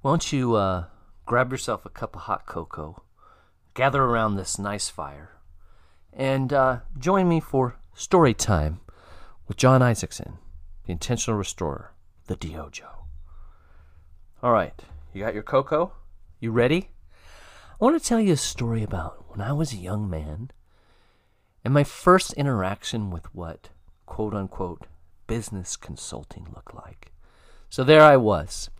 [0.00, 0.84] Why don't you uh,
[1.26, 3.02] grab yourself a cup of hot cocoa,
[3.74, 5.32] gather around this nice fire,
[6.12, 8.78] and uh, join me for story time
[9.48, 10.38] with Jon Isaacson,
[10.86, 11.94] the intentional restorer,
[12.26, 12.86] the DYOJO.
[14.40, 14.80] All right,
[15.12, 15.92] you got your cocoa?
[16.38, 16.90] You ready?
[17.80, 20.52] I want to tell you a story about when I was a young man
[21.64, 23.70] and my first interaction with what
[24.06, 24.86] quote unquote
[25.26, 27.10] business consulting looked like.
[27.68, 28.70] So there I was,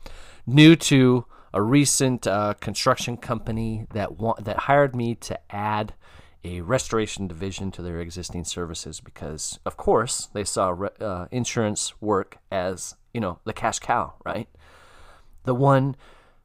[0.48, 5.94] new to a recent uh, construction company that wa- that hired me to add
[6.44, 12.00] a restoration division to their existing services because, of course, they saw re- uh, insurance
[12.00, 14.48] work as you know the cash cow, right?
[15.44, 15.96] The one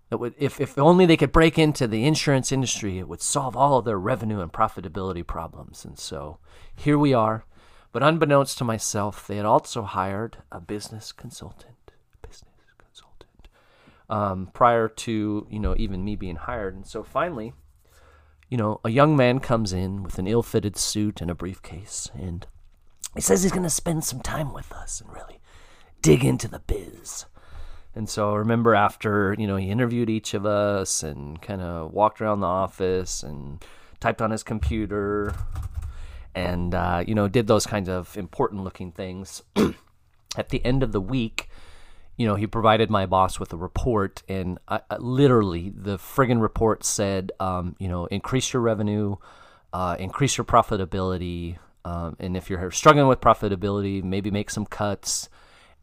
[0.09, 3.55] that would, if if only they could break into the insurance industry, it would solve
[3.55, 5.85] all of their revenue and profitability problems.
[5.85, 6.39] And so
[6.75, 7.45] here we are.
[7.91, 11.72] But unbeknownst to myself, they had also hired a business consultant
[14.13, 16.75] um, prior to you know even me being hired.
[16.75, 17.53] And so finally,
[18.47, 22.45] you know, a young man comes in with an ill-fitted suit and a briefcase, and
[23.15, 25.39] he says he's going to spend some time with us and really
[26.03, 27.25] dig into the biz.
[27.95, 31.91] And so I remember after you know he interviewed each of us and kind of
[31.91, 33.65] walked around the office and
[33.99, 35.33] typed on his computer
[36.35, 39.41] and uh, you know did those kinds of important looking things.
[40.37, 41.47] At the end of the week,
[42.17, 46.41] you know, he provided my boss with a report, and I, I, literally the friggin'
[46.41, 49.15] report said, um, you know, increase your revenue,
[49.71, 55.29] uh, increase your profitability, um, and if you're struggling with profitability, maybe make some cuts.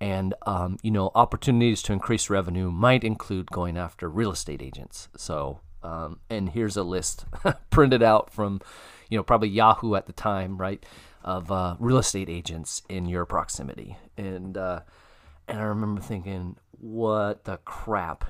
[0.02, 5.08] And um, you know, opportunities to increase revenue might include going after real estate agents.
[5.16, 7.26] So, um, and here's a list
[7.70, 8.62] printed out from,
[9.10, 10.82] you know, probably Yahoo at the time, right,
[11.22, 14.80] of uh, real estate agents in your proximity, and uh,
[15.50, 18.24] and I remember thinking, what the crap?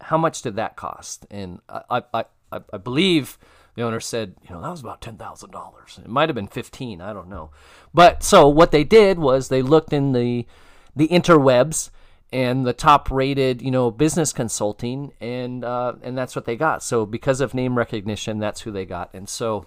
[0.00, 1.26] How much did that cost?
[1.30, 3.38] And I, I, I, I believe
[3.74, 5.98] the owner said, you know, that was about ten thousand dollars.
[6.02, 7.00] It might have been fifteen.
[7.00, 7.50] I don't know.
[7.94, 10.46] But so what they did was they looked in the
[10.94, 11.90] the interwebs
[12.32, 16.82] and the top rated, you know, business consulting, and uh, and that's what they got.
[16.82, 19.14] So because of name recognition, that's who they got.
[19.14, 19.66] And so,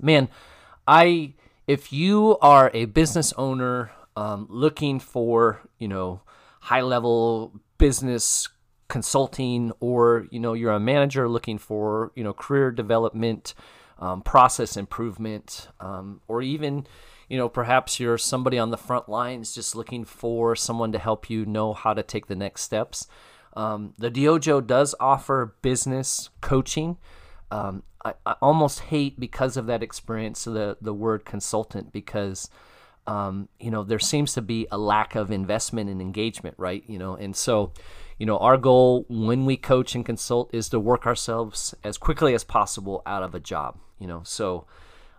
[0.00, 0.28] man,
[0.86, 1.34] I
[1.66, 6.20] if you are a business owner um, looking for, you know,
[6.66, 8.48] high level business
[8.88, 13.54] consulting or you know you're a manager looking for you know career development
[14.00, 16.84] um, process improvement um, or even
[17.28, 21.30] you know perhaps you're somebody on the front lines just looking for someone to help
[21.30, 23.06] you know how to take the next steps.
[23.54, 26.98] Um, the DYOJO does offer business coaching.
[27.52, 32.50] Um, I, I, almost hate because of that experience the, the word consultant because
[33.06, 36.82] um, you know, there seems to be a lack of investment and engagement, right?
[36.86, 37.72] You know, and so,
[38.18, 42.34] you know, our goal when we coach and consult is to work ourselves as quickly
[42.34, 44.22] as possible out of a job, you know.
[44.24, 44.66] So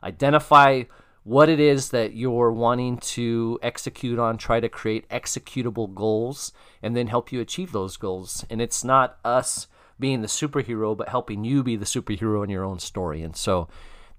[0.04, 0.84] identify
[1.24, 6.96] what it is that you're wanting to execute on, try to create executable goals, and
[6.96, 8.46] then help you achieve those goals.
[8.50, 9.68] And it's not us
[10.00, 13.24] being the superhero, but helping you be the superhero in your own story.
[13.24, 13.68] And so,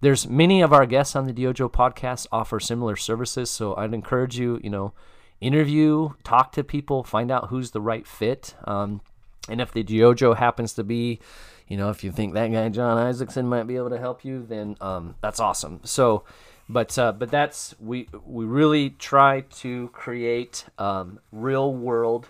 [0.00, 4.38] there's many of our guests on the DYOJO podcast offer similar services, so I'd encourage
[4.38, 4.92] you, you know,
[5.40, 8.54] interview, talk to people, find out who's the right fit.
[8.64, 9.00] Um,
[9.48, 11.20] and if the DYOJO happens to be,
[11.66, 14.44] you know, if you think that guy Jon Isaacson might be able to help you,
[14.46, 15.80] then um, that's awesome.
[15.84, 16.24] So,
[16.68, 22.28] but uh, but that's we we really try to create um, real world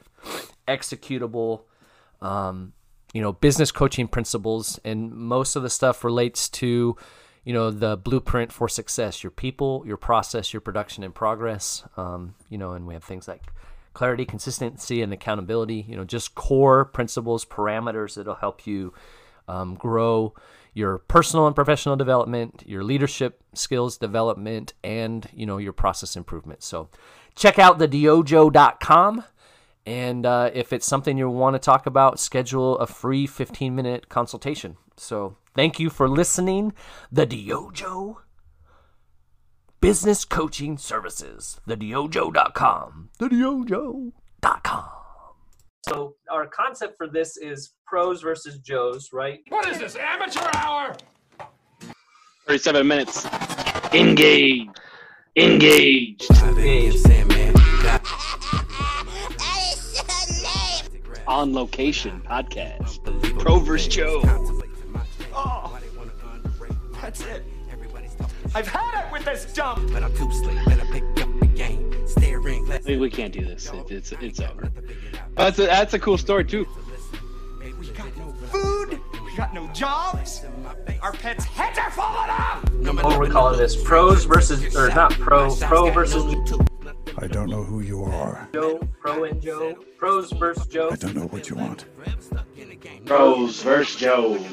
[0.66, 1.62] executable
[2.20, 2.72] um,
[3.12, 6.96] you know business coaching principles and most of the stuff relates to
[7.44, 12.34] you know the blueprint for success your people your process your production and progress um,
[12.48, 13.42] you know and we have things like
[13.94, 18.92] clarity consistency and accountability you know just core principles parameters that'll help you
[19.48, 20.34] um, grow
[20.74, 26.62] your personal and professional development your leadership skills development and you know your process improvement.
[26.62, 26.88] So
[27.34, 29.24] check out the dyojo.com
[29.86, 34.08] and uh, if it's something you want to talk about schedule a free 15 minute
[34.08, 36.72] consultation so Thank you for listening.
[37.10, 38.18] The DYOJO
[39.80, 41.60] Business Coaching Services.
[41.66, 43.08] TheDYOJO.com.
[43.18, 44.84] TheDYOJO.com.
[45.88, 49.40] So our concept for this is pros versus Joes, right?
[49.48, 50.94] What is this, amateur hour?
[52.46, 53.26] 37 minutes.
[53.92, 54.68] Engage.
[55.34, 56.24] Engage.
[56.30, 57.04] Engage.
[61.26, 63.40] On location podcast.
[63.40, 64.22] Pro versus Joe.
[65.40, 65.78] Oh,
[67.00, 67.44] that's it.
[68.54, 69.92] I've had it with this jump.
[69.92, 71.94] But I'm too sleep and I pick up the game.
[72.08, 72.68] Staring.
[72.86, 73.70] We, we can't do this.
[73.72, 74.72] It, it's it's over.
[75.36, 76.66] That's a that's a cool story too.
[77.78, 79.00] We got no food.
[79.24, 80.44] We got no jobs.
[81.02, 82.64] Our pets' heads are falling off.
[83.04, 83.80] What are we calling this?
[83.80, 86.24] Pros versus, or not pro, pro versus
[87.16, 88.48] I don't know who you are.
[88.52, 90.90] Joe, pro and Joe, pros versus Joe.
[90.90, 91.86] I don't know what you want.
[93.06, 94.44] Pros versus Joe.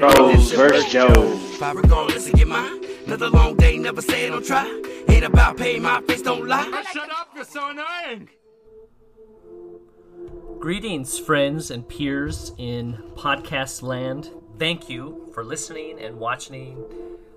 [0.00, 1.12] Pros versus Joe.
[1.14, 4.66] If I regardless to get mine, another long day, never say it, don't try.
[5.08, 6.84] Ain't about paying my face, don't lie.
[6.92, 7.28] Shut up!
[7.34, 8.28] You're so annoying.
[10.58, 14.30] Greetings, friends and peers in podcast land.
[14.58, 16.84] Thank you for listening and watching,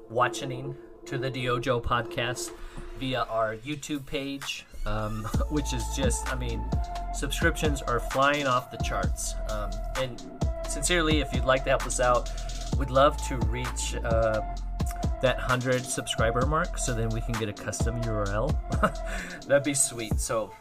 [0.09, 0.75] watching
[1.05, 2.51] to the DYOJO podcast
[3.03, 6.63] via our YouTube page, um, which is just, I mean,
[7.13, 9.35] subscriptions are flying off the charts.
[9.49, 10.23] Um, and
[10.69, 12.29] sincerely, if you'd like to help us out,
[12.77, 14.39] we'd love to reach uh,
[15.21, 18.55] that 100 subscriber mark so then we can get a custom URL.
[19.47, 20.17] That'd be sweet.
[20.21, 20.53] So,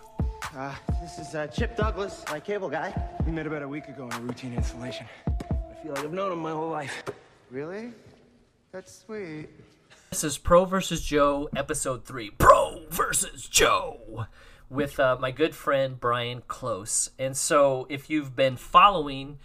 [0.57, 2.93] Uh, this is uh, Chip Douglas, my cable guy.
[3.25, 5.07] We met about a week ago in a routine installation.
[5.29, 7.05] I feel like I've known him my whole life.
[7.53, 7.93] Really?
[8.73, 9.49] That's sweet.
[10.13, 12.29] This is Pro versus Joe, episode three.
[12.29, 14.27] Pro versus Joe,
[14.69, 17.09] with uh, my good friend Bryan Close.
[17.19, 19.39] And so, if you've been following,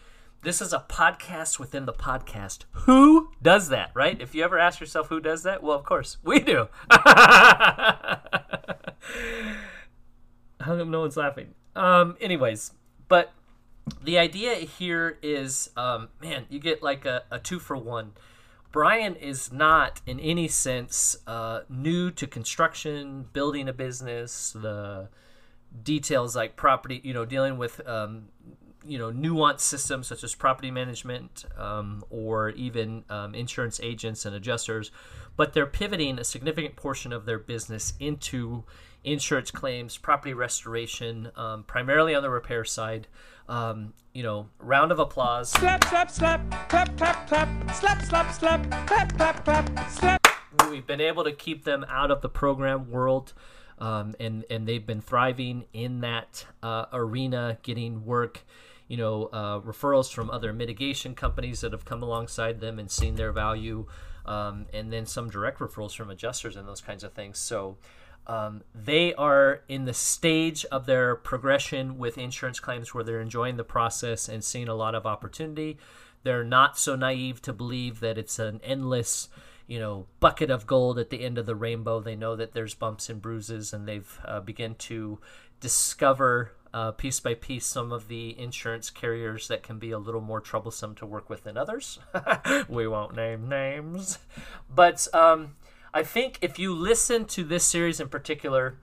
[0.44, 2.66] this is a podcast within the podcast.
[2.72, 4.20] Who does that, right?
[4.20, 6.68] If you ever ask yourself who does that, well, of course, we do.
[6.92, 8.20] How
[10.60, 11.54] come no one's laughing?
[11.78, 12.74] Um, anyways,
[13.08, 13.32] but
[14.04, 18.12] the idea here is, um, man, you get like a, a two for one.
[18.78, 25.10] Bryan is not in any sense uh, new to construction, building a business, the
[25.82, 28.26] details like property, you know, dealing with, um,
[28.86, 34.36] you know, nuanced systems such as property management um, or even um, insurance agents and
[34.36, 34.92] adjusters.
[35.36, 38.64] But they're pivoting a significant portion of their business into
[39.04, 43.08] insurance claims, property restoration, um, primarily on the repair side.
[43.50, 45.50] Um, you know, round of applause.
[45.50, 50.28] Slap, slap, slap, clap, clap, clap, slap, slap, slap, clap, clap, clap, slap.
[50.70, 53.34] we've been able to keep them out of the program world
[53.80, 58.46] um, and and they've been thriving in that uh, arena getting work
[58.88, 63.16] you know uh, referrals from other mitigation companies that have come alongside them and seen
[63.16, 63.86] their value
[64.26, 67.78] um, and then some direct referrals from adjusters and those kinds of things so
[68.28, 73.56] um, they are in the stage of their progression with insurance claims where they're enjoying
[73.56, 75.78] the process and seeing a lot of opportunity.
[76.24, 79.30] They're not so naive to believe that it's an endless,
[79.66, 82.02] you know, bucket of gold at the end of the rainbow.
[82.02, 85.20] They know that there's bumps and bruises, and they've uh, begun to
[85.62, 90.20] discover uh, piece by piece some of the insurance carriers that can be a little
[90.20, 91.98] more troublesome to work with than others.
[92.68, 94.20] we won't name names,
[94.70, 95.56] but um,
[95.94, 98.78] I think if you listen to this series in particular,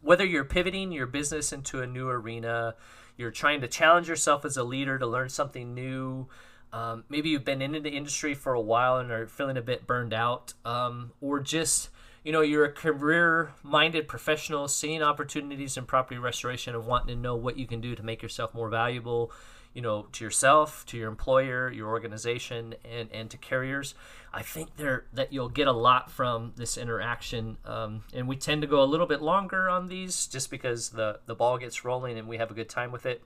[0.00, 2.74] whether you're pivoting your business into a new arena,
[3.16, 6.28] you're trying to challenge yourself as a leader to learn something new.
[6.72, 9.86] Um, maybe you've been in the industry for a while and are feeling a bit
[9.86, 11.90] burned out, um, or just
[12.24, 17.34] you know you're a career-minded professional, seeing opportunities in property restoration and wanting to know
[17.34, 19.32] what you can do to make yourself more valuable,
[19.74, 23.94] you know, to yourself, to your employer, your organization, and and to carriers.
[24.32, 28.62] I think there that you'll get a lot from this interaction, um, and we tend
[28.62, 32.18] to go a little bit longer on these just because the the ball gets rolling
[32.18, 33.22] and we have a good time with it.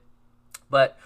[0.69, 0.97] But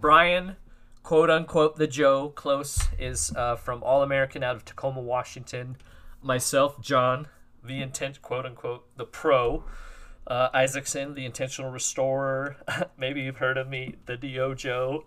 [0.00, 0.56] Bryan,
[1.02, 5.76] quote unquote, the Joe close is uh, from All American out of Tacoma, Washington.
[6.22, 7.28] Myself, Jon,
[7.64, 9.64] the intent, quote unquote, the pro.
[10.26, 12.56] Uh, Isaacson, the intentional restorer.
[12.96, 15.02] Maybe you've heard of me, the Dojo.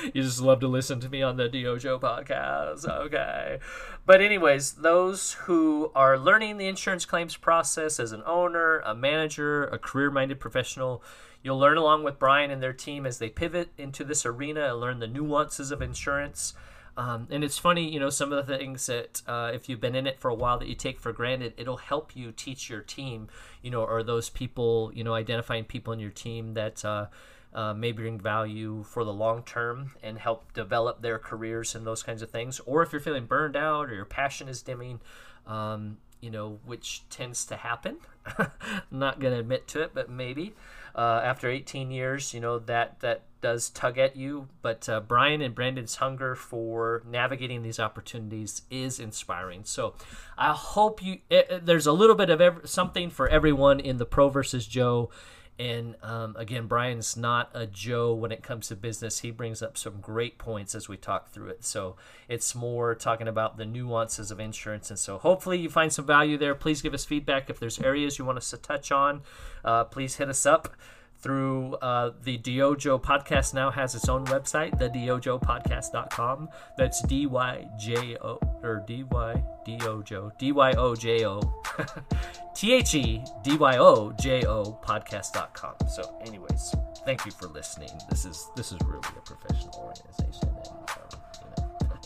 [0.14, 2.88] you just love to listen to me on the Dojo podcast.
[2.88, 3.58] Okay.
[4.06, 9.64] But, anyways, those who are learning the insurance claims process as an owner, a manager,
[9.64, 11.02] a career minded professional,
[11.42, 14.80] you'll learn along with Bryan and their team as they pivot into this arena and
[14.80, 16.54] learn the nuances of insurance.
[16.96, 19.94] Um, and it's funny, you know, some of the things that uh, if you've been
[19.94, 22.82] in it for a while that you take for granted, it'll help you teach your
[22.82, 23.28] team,
[23.62, 27.06] you know, or those people, you know, identifying people in your team that uh,
[27.54, 32.02] uh, may bring value for the long term and help develop their careers and those
[32.02, 32.60] kinds of things.
[32.60, 35.00] Or if you're feeling burned out or your passion is dimming,
[35.46, 37.96] um, you know, which tends to happen.
[38.38, 38.50] I'm
[38.90, 40.54] not going to admit to it, but maybe
[40.94, 44.48] uh, after 18 years, you know, that, that does tug at you.
[44.62, 49.64] But uh, Bryan and Brandon's hunger for navigating these opportunities is inspiring.
[49.64, 49.94] So
[50.38, 53.98] I hope you, it, it- there's a little bit of ev- something for everyone in
[53.98, 55.10] the Pro versus Joe.
[55.58, 59.20] And um, again, Bryan's not a Joe when it comes to business.
[59.20, 61.62] He brings up some great points as we talk through it.
[61.64, 61.96] So
[62.26, 64.88] it's more talking about the nuances of insurance.
[64.88, 66.54] And so hopefully you find some value there.
[66.54, 69.20] Please give us feedback if there's areas you want us to touch on.
[69.62, 70.74] Uh, please hit us up
[71.22, 76.48] through uh, the DYOJO podcast now has its own website, thedyojopodcast.com.
[76.76, 80.94] That's D Y J O or D Y D O J O D Y O
[80.96, 81.40] J O
[82.54, 85.74] T H E D Y O J O podcast.com.
[85.88, 86.74] So, anyways,
[87.06, 87.90] thank you for listening.
[88.10, 91.98] This is this is really a professional organization, and um, you know.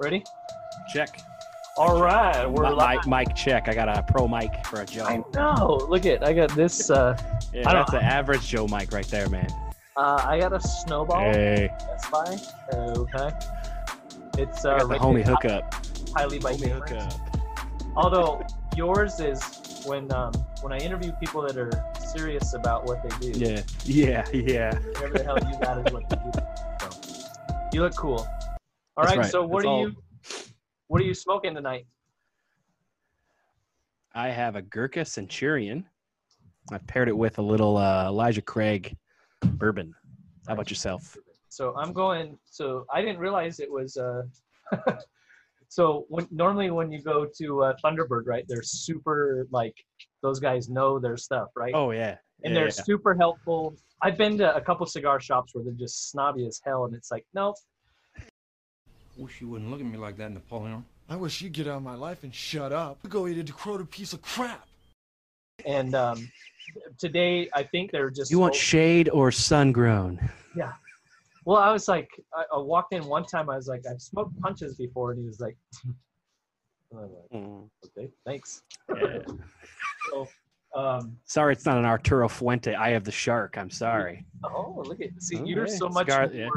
[0.00, 0.24] Ready?
[0.94, 1.20] Check.
[1.80, 3.06] All right, we're Mi- live.
[3.06, 3.66] mic, mic check.
[3.66, 5.04] I got a pro mic for a Joe.
[5.06, 5.86] I know.
[5.88, 6.90] Look at I got this.
[6.90, 7.16] Uh,
[7.54, 9.48] Yeah, I that's an average Joe mic right there, man.
[9.96, 11.20] uh, I got a snowball.
[11.32, 12.36] Hey, Best Buy.
[12.74, 13.30] Okay.
[14.36, 15.74] It's I uh, got the homie hookup.
[16.14, 17.14] highly by Homie hookup.
[17.96, 18.42] Although
[18.76, 19.40] yours is
[19.86, 23.38] when um, when I interview people that are serious about what they do.
[23.40, 24.74] Yeah, yeah, yeah.
[25.00, 26.30] Whatever the hell you got is what they do.
[26.82, 28.26] So, you look cool.
[28.98, 29.30] All right, right.
[29.30, 29.80] So what That's are all.
[29.88, 29.96] you
[30.90, 31.86] what are you smoking tonight?
[34.12, 35.86] I have a Gurkha Centurion.
[36.72, 38.96] I paired it with a little uh, Elijah Craig
[39.40, 39.94] bourbon.
[40.48, 41.16] How about yourself?
[41.48, 42.36] So I'm going.
[42.44, 43.96] So I didn't realize it was.
[43.96, 44.22] Uh,
[45.68, 48.44] so when normally when you go to uh, Thunderbird, right?
[48.48, 49.76] They're super like
[50.22, 51.72] those guys know their stuff, right?
[51.72, 52.82] Oh yeah, and yeah, they're yeah.
[52.82, 53.76] super helpful.
[54.02, 57.12] I've been to a couple cigar shops where they're just snobby as hell, and it's
[57.12, 57.54] like, nope.
[59.20, 60.82] Wish you wouldn't look at me like that, Napoleon.
[61.10, 62.98] I wish you'd get out of my life and shut up.
[63.06, 64.66] Go eat a decrepit piece of crap.
[65.66, 66.26] And um,
[66.98, 68.30] today, I think they're just.
[68.30, 70.18] You want shade or sun grown?
[70.56, 70.72] Yeah.
[71.44, 73.50] Well, I was like, I, I walked in one time.
[73.50, 78.62] I was like, I've smoked punches before, and he was like, and I'm okay, thanks.
[80.10, 80.28] so,
[80.74, 82.74] um, Sorry, it's not an Arturo Fuente.
[82.74, 83.58] I have the shark.
[83.58, 84.24] I'm sorry.
[84.44, 86.48] oh, look at see, you're so much cigar- yeah.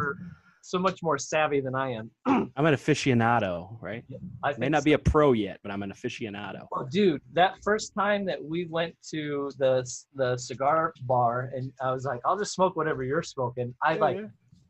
[0.63, 2.09] So much more savvy than I am.
[2.25, 4.03] I'm an aficionado, right?
[4.43, 4.85] I May not so.
[4.85, 6.67] be a pro yet, but I'm an aficionado.
[6.73, 11.91] Oh, dude, that first time that we went to the the cigar bar, and I
[11.91, 13.75] was like, I'll just smoke whatever you're smoking.
[13.83, 14.19] I like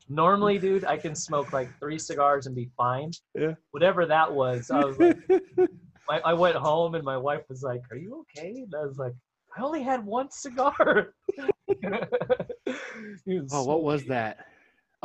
[0.10, 3.12] normally, dude, I can smoke like three cigars and be fine.
[3.36, 3.54] Yeah.
[3.72, 5.18] Whatever that was, I was like,
[6.10, 8.98] I, I went home and my wife was like, "Are you okay?" And I was
[8.98, 9.14] like,
[9.56, 11.14] "I only had one cigar."
[13.52, 14.46] Oh, what was that?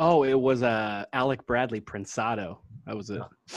[0.01, 2.59] Oh, it was uh, Alec Bradley Prensado.
[2.87, 3.29] That was a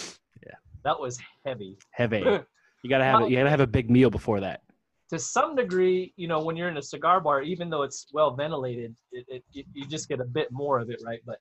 [0.45, 0.55] Yeah.
[0.85, 1.79] That was heavy.
[1.93, 2.25] heavy.
[2.85, 4.63] You gotta have a, you gotta have a big meal before that.
[5.11, 8.35] to some degree, you know, when you're in a cigar bar, even though it's well
[8.35, 11.21] ventilated, it, it, you, you just get a bit more of it, right?
[11.25, 11.39] But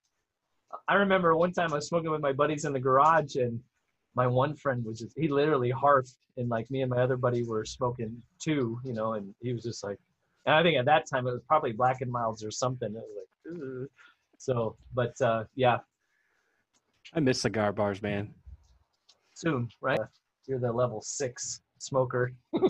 [0.88, 3.60] I remember one time I was smoking with my buddies in the garage, and
[4.14, 7.42] my one friend was just, he literally harfed, and like me and my other buddy
[7.42, 9.98] were smoking too, you know, and he was just like,
[10.46, 12.90] and I think at that time it was probably Black and Milds or something.
[12.90, 13.88] It was like, "Ugh."
[14.42, 15.78] So, but uh, yeah,
[17.14, 18.34] I miss cigar bars, man.
[19.36, 20.00] soon, right?
[20.48, 22.34] You're the level six smoker.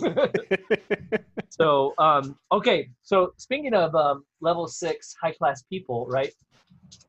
[1.48, 2.90] so, um, okay.
[3.02, 6.32] So speaking of um, level six high class people, right?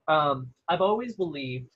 [0.07, 1.67] Um, I've always believed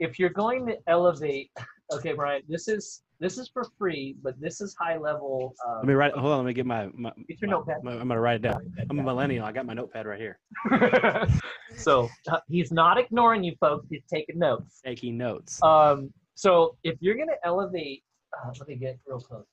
[0.00, 1.52] if you're going to elevate,
[1.92, 5.54] okay, Bryan, this is this is for free, but this is high level.
[5.66, 6.12] Um, Let me write.
[6.14, 6.38] Hold on.
[6.38, 6.88] Let me get my.
[6.94, 7.84] my, Get your my- notepad.
[7.84, 8.72] my- I'm gonna write it down.
[8.88, 9.44] I'm a millennial.
[9.44, 10.38] I got my notepad right here.
[11.76, 13.86] so uh, he's not ignoring you, folks.
[13.90, 14.80] He's taking notes.
[14.84, 15.62] Taking notes.
[15.62, 18.02] Um, so if you're gonna elevate,
[18.42, 19.44] uh, let me get real close.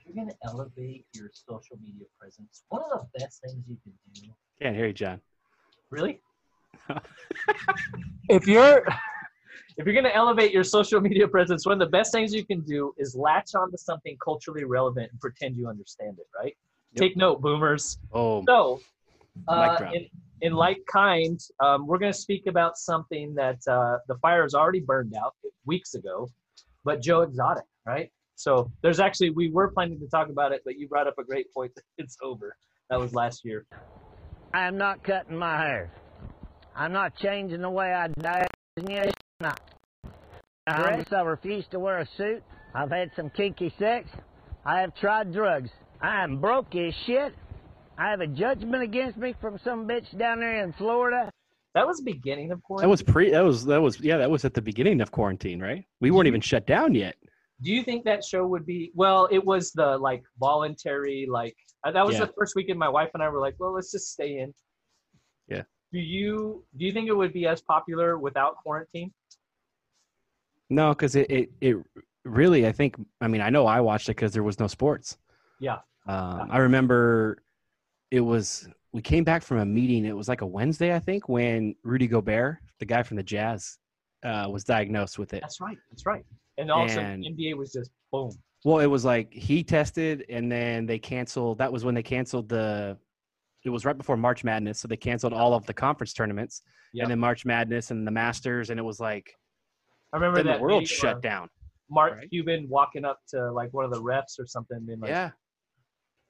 [0.00, 3.92] If you're gonna elevate your social media presence, one of the best things you can
[4.14, 4.28] do.
[4.62, 5.20] Can't hear you, Jon.
[5.90, 6.20] Really?
[8.28, 8.86] if you're
[9.76, 12.60] if you're gonna elevate your social media presence, one of the best things you can
[12.60, 16.26] do is latch onto something culturally relevant and pretend you understand it.
[16.38, 16.56] Right?
[16.92, 17.00] Yep.
[17.00, 17.98] Take note, boomers.
[18.12, 18.80] Oh, So,
[19.46, 20.06] uh, in,
[20.40, 24.54] in like kind, um, we're going to speak about something that uh, the fire has
[24.54, 25.34] already burned out
[25.66, 26.28] weeks ago,
[26.84, 28.10] but Joe Exotic, right?
[28.36, 31.24] So there's actually we were planning to talk about it, but you brought up a
[31.24, 31.74] great point.
[31.74, 32.56] that It's over.
[32.88, 33.66] That was last year.
[34.54, 35.90] I am not cutting my hair.
[36.74, 38.46] I'm not changing the way I dye.
[38.88, 39.60] Yes, not.
[40.66, 42.42] I I refuse to wear a suit.
[42.74, 44.08] I've had some kinky sex.
[44.64, 45.70] I have tried drugs.
[46.00, 47.34] I am broke as shit.
[47.96, 51.30] I have a judgment against me from some bitch down there in Florida.
[51.74, 52.86] That was the beginning of quarantine.
[52.86, 53.30] that was pre.
[53.30, 54.16] That was that was yeah.
[54.18, 55.84] That was at the beginning of quarantine, right?
[56.00, 57.14] We weren't even shut down yet.
[57.62, 59.28] Do you think that show would be well?
[59.30, 62.26] It was the like voluntary like uh, that was Yeah.
[62.26, 62.78] the first weekend.
[62.78, 64.52] My wife and I were like, well, let's just stay in.
[65.48, 65.62] Yeah.
[65.92, 69.12] Do you do you think it would be as popular without quarantine?
[70.70, 71.76] No, because it, it it
[72.24, 72.66] really.
[72.66, 72.96] I think.
[73.20, 75.16] I mean, I know I watched it because there was no sports.
[75.60, 75.78] Yeah.
[76.06, 77.42] Um, I remember
[78.10, 80.04] it was we came back from a meeting.
[80.04, 83.78] It was like a Wednesday, I think, when Rudy Gobert, the guy from the Jazz,
[84.24, 85.40] uh, was diagnosed with it.
[85.42, 85.76] That's right.
[85.90, 86.24] That's right.
[86.56, 88.30] And also And- NBA was just boom.
[88.64, 91.58] Well, it was like he tested, and then they canceled.
[91.58, 92.96] That was when they canceled the
[93.64, 96.62] it was right before March Madness, so they canceled all of the conference tournaments,
[96.94, 97.04] Yep.
[97.04, 99.34] and then March Madness and the Masters, and it was like
[100.12, 101.48] I remember then that the world shut down.
[101.90, 102.30] Mark right?
[102.30, 105.30] Cuban walking up to like one of the refs or something, being like, yeah,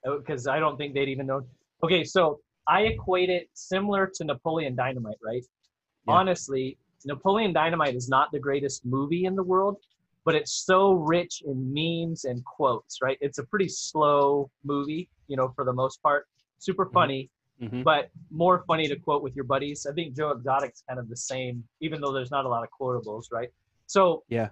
[0.04, 1.42] because I don't think they'd even know.
[1.82, 5.44] Okay, so I equate it similar to Napoleon Dynamite, right?
[6.06, 6.14] Yeah.
[6.14, 9.78] Honestly, Napoleon Dynamite is not the greatest movie in the world,
[10.24, 13.18] but it's so rich in memes and quotes, right?
[13.20, 16.26] It's a pretty slow movie, you know, for the most part.
[16.58, 17.30] Super funny,
[17.60, 17.82] Mhm.
[17.84, 19.86] but more funny to quote with your buddies.
[19.86, 22.68] I think Joe Exotic's kind of the same, even though there's not a lot of
[22.78, 23.48] quotables, right?
[23.88, 24.50] So yeah,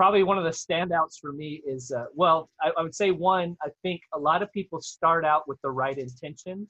[0.00, 3.54] probably one of the standouts for me is uh, well I, I would say one
[3.62, 6.66] i think a lot of people start out with the right intention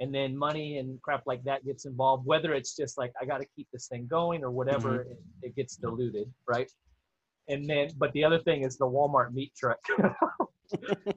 [0.00, 3.38] and then money and crap like that gets involved whether it's just like i got
[3.38, 6.68] to keep this thing going or whatever it, it gets diluted right?
[7.48, 9.78] And then but the other thing is the walmart meat truck.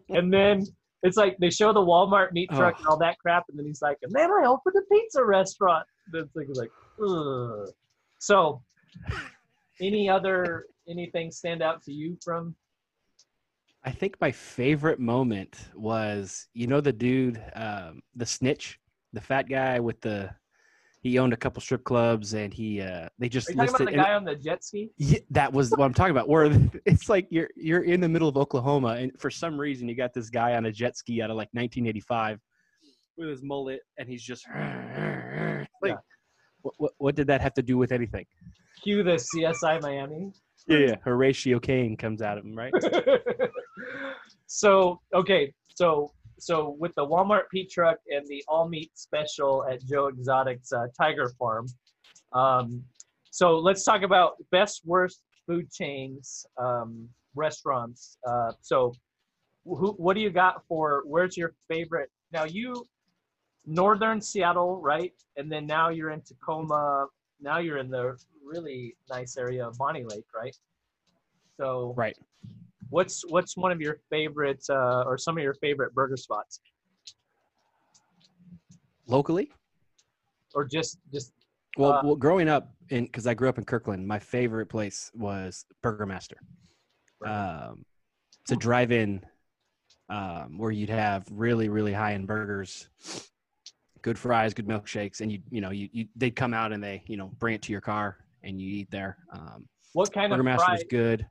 [0.10, 0.64] And then
[1.02, 2.80] it's like they show the walmart meat truck Oh.
[2.80, 5.86] and all that crap and then he's like and then i opened a pizza restaurant.
[6.12, 7.70] The thing is like Ugh.
[8.20, 8.62] so
[9.82, 12.56] any other anything stand out to you from
[13.84, 18.80] I think my favorite moment was you know the dude, um, the snitch,
[19.14, 20.30] the fat guy with the
[21.02, 23.92] he owned a couple strip clubs and he uh they just are you talking about
[23.92, 26.28] the guy on the jet ski Yeah, that was what I'm talking about.
[26.28, 26.52] Where
[26.86, 30.14] it's like you're you're in the middle of Oklahoma, and for some reason you got
[30.14, 32.40] this guy on a jet ski out of like 1985
[33.18, 35.96] with his mullet, and he's just like, Yeah.
[36.62, 38.26] what, what what did that have to do with anything?
[38.84, 40.32] Cue the csi miami
[40.68, 40.96] Yeah, yeah.
[41.04, 42.74] Horatio Caine comes out of him, right?
[44.48, 49.84] so okay so so with the walmart pete truck and the all meat special at
[49.86, 51.68] joe exotic's uh, tiger farm
[52.34, 52.84] um,
[53.30, 58.94] so let's talk about best worst food chains um, restaurants uh, so
[59.66, 62.86] who, what do you got for where's your favorite now you
[63.66, 67.06] northern seattle right and then now you're in tacoma
[67.41, 70.58] now you're in the really nice area of bonney lake right
[71.60, 72.17] so right.
[72.89, 76.62] What's what's one of your favorite uh, or some of your favorite burger spots,
[79.08, 79.52] Locally,
[80.54, 81.34] or just just
[81.78, 85.12] well, Uh, well growing up in because I grew up in Kirkland, my favorite place
[85.13, 86.38] was Burger Master.
[87.26, 87.84] Um,
[88.41, 89.26] it's a drive-in
[90.10, 92.88] um, where you'd have really really high-end burgers,
[94.02, 97.04] good fries, good milkshakes, and you you know you, you they'd come out and they
[97.08, 99.18] you know bring it to your car and you eat there.
[99.32, 100.74] Um, what kind Burger of Master fry?
[100.74, 101.26] was good.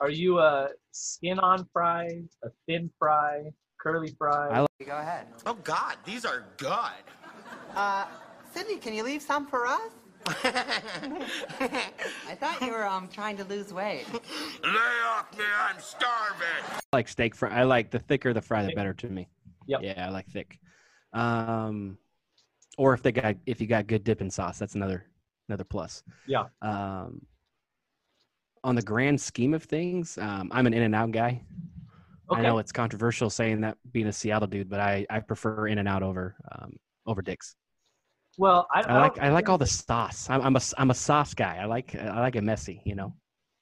[0.00, 3.44] Are you a skin on fry, a thin fry,
[3.80, 4.48] curly fry?
[4.50, 5.28] I like- Go ahead.
[5.46, 7.04] Oh God, these are good.
[7.74, 8.04] Uh,
[8.52, 9.80] Sydney, can you leave some for us?
[10.26, 14.04] I thought you were um trying to lose weight.
[14.12, 14.20] Lay
[15.06, 16.64] off me, I'm starving.
[16.70, 17.50] I like steak fry.
[17.50, 19.28] I like the thicker the fry, the better to me.
[19.66, 19.80] Yep.
[19.82, 20.58] Yeah, I like thick.
[21.14, 21.98] Um,
[22.76, 25.06] or if they got if you got good dipping sauce, that's another
[25.48, 26.02] another plus.
[26.26, 26.44] Yeah.
[26.60, 27.22] Um,
[28.62, 31.42] on the grand scheme of things, um, I'm an In and Out guy.
[32.30, 32.40] Okay.
[32.40, 35.78] I know it's controversial saying that being a Seattle dude, but I I prefer In
[35.78, 37.54] and Out over um over Dick's.
[38.36, 40.28] Well, I, I like don't I like all the sauce.
[40.28, 41.58] I'm I'm a I'm a sauce guy.
[41.60, 42.82] I like I like it messy.
[42.84, 43.14] You know.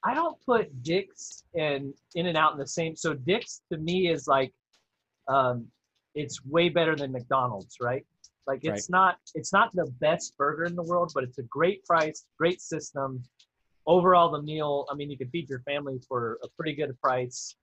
[0.05, 2.95] I don't put Dick's and In and Out in the same.
[2.95, 4.51] So Dick's to me is like,
[5.29, 5.67] um,
[6.15, 8.05] it's way better than McDonald's, right?
[8.45, 8.89] Like it's Right.
[8.89, 12.61] not it's not the best burger in the world, but it's a great price, great
[12.61, 13.23] system.
[13.85, 14.85] Overall, the meal.
[14.89, 17.55] I mean, you can feed your family for a pretty good price.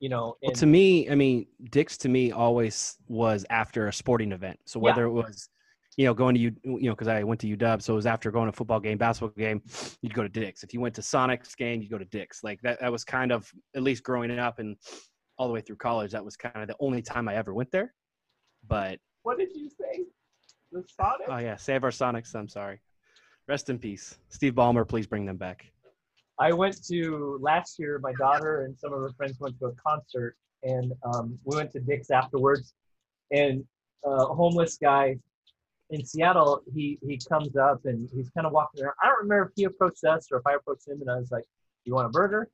[0.00, 4.30] You know, Well, to me, I mean, Dick's to me always was after a sporting
[4.32, 4.60] event.
[4.66, 4.84] So Yeah.
[4.84, 5.48] whether it was,
[5.96, 8.06] you know, going to you, you know, because I went to UW, so it was
[8.06, 9.60] after going to a football game, basketball game,
[10.00, 10.62] you'd go to Dick's.
[10.62, 12.44] If you went to Sonic's game, you'd go to Dick's.
[12.44, 14.76] Like that, that was kind of at least growing up and
[15.38, 16.12] all the way through college.
[16.12, 17.94] That was kind of the only time I ever went there.
[18.66, 20.04] But what did you say?
[20.72, 21.28] The Sonic?
[21.28, 22.34] oh yeah, save our Sonics.
[22.34, 22.80] I'm sorry.
[23.46, 24.86] Rest in peace, Steve Ballmer.
[24.86, 25.64] Please bring them back.
[26.38, 27.98] I went to last year.
[28.02, 31.72] My daughter and some of her friends went to a concert, and um, we went
[31.72, 32.74] to Dick's afterwards.
[33.30, 33.64] And
[34.06, 35.16] uh, a homeless guy
[35.90, 38.94] in Seattle, he he comes up and he's kind of walking around.
[39.02, 41.30] I don't remember if he approached us or if I approached him, and I was
[41.30, 41.44] like,
[41.84, 42.50] "You want a burger?"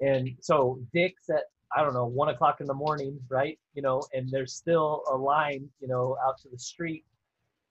[0.00, 1.44] And so Dick's at
[1.76, 3.58] I don't know one o'clock in the morning, right?
[3.74, 7.04] You know, and there's still a line, you know, out to the street,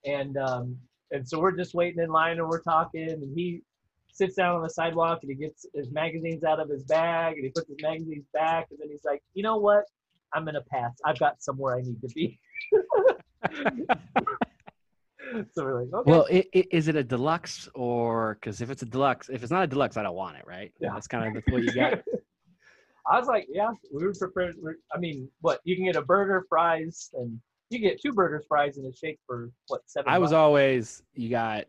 [0.06, 0.78] and um,
[1.12, 3.62] and so we're just waiting in line and we're talking, and he
[4.14, 7.44] sits down on the sidewalk and he gets his magazines out of his bag and
[7.44, 9.86] he puts his magazines back and then he's like, you know what?
[10.34, 10.92] I'm gonna pass.
[11.04, 12.40] I've got somewhere I need to be.
[15.54, 16.12] so we're like, okay.
[16.12, 19.52] Well, i i is it a deluxe or because if it's a deluxe, if it's
[19.52, 20.72] not a deluxe, I don't want it, right?
[20.80, 20.92] Yeah.
[20.94, 22.04] That's kind of what you got.
[23.10, 24.52] I was like, yeah, we would prefer.
[24.94, 27.40] I mean, what you can get a burger, fries, and
[27.70, 30.12] You get two burgers, fries, and a shake for what seven?
[30.12, 30.38] I was bucks?
[30.38, 31.66] always you got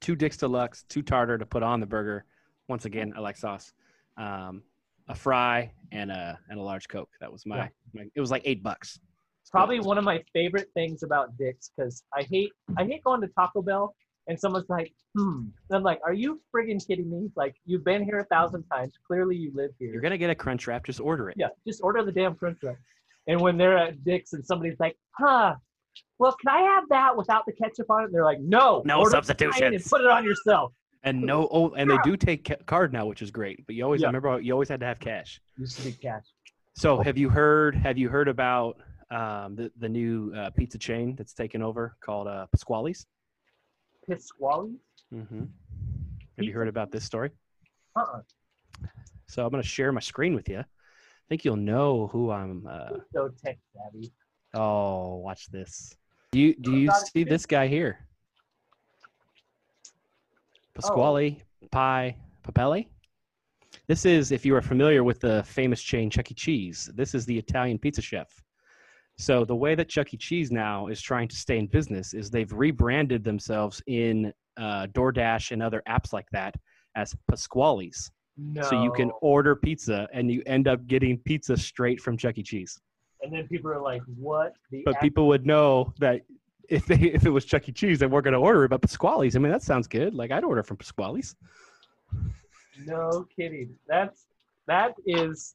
[0.00, 2.24] two Dick's Deluxe, two tartar to put on the burger.
[2.68, 3.72] Once again, I like sauce.
[4.16, 4.62] Um,
[5.08, 7.10] a fry and a and a large Coke.
[7.20, 7.68] That was my, Yeah.
[7.94, 8.98] my it was like eight bucks.
[9.50, 13.28] probably one of my favorite things about Dick's because I hate I hate going to
[13.28, 13.94] Taco Bell
[14.26, 15.42] and someone's like, hmm.
[15.68, 17.30] And I'm like, are you friggin' kidding me?
[17.36, 18.92] Like you've been here a thousand times.
[19.06, 19.92] Clearly you live here.
[19.92, 21.36] You're gonna get a crunch wrap, just order it.
[21.38, 22.76] Yeah, just order the damn crunch wrap.
[23.26, 25.54] And when they're at Dick's and somebody's like, huh,
[26.18, 28.04] well, can I have that without the ketchup on it?
[28.06, 29.88] And they're like, no, No plain and substitutions.
[29.88, 30.72] put it on yourself.
[31.02, 33.64] And no oh and they do take ca- card now, which is great.
[33.66, 34.06] But you always Yeah.
[34.08, 35.40] remember you always had to have cash.
[35.58, 36.24] Used to be cash.
[36.76, 38.78] So have you heard have you heard about
[39.10, 43.06] um, the the new uh, pizza chain that's taken over called uh, Pasqually's?
[44.08, 44.74] Pasqually?
[45.12, 45.44] Mm-hmm.
[46.36, 47.30] Have you heard about this story?
[47.96, 48.20] Uh-uh.
[49.28, 50.58] So I'm going to share my screen with you.
[50.58, 50.64] I
[51.28, 52.66] think you'll know who I'm.
[52.66, 54.12] Uh, So tech savvy.
[54.54, 55.96] oh, watch this.
[56.32, 57.98] Do you do you it, see this guy here?
[60.74, 62.88] Pasquale Pie Papelli.
[63.86, 66.34] This is, if you are familiar with the famous chain Chuck E.
[66.34, 68.43] Cheese, this is the Italian pizza chef.
[69.16, 70.16] So the way that Chuck E.
[70.16, 75.52] Cheese now is trying to stay in business is they've rebranded themselves in uh, DoorDash
[75.52, 76.54] and other apps like that
[76.96, 78.10] as Pasqually's.
[78.36, 78.62] No.
[78.62, 82.42] So you can order pizza and you end up getting pizza straight from Chuck E.
[82.42, 82.80] Cheese.
[83.22, 84.54] And then people are like, what?
[84.70, 86.22] The But people would know that
[86.68, 87.72] if they if it was Chuck E.
[87.72, 88.70] Cheese, they weren't going to order it.
[88.70, 90.14] But Pasqually's, I mean, that sounds good.
[90.14, 91.36] Like I'd order from Pasqually's.
[92.84, 93.76] No kidding.
[93.86, 94.26] That's
[94.66, 95.54] that is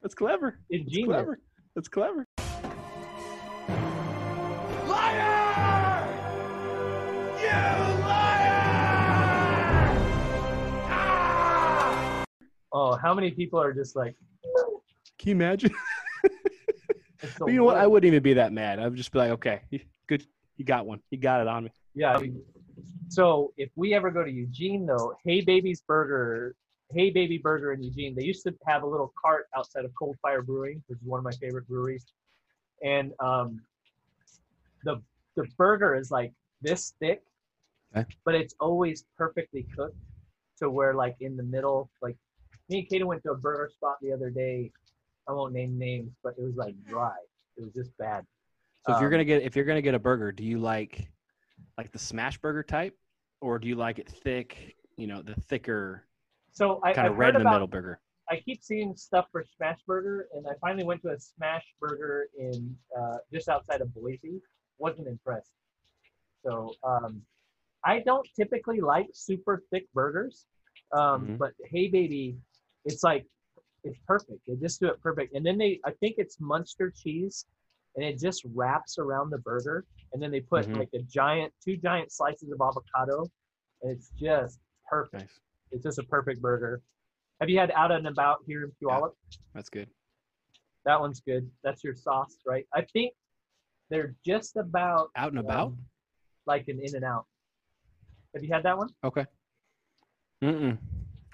[0.00, 0.58] That's clever.
[0.70, 1.08] ingenious.
[1.08, 1.38] Clever.
[1.74, 2.26] That's clever.
[12.72, 14.16] Oh, how many people are just like
[15.18, 15.74] Can you imagine?
[17.22, 17.76] it's the But you know what?
[17.76, 18.78] I wouldn't even be that mad.
[18.78, 19.60] I'd just be like, okay,
[20.06, 20.24] good.
[20.56, 21.00] You got one.
[21.10, 21.70] You got it on me.
[21.94, 22.18] Yeah.
[23.08, 26.54] So if we ever go to Eugene though, Hey Baby's Burger,
[26.90, 30.16] Hey Baby Burger in Eugene, they used to have a little cart outside of Cold
[30.22, 32.06] Fire Brewing, which is one of my favorite breweries.
[32.82, 33.60] And um
[34.84, 35.02] the
[35.36, 36.32] the burger is like
[36.62, 37.22] this thick,
[37.94, 38.06] Okay.
[38.24, 39.96] but it's always perfectly cooked
[40.58, 42.16] to where like in the middle, like
[42.68, 44.70] me and Katie went to a burger spot the other day.
[45.28, 47.16] I won't name names, but it was like dry.
[47.56, 48.26] It was just bad.
[48.86, 51.10] So if you're Um, gonna get if you're gonna get a burger, do you like
[51.78, 52.96] like the smash burger type,
[53.40, 54.76] or do you like it thick?
[54.96, 56.04] You know, the thicker
[56.52, 58.00] So I kind of red in the about- middle burger.
[58.30, 62.28] I keep seeing stuff for Smash Burger, and I finally went to a Smash Burger
[62.38, 64.40] in uh, just outside of Boise.
[64.78, 65.50] Wasn't impressed.
[66.44, 67.22] So um,
[67.84, 70.46] I don't typically like super thick burgers,
[70.92, 71.38] um, Mhm.
[71.38, 72.38] but Hey Baby,
[72.84, 73.26] it's like
[73.84, 74.40] it's perfect.
[74.46, 77.46] They just do it perfect, and then they I think it's Munster cheese,
[77.96, 80.78] and it just wraps around the burger, and then they put Mhm.
[80.78, 83.26] like a giant two giant slices of avocado,
[83.82, 85.14] and it's just perfect.
[85.24, 85.40] Nice.
[85.72, 86.80] It's just a perfect burger.
[87.40, 89.14] Have you had Out and About here in Puyallup?
[89.54, 89.90] That's good.
[90.84, 91.50] That one's good.
[91.64, 92.66] That's your sauce, right?
[92.72, 93.14] I think
[93.88, 95.68] they're just about Out and about.
[95.68, 95.78] um,
[96.46, 97.26] like an In and Out.
[98.34, 98.88] Have you had that one?
[99.04, 99.26] Okay.
[100.42, 100.78] Mm-mm.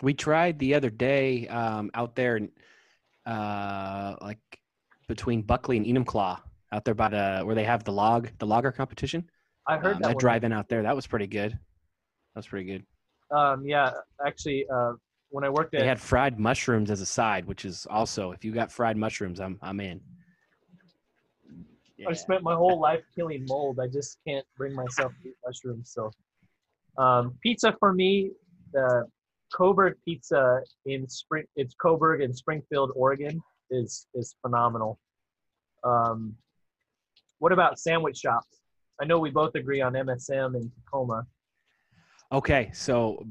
[0.02, 2.40] We tried the other day um, out there,
[3.26, 4.38] uh, like
[5.08, 6.40] between Buckley and Enumclaw,
[6.72, 9.28] out there by the where they have the log, the logger competition.
[9.66, 11.52] I heard Um, that that drive-in out there, that was pretty good.
[11.52, 12.86] That was pretty good.
[13.36, 13.92] Um, yeah,
[14.24, 14.92] actually, uh,
[15.30, 18.44] when I worked at They had fried mushrooms as a side, which is also if
[18.44, 20.00] you got fried mushrooms, I'm I'm in.
[22.06, 23.80] I spent my whole life killing mold.
[23.80, 25.90] I just can't bring myself to eat mushrooms.
[25.92, 26.10] So,
[26.96, 28.30] um, pizza for me,
[28.72, 29.04] the
[29.54, 34.98] Coburg Pizza in Spring, it's Coburg in Springfield, Oregon, is is phenomenal.
[35.84, 36.34] Um,
[37.38, 38.60] what about sandwich shops?
[39.00, 41.24] I know we both agree on MSM in Tacoma.
[42.32, 43.26] Okay, so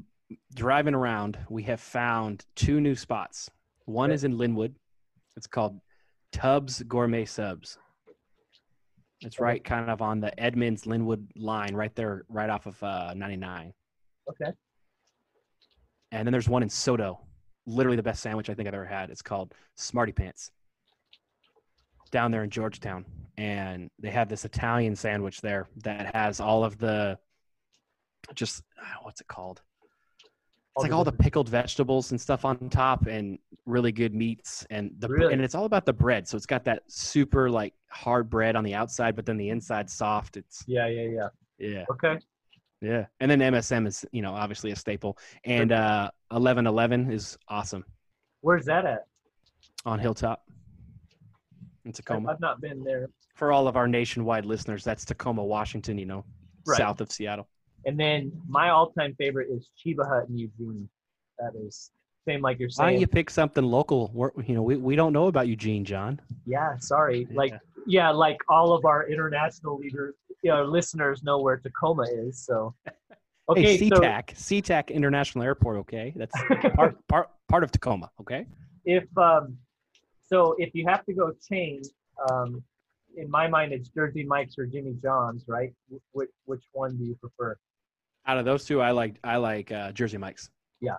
[0.54, 3.50] driving around, we have found two new spots.
[3.84, 4.14] One Okay.
[4.14, 4.74] is in Lynnwood.
[5.36, 5.78] It's called
[6.32, 7.78] Tubbs Gourmet Subs.
[9.20, 13.14] It's right kind of on the Edmonds Lynnwood line, right there, right off of uh,
[13.14, 13.72] 99.
[14.30, 14.52] Okay.
[16.12, 17.18] And then there's one in SoDo,
[17.66, 19.10] literally the best sandwich I think I've ever had.
[19.10, 20.50] It's called Smarty Pants
[22.10, 23.04] down there in Georgetown.
[23.36, 27.18] And they have this Italian sandwich there that has all of the
[28.34, 29.62] just uh, what's it called?
[30.76, 34.92] It's like all the pickled vegetables and stuff on top, and really good meats, and
[34.98, 35.32] the Really?
[35.32, 36.28] and it's all about the bread.
[36.28, 39.90] So it's got that super like hard bread on the outside, but then the inside
[39.90, 40.36] soft.
[40.36, 41.28] It's Yeah, yeah, yeah.
[41.58, 42.18] yeah, Okay.
[42.80, 43.06] Yeah.
[43.20, 47.84] And then MSM is you know obviously a staple, and uh, eleven eleven is awesome
[48.40, 49.06] Where's that at?
[49.84, 50.42] on Hilltop.
[51.84, 52.30] in Tacoma.
[52.32, 53.08] I've not been there.
[53.34, 55.98] For all of our nationwide listeners, that's Tacoma, Washington.
[55.98, 56.24] You know,
[56.66, 56.76] Right.
[56.76, 57.48] south of Seattle.
[57.86, 60.88] And then my all-time favorite is Cheba Hut in Eugene.
[61.38, 61.90] That is
[62.26, 62.84] same like you're saying.
[62.86, 64.10] Why don't you pick something local?
[64.12, 66.20] We're, you know, we, we don't know about Eugene, Jon.
[66.46, 67.26] Yeah, sorry.
[67.32, 67.54] Like
[67.86, 72.44] yeah, like all of our international leaders, you know, listeners know where Tacoma is.
[72.44, 72.74] So
[73.48, 75.78] okay, hey, so SeaTac, SeaTac International Airport.
[75.78, 76.34] Okay, that's
[76.74, 78.10] part part part of Tacoma.
[78.20, 78.46] Okay.
[78.84, 79.56] if um,
[80.22, 81.82] so if you have to go chain,
[82.30, 82.62] um,
[83.16, 85.72] in my mind it's Jersey Mike's or Jimmy John's, right?
[86.12, 87.56] Which which one do you prefer?
[88.26, 90.50] Out of those two, I like I like uh, Jersey Mike's.
[90.80, 90.96] Yeah,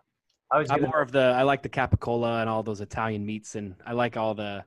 [0.52, 3.56] I was I'm more of the I like the capicola and all those Italian meats,
[3.56, 4.63] and I like all the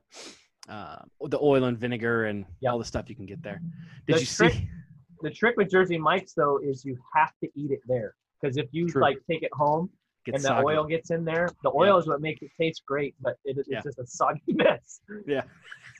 [0.69, 3.61] uh, the oil and vinegar and all the stuff you can get there.
[4.07, 4.69] Did The you trick- see?
[5.21, 8.67] the trick with Jersey Mike's though is you have to eat it there because if
[8.71, 9.01] you True.
[9.01, 9.89] like take it home
[10.25, 10.65] Gets and the soggy.
[10.65, 13.67] oil gets in there, the oil is what makes it taste great, but it, it's
[13.69, 13.81] Yeah.
[13.83, 15.01] just a soggy mess.
[15.27, 15.41] Yeah.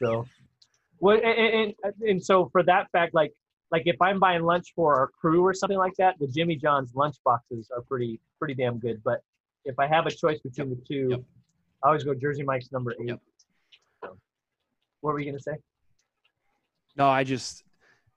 [0.01, 0.25] So,
[0.99, 3.33] well, and, and and so for that fact, like
[3.71, 6.93] like if I'm buying lunch for our crew or something like that, the Jimmy John's
[6.95, 9.01] lunch boxes are pretty pretty damn good.
[9.03, 9.19] But
[9.65, 11.25] if I have a choice between the two,
[11.83, 13.09] I always go Jersey Mike's number eight.
[13.09, 13.19] So,
[15.03, 15.57] what were you gonna say?
[16.95, 17.63] No, I just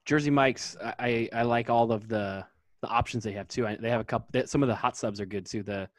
[0.05, 0.77] Jersey Mike's.
[0.81, 2.45] I I, I like all of the
[2.81, 3.67] the options they have too.
[3.67, 4.27] I, they have a couple.
[4.31, 5.63] They, some of the hot subs are good too.
[5.63, 5.89] The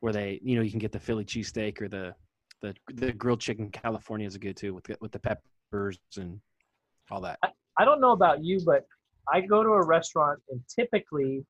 [0.00, 2.14] where they you know you can get the Philly cheesesteak or the
[2.60, 6.38] the the grilled chicken California is good too with the, with the peppers and
[7.10, 7.38] all that.
[7.78, 8.84] I don't know about you, but
[9.32, 11.44] I go to a restaurant and typically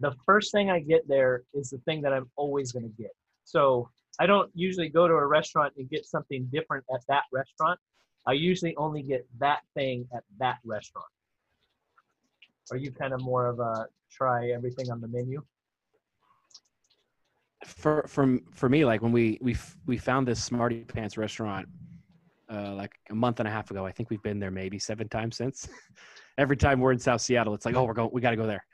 [0.00, 3.12] the first thing I get there is the thing that I'm always going to get.
[3.44, 7.78] So I don't usually go to a restaurant and get something different at that restaurant.
[8.26, 11.06] I usually only get that thing at that restaurant.
[12.70, 15.42] Are you kind of more of a try everything on the menu?
[17.66, 19.56] for from for me like when we we
[19.86, 21.68] we found this smarty pants restaurant
[22.50, 25.08] uh like a month and a half ago i think we've been there maybe seven
[25.08, 25.68] times since
[26.38, 28.46] every time we're in south seattle it's like oh we're going we got to go
[28.46, 28.64] there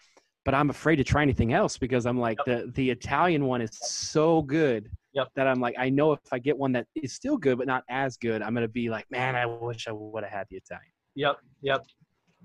[0.45, 3.71] but i'm afraid to try anything else because i'm like the the italian one is
[3.73, 5.29] so good yep.
[5.35, 7.83] that i'm like i know if i get one that is still good but not
[7.89, 10.93] as good i'm gonna be like man i wish i would have had the italian
[11.17, 11.85] Yep, yep.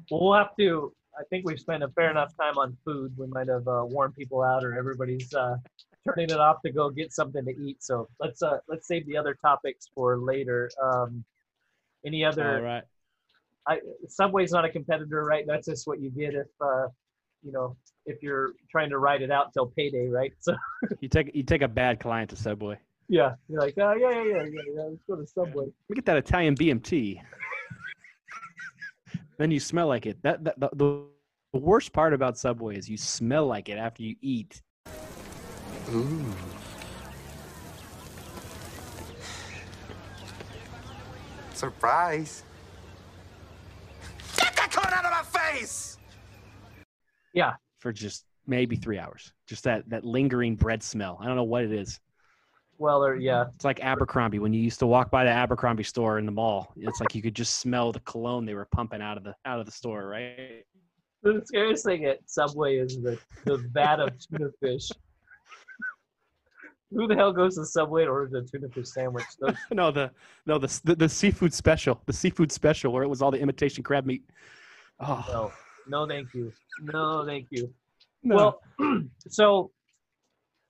[0.10, 0.94] Well, we'll have to.
[1.20, 3.14] I think we've spent a fair enough time on food.
[3.18, 5.58] We might have uh, worn people out, or everybody's uh,
[6.08, 7.84] turning it off to go get something to eat.
[7.84, 10.72] So let's uh, let's save the other topics for later.
[10.82, 11.24] Um,
[12.04, 12.56] any other?
[12.58, 12.84] all right
[13.68, 15.46] I, Subway's not a competitor, right?
[15.46, 16.88] That's just what you get if uh,
[17.44, 17.76] you know
[18.06, 20.34] if you're trying to ride it out till payday, right?
[20.42, 20.56] So
[21.00, 22.78] you take you take a bad client to subway
[23.12, 24.84] yeah, you're like, oh yeah, yeah, yeah, yeah, yeah.
[24.84, 25.66] Let's go to Subway.
[25.66, 27.22] Let me get that Italian BMT.
[29.38, 30.18] then you smell like it.
[30.24, 31.06] That, that the, the
[31.52, 34.62] the worst part about Subway is you smell like it after you eat.
[35.94, 36.34] Ooh.
[41.54, 42.46] Surprise.
[44.38, 45.91] Get that corn out of my face!
[47.34, 47.54] Yeah.
[47.80, 49.34] For just maybe three hours.
[49.48, 51.18] Just that that lingering bread smell.
[51.22, 52.00] I don't know what it is.
[52.78, 56.18] Well, or yeah, It's like Abercrombie when you used to walk by the Abercrombie store
[56.18, 56.74] in the mall.
[56.76, 59.60] It's like you could just smell the cologne they were pumping out of the out
[59.60, 60.66] of the store, right?
[61.24, 64.90] the scariest thing at Subway is the the vat of tuna fish.
[66.92, 69.26] Who the hell goes to Subway to order a tuna fish sandwich?
[69.40, 70.12] Those, no, the
[70.46, 73.84] no the, the the seafood special, the seafood special where it was all the imitation
[73.84, 74.24] crab meat.
[75.00, 75.52] Oh, no,
[75.88, 76.52] no, thank you.
[76.80, 77.74] No, thank you.
[78.24, 78.60] No.
[78.80, 79.72] Well, so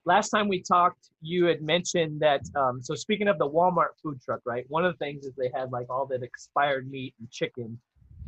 [0.06, 2.42] last time we talked, you had mentioned that.
[2.56, 4.66] Um, so speaking of the Walmart food truck, right?
[4.70, 7.80] One of the things is they had like all that expired meat and chicken.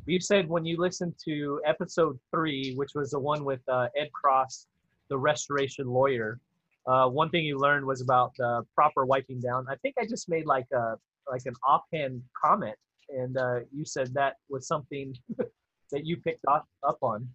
[0.05, 4.11] You said when you listened to episode three, which was the one with uh, Ed
[4.11, 4.67] Cross,
[5.09, 6.39] the restoration lawyer,
[6.85, 9.65] uh, one thing you learned was about the proper wiping down.
[9.69, 10.95] I think I just made like a
[11.31, 12.75] like an offhand comment,
[13.09, 15.15] and uh, you said that was something
[15.93, 16.67] that you picked up
[17.01, 17.29] on.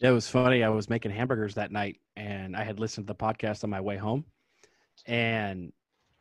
[0.00, 0.62] It was funny.
[0.62, 3.80] I was making hamburgers that night and I had listened to the podcast on my
[3.80, 4.24] way home.
[5.06, 5.72] And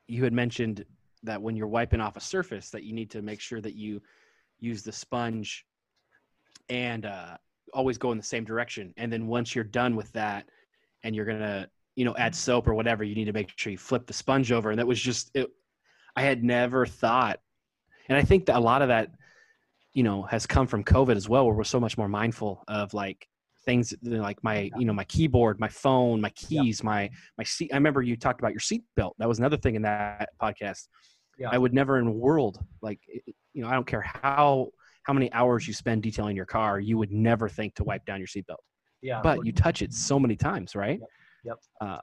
[0.08, 0.86] you had mentioned
[1.23, 4.01] that when you're wiping off a surface that you need to make sure that you
[4.60, 5.65] use the sponge
[6.69, 7.38] and uh,
[7.73, 8.93] always go in the same direction.
[8.97, 10.47] And then once you're done with that
[11.03, 13.71] and you're going to, you know, add soap or whatever, you need to make sure
[13.71, 14.69] you flip the sponge over.
[14.69, 15.49] And that was just, it,
[16.15, 17.39] I had never thought.
[18.08, 19.12] And I think that a lot of that,
[19.93, 22.93] you know, has come from COVID as well, where we're so much more mindful of
[22.93, 23.27] like
[23.65, 27.69] things like my, you know, my keyboard, my phone, my keys, my my seat.
[27.71, 29.12] I remember you talked about your seatbelt.
[29.19, 30.88] That was another thing in that podcast.
[31.38, 31.49] Yeah.
[31.51, 32.99] I would never in the world like,
[33.53, 34.69] you know, I don't care how
[35.03, 38.19] how many hours you spend detailing your car, you would never think to wipe down
[38.19, 38.58] your seatbelt.
[39.01, 39.21] Yeah.
[39.21, 40.99] But you touch it so many times, right?
[41.43, 41.58] Yep.
[41.82, 41.99] Uh,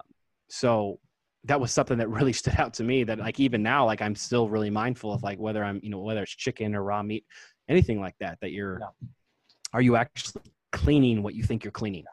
[0.49, 0.99] so
[1.45, 4.15] that was something that really stood out to me that like even now like i'm
[4.15, 7.25] still really mindful of like whether i'm you know whether it's chicken or raw meat
[7.71, 8.91] anything like that that you're no.
[9.73, 12.05] are you actually cleaning what you think you're cleaning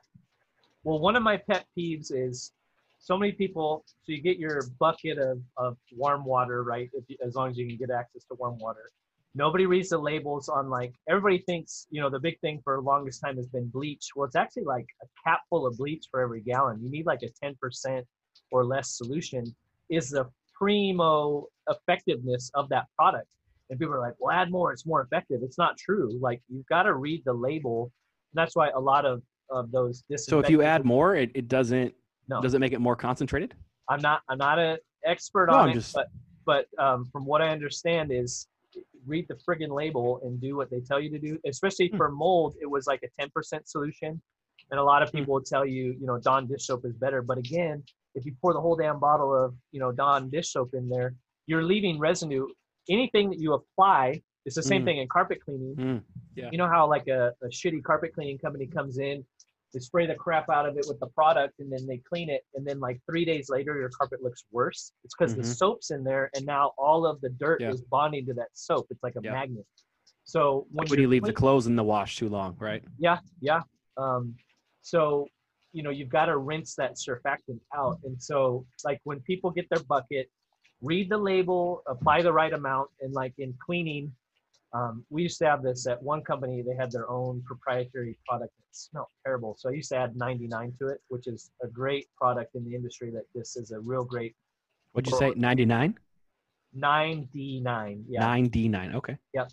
[0.84, 2.54] Well, one of my pet peeves is
[3.00, 3.84] so many people.
[4.04, 6.90] So you get your bucket of, of warm water, right?
[6.94, 8.90] If you, as long as you can get access to warm water.
[9.36, 12.82] Nobody reads the labels on like everybody thinks you know the big thing for the
[12.82, 14.10] longest time has been bleach.
[14.16, 16.80] Well, it's actually like a cap full of bleach for every gallon.
[16.82, 18.06] You need like a ten percent
[18.52, 19.44] or less solution.
[19.90, 20.26] Is the
[20.58, 23.28] primo effectiveness of that product?
[23.70, 26.18] And people are like, "Well, add more; it's more effective." It's not true.
[26.22, 27.92] Like you've got to read the label.
[28.34, 31.94] That's why a lot of of those so if you add more it, it doesn't
[32.28, 32.42] No.
[32.42, 33.54] does it make it more concentrated
[33.88, 36.08] I'm not I'm not an expert No, on I'm it, just- but
[36.46, 38.48] but um, from what I understand is
[39.06, 41.40] read the friggin' label and do what they tell you to do.
[41.46, 41.96] Especially Hmm.
[41.98, 44.22] for mold, it was like a 10% solution,
[44.70, 47.22] and a lot of people would tell you, you know, Dawn dish soap is better.
[47.22, 47.84] But again,
[48.16, 51.16] if you pour the whole damn bottle of you know Dawn dish soap in there,
[51.46, 52.48] you're leaving residue.
[52.90, 54.86] Anything that you apply, it's the same Mm.
[54.86, 55.76] thing in carpet cleaning.
[55.76, 56.04] Mm,
[56.36, 56.50] yeah.
[56.52, 59.26] You know how like a, a shitty carpet cleaning company comes in,
[59.74, 62.46] they spray the crap out of it with the product, and then they clean it,
[62.56, 64.94] and then like three days later, your carpet looks worse.
[65.04, 65.56] It's because the Mhm.
[65.58, 67.72] soap's in there, and now all of the dirt Yeah.
[67.72, 68.88] is bonding to that soap.
[68.90, 69.34] It's like a Yeah.
[69.34, 69.66] magnet.
[70.24, 73.64] So when, when you leave the clothes in the wash too long right yeah, yeah.
[73.98, 74.36] Um,
[74.82, 75.28] so,
[75.74, 78.00] you know, you've got to rinse that surfactant out.
[78.04, 80.30] And so, like, when people get their bucket,
[80.82, 84.12] read the label, apply the right amount, and like in cleaning,
[84.74, 86.62] um, we used to have this at one company.
[86.62, 89.56] They had their own proprietary product that smelled terrible.
[89.58, 92.76] So I used to add 99 to it, which is a great product in the
[92.76, 93.12] industry.
[93.12, 94.36] That this is a real great
[94.92, 95.98] what'd you say 99
[96.78, 98.04] 9D9.
[98.08, 98.28] Yeah.
[98.28, 99.52] 9d9 okay Yep.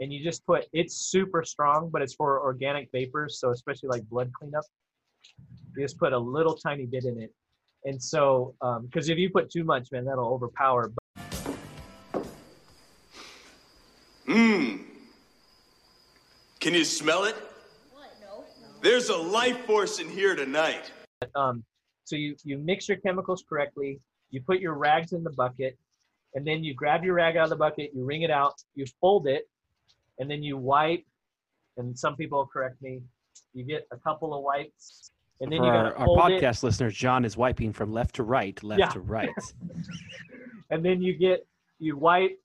[0.00, 4.02] And you just put it's super strong, but it's for organic vapors, so especially like
[4.08, 4.64] blood cleanup.
[5.76, 7.32] You just put a little tiny bit in it.
[7.86, 10.92] And so, because if you put too much, man, that'll overpower.
[14.26, 14.84] Mmm.
[16.58, 17.36] Can you smell it?
[18.82, 20.90] There's a life force in here tonight.
[21.36, 21.64] Um,
[22.04, 24.00] so you you mix your chemicals correctly.
[24.30, 25.78] You put your rags in the bucket,
[26.34, 27.92] and then you grab your rag out of the bucket.
[27.94, 28.54] You wring it out.
[28.74, 29.48] You fold it,
[30.18, 31.04] and then you wipe.
[31.76, 33.00] And some people correct me.
[33.54, 36.42] You get a couple of wipes, and then For you our, got our it.
[36.42, 38.88] podcast listeners john is wiping from left to right left Yeah.
[38.88, 39.30] to right
[40.70, 41.46] and then you get
[41.78, 42.38] you wipe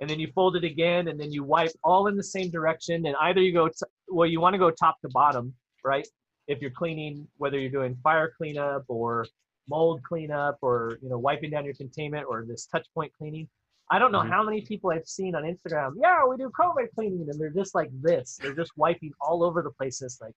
[0.00, 3.06] and then you fold it again and then you wipe all in the same direction
[3.06, 3.74] and either you go t-
[4.08, 5.52] well you want to go top to bottom
[5.84, 6.06] right
[6.46, 9.26] if you're cleaning whether you're doing fire cleanup or
[9.68, 13.48] mold cleanup or you know wiping down your containment or this touch point cleaning
[13.90, 14.30] i don't know Mhm.
[14.30, 17.74] how many people i've seen on instagram yeah we do covid cleaning and they're just
[17.74, 20.34] like this they're just wiping all over the place it's like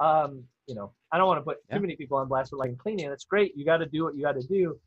[0.00, 1.76] um you know i don't want to put Yeah.
[1.76, 4.14] too many people on blast but like cleaning it's great you got to do what
[4.16, 4.78] you got to do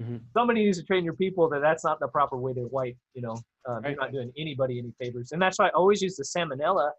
[0.00, 0.20] Mhm.
[0.32, 2.96] somebody needs to train your people that that's not the proper way to wipe.
[3.14, 3.36] You know,
[3.68, 6.92] um, you're not doing anybody any favors, and that's why I always use the salmonella.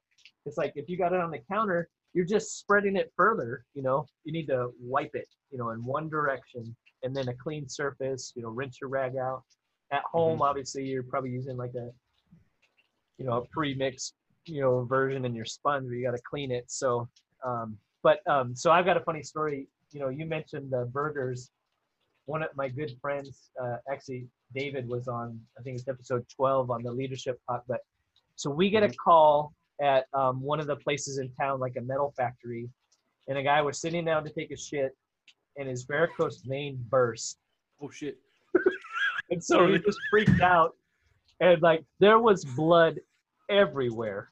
[0.46, 3.64] It's like if you got it on the counter, you're just spreading it further.
[3.74, 7.34] You know, you need to wipe it, you know, in one direction, and then a
[7.34, 8.34] clean surface.
[8.36, 9.44] You know, rinse your rag out.
[9.94, 11.90] At home, obviously, you're probably using like a,
[13.18, 14.12] you know, a pre-mix,
[14.46, 15.86] you know, version in your sponge.
[15.86, 16.66] Where you got to clean it.
[16.68, 17.08] So,
[17.46, 19.68] um, but um, so I've got a funny story.
[19.92, 21.52] You know, you mentioned the burgers
[22.26, 26.72] one of my good friends, uh, actually David was on, I think it's episode 12
[26.72, 27.64] on the leadership talk.
[27.68, 27.82] But
[28.36, 31.82] so we get a call at um, one of the places in town, like a
[31.82, 32.70] metal factory,
[33.28, 34.96] and a guy was sitting down to take a shit,
[35.58, 37.38] and his varicose vein burst.
[37.82, 38.18] oh shit
[39.30, 40.76] And so he just freaked out,
[41.40, 43.00] and like there was blood
[43.50, 44.31] everywhere,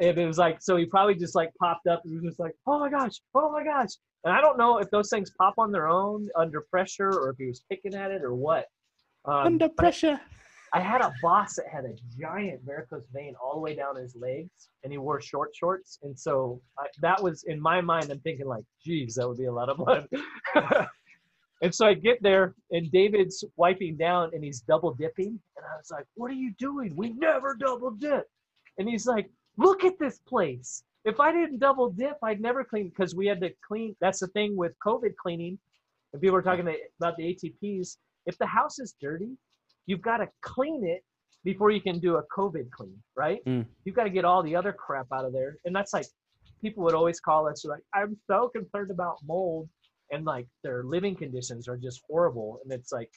[0.00, 2.54] and it was like so he probably just like popped up and was just like,
[2.66, 3.90] oh my gosh, oh my gosh.
[4.24, 7.36] And I don't know if those things pop on their own under pressure or if
[7.38, 8.66] he was picking at it or what.
[9.26, 10.20] Um, under pressure
[10.74, 14.16] I had a boss that had a giant varicose vein all the way down his
[14.16, 16.00] legs, and he wore short shorts.
[16.02, 18.10] And so I, that was in my mind.
[18.10, 20.08] I'm thinking like, geez, that would be a lot of blood.
[21.62, 25.76] and so I get there, and David's wiping down, and he's double dipping, and I
[25.76, 26.96] was like, "What are you doing?
[26.96, 28.26] We never double dip."
[28.78, 30.82] And he's like, "Look at this place.
[31.04, 33.94] If I didn't double dip, I'd never clean because we had to clean.
[34.00, 35.58] That's the thing with COVID cleaning.
[36.12, 36.66] And people are talking
[37.00, 37.96] about the ATPs.
[38.26, 39.36] If the house is dirty,
[39.86, 41.04] you've got to clean it
[41.44, 43.44] before you can do a COVID clean, right?
[43.44, 43.66] Mm.
[43.84, 45.58] You've got to get all the other crap out of there.
[45.66, 46.06] And that's like,
[46.62, 49.68] people would always call us like, I'm so concerned about mold.
[50.10, 52.60] And like their living conditions are just horrible.
[52.62, 53.10] And it's like,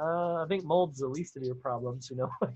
[0.00, 2.30] uh, I think mold's the least of your problems, you know?
[2.40, 2.52] like,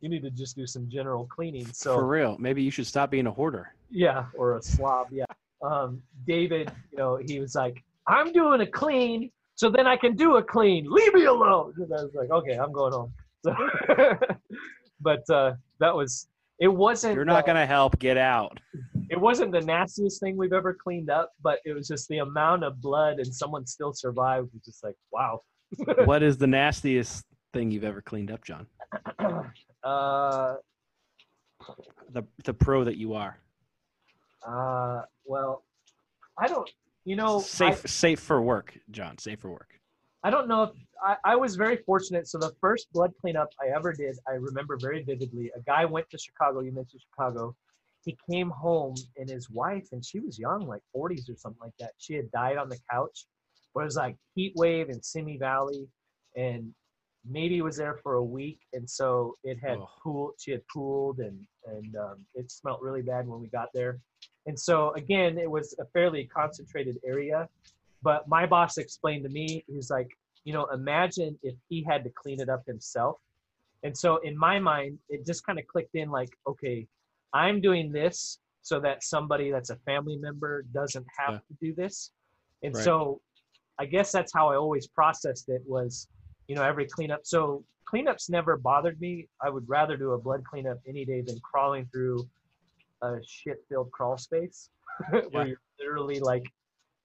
[0.00, 1.66] you need to just do some general cleaning.
[1.72, 5.08] So, for real maybe you should stop being a hoarder yeah, or a slob.
[5.10, 5.24] Yeah.
[5.62, 9.30] Um, David, you know, he was like, I'm doing a clean.
[9.54, 10.86] so then I can do a clean.
[10.88, 11.74] Leave me alone.
[11.76, 13.12] And I was like, okay, I'm going home.
[13.44, 13.54] So,
[15.00, 16.28] but uh, that was
[16.58, 16.68] it.
[16.68, 17.98] Wasn't You're not uh, gonna help.
[17.98, 18.58] Get out.
[19.08, 22.64] It wasn't the nastiest thing we've ever cleaned up, but it was just the amount
[22.64, 24.48] of blood and someone still survived.
[24.52, 25.42] Was just like, wow.
[26.04, 28.66] what is the nastiest thing you've ever cleaned up, Jon?
[29.86, 30.54] uh,
[32.12, 33.38] The the pro that you are.
[34.46, 35.64] uh, well,
[36.38, 36.68] I don't.
[37.04, 39.16] You know, I- Safe safe for work, Jon.
[39.18, 39.70] Safe for work.
[40.24, 40.70] I don't know if
[41.02, 42.26] I, I was very fortunate.
[42.26, 45.52] So the first blood cleanup I ever did, I remember very vividly.
[45.56, 46.60] A guy went to Chicago.
[46.60, 47.54] You mentioned Chicago.
[48.04, 51.76] He came home and his wife, and she was young, like 40s or something like
[51.80, 51.92] that.
[51.98, 53.26] She had died on the couch.
[53.74, 55.86] But it was like heat wave in Simi Valley,
[56.34, 56.72] and
[57.28, 59.88] maybe was there for a week, and so it had Oh.
[60.02, 60.34] pooled.
[60.38, 63.98] She had pooled, and and um, it smelled really bad when we got there.
[64.46, 67.48] And so again, it was a fairly concentrated area.
[68.02, 70.08] But my boss explained to me, he's like,
[70.44, 73.16] you know, imagine if he had to clean it up himself.
[73.82, 76.86] And so in my mind, it just kind of clicked in like, okay,
[77.32, 81.38] I'm doing this so that somebody that's a family member doesn't have Yeah.
[81.38, 82.12] to do this.
[82.62, 82.84] And Right.
[82.84, 83.20] so
[83.78, 86.08] I guess that's how I always processed it was,
[86.48, 87.20] you know, every cleanup.
[87.24, 89.28] So cleanups never bothered me.
[89.40, 92.28] I would rather do a blood cleanup any day than crawling through
[93.02, 94.70] a shit filled crawl space
[95.10, 95.44] where Yeah.
[95.44, 96.44] you're literally like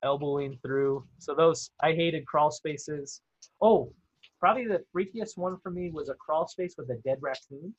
[0.04, 1.06] elbowing through.
[1.20, 3.22] So those I hated crawl spaces.
[3.62, 3.94] Oh,
[4.40, 7.74] probably the freakiest one for me was a crawl space with a dead raccoon.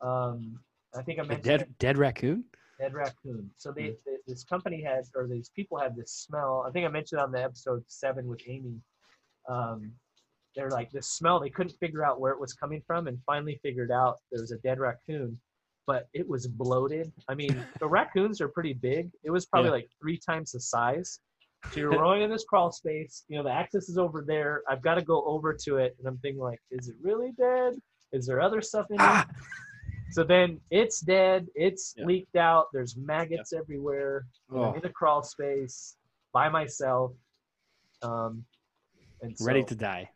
[0.00, 0.60] Um,
[0.96, 2.44] I think I mentioned dead it, dead raccoon.
[2.78, 3.50] dead raccoon.
[3.56, 4.04] So they, Mm.
[4.04, 6.64] th- this company had, or these people had this smell.
[6.66, 8.80] I think I mentioned on the episode seven with Amy.
[9.48, 9.92] Um,
[10.56, 11.38] they're like this smell.
[11.38, 14.50] They couldn't figure out where it was coming from, and finally figured out there was
[14.52, 15.38] a dead raccoon.
[15.86, 17.12] But it was bloated.
[17.28, 19.10] I mean, the raccoons are pretty big.
[19.22, 19.74] It was probably Yeah.
[19.74, 21.20] like three times the size.
[21.72, 23.24] So you're rolling in this crawl space.
[23.28, 24.62] You know, the access is over there.
[24.68, 27.74] I've got to go over to it, and I'm thinking like, is it really dead?
[28.12, 29.26] Is there other stuff in it?
[30.12, 31.48] So then it's dead.
[31.56, 32.04] It's Yeah.
[32.06, 32.68] leaked out.
[32.72, 34.24] There's maggots everywhere.
[34.48, 34.74] and I'm Oh.
[34.74, 35.96] in the crawl space
[36.32, 37.12] by myself.
[38.02, 38.44] Um,
[39.20, 40.08] and so, Ready to die.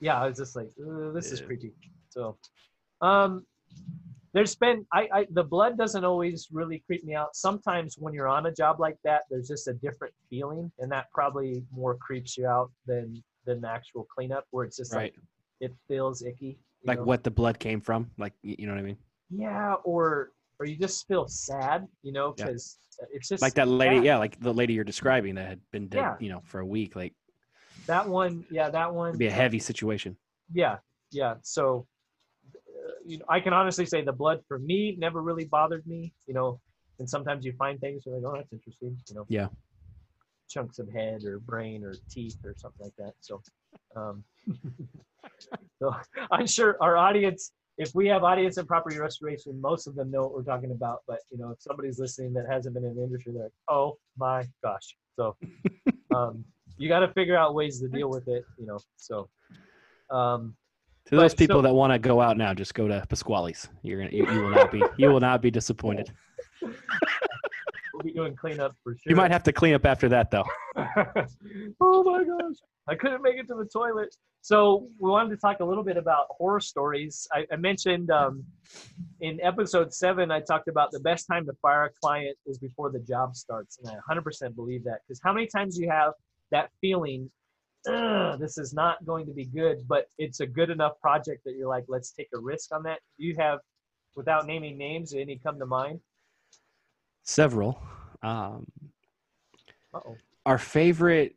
[0.00, 1.46] Yeah, I was just like, "Ugh, this is Yeah.
[1.46, 1.72] creepy.
[2.10, 2.38] So,
[3.00, 3.46] um,
[4.32, 7.34] there's been I, I the blood doesn't always really creep me out.
[7.34, 11.10] Sometimes when you're on a job like that, there's just a different feeling, and that
[11.12, 15.14] probably more creeps you out than than the actual cleanup, where it's just Right.
[15.14, 15.22] like
[15.60, 16.58] it feels icky.
[16.84, 17.04] Like know?
[17.04, 18.10] what the blood came from.
[18.18, 18.98] Like you know what I mean.
[19.30, 22.46] Yeah, or or you just feel sad, you know, Yeah.
[22.46, 22.78] because
[23.12, 23.96] it's just Like that lady.
[23.96, 24.04] sad.
[24.04, 25.98] Yeah, like the lady you're describing that had been dead.
[26.00, 26.16] Yeah.
[26.20, 26.94] You know, for a week.
[26.96, 27.14] Like
[27.86, 29.10] That one, yeah, that one.
[29.10, 30.16] it'd be a heavy situation.
[30.52, 30.76] Yeah,
[31.10, 31.34] yeah.
[31.42, 31.86] So,
[32.54, 36.12] uh, you know, I can honestly say the blood for me never really bothered me.
[36.26, 36.60] You know,
[36.98, 38.96] and sometimes you find things you're like, oh, that's interesting.
[39.08, 39.48] You know, Yeah.
[40.48, 43.12] chunks of head or brain or teeth or something like that.
[43.20, 43.42] So,
[43.96, 44.24] um,
[45.80, 45.94] so
[46.30, 50.22] I'm sure our audience, if we have audience in property restoration, most of them know
[50.22, 51.02] what we're talking about.
[51.06, 53.98] But you know, if somebody's listening that hasn't been in the industry, they're like, oh
[54.16, 54.96] my gosh.
[55.16, 55.36] So,
[56.14, 56.44] um,
[56.78, 58.44] you got to figure out ways to deal with it.
[58.58, 59.28] You know, so.
[60.10, 60.54] Um,
[61.06, 63.68] To those But, people so- that want to go out now, just go to Pasqually's.
[63.82, 66.12] You're gonna, you, you will not be, you will not be disappointed.
[66.62, 66.72] we'll
[68.04, 69.10] be doing cleanup for sure.
[69.10, 70.44] You might have to clean up after that, though.
[71.80, 72.56] oh my gosh.
[72.88, 74.14] I couldn't make it to the toilet.
[74.42, 77.26] So we wanted to talk a little bit about horror stories.
[77.32, 78.44] I, I mentioned um,
[79.20, 82.92] in episode seven, I talked about the best time to fire a client is before
[82.92, 83.78] the job starts.
[83.82, 86.12] And I 100% believe that because how many times you have
[86.50, 87.30] that feeling,
[87.84, 91.68] this is not going to be good, but it's a good enough project that you're
[91.68, 92.98] like, let's take a risk on that.
[93.18, 93.60] Do you have,
[94.14, 96.00] without naming names, any come to mind?
[97.22, 97.80] Several.
[98.22, 98.66] Um,
[99.94, 100.16] Uh-oh.
[100.46, 101.36] our favorite,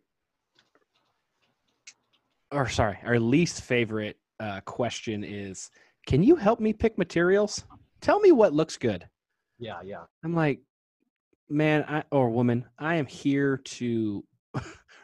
[2.51, 5.69] or sorry, our least favorite uh, question is:
[6.07, 7.63] Can you help me pick materials?
[8.01, 9.07] Tell me what looks good.
[9.59, 10.03] Yeah, yeah.
[10.23, 10.61] I'm like,
[11.49, 14.23] man, I, or woman, I am here to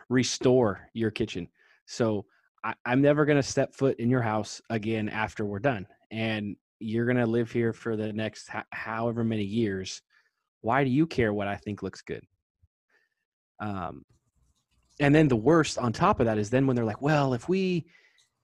[0.10, 1.47] restore your kitchen.
[1.86, 2.26] So
[2.64, 5.88] I, I'm never going to step foot in your house again after we're done.
[6.12, 10.01] And you're going to live here for the next ho- however many years.
[10.62, 12.24] Why do you care what I think looks good?
[13.60, 14.03] Um,
[14.99, 17.49] and then the worst on top of that is then when they're like, well, if
[17.49, 17.86] we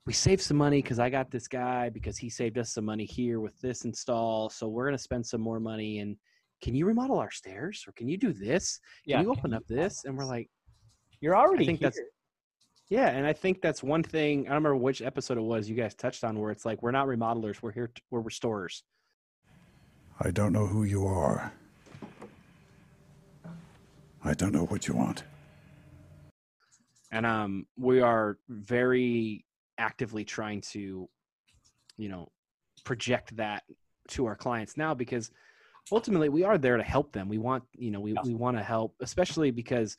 [0.08, 3.06] we save some money because I got this guy because he saved us some money
[3.06, 6.00] here with this install, so we're gonna spend some more money.
[6.00, 6.18] And
[6.62, 8.80] can you remodel our stairs or can you do this?
[9.04, 9.22] Can Yeah.
[9.22, 10.06] you open up this?
[10.06, 10.50] And we're like,
[11.22, 12.08] You're already I think that's here.
[12.90, 14.42] yeah, and I think that's one thing.
[14.42, 16.92] I don't remember which episode it was you guys touched on where it's like we're
[16.92, 18.84] not remodelers, we're here, t- we're restorers.
[20.20, 21.54] I don't know who you are.
[24.24, 25.24] I don't know what you want.
[27.12, 29.46] and um, we are very
[29.78, 31.10] actively trying to,
[31.98, 32.32] you know,
[32.84, 33.64] project that
[34.10, 35.32] to our clients now because
[35.92, 37.28] ultimately we are there to help them.
[37.30, 39.98] We want, you know, we, we want to help, especially because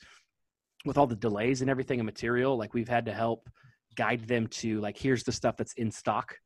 [0.84, 3.48] with all the delays and everything and material, like we've had to help
[3.96, 6.36] guide them to like, here's the stuff that's in stock.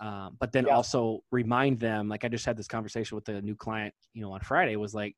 [0.00, 3.56] Um, but then also remind them, like I just had this conversation with a new
[3.56, 5.16] client, you know, on Friday was like,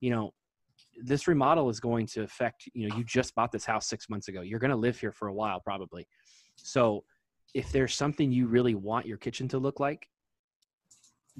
[0.00, 0.32] you know,
[1.02, 4.28] this remodel is going to affect, you know, you just bought this house six months
[4.28, 4.42] ago.
[4.42, 6.06] You're going to live here for a while, probably.
[6.56, 7.04] So
[7.54, 10.08] if there's something you really want your kitchen to look like,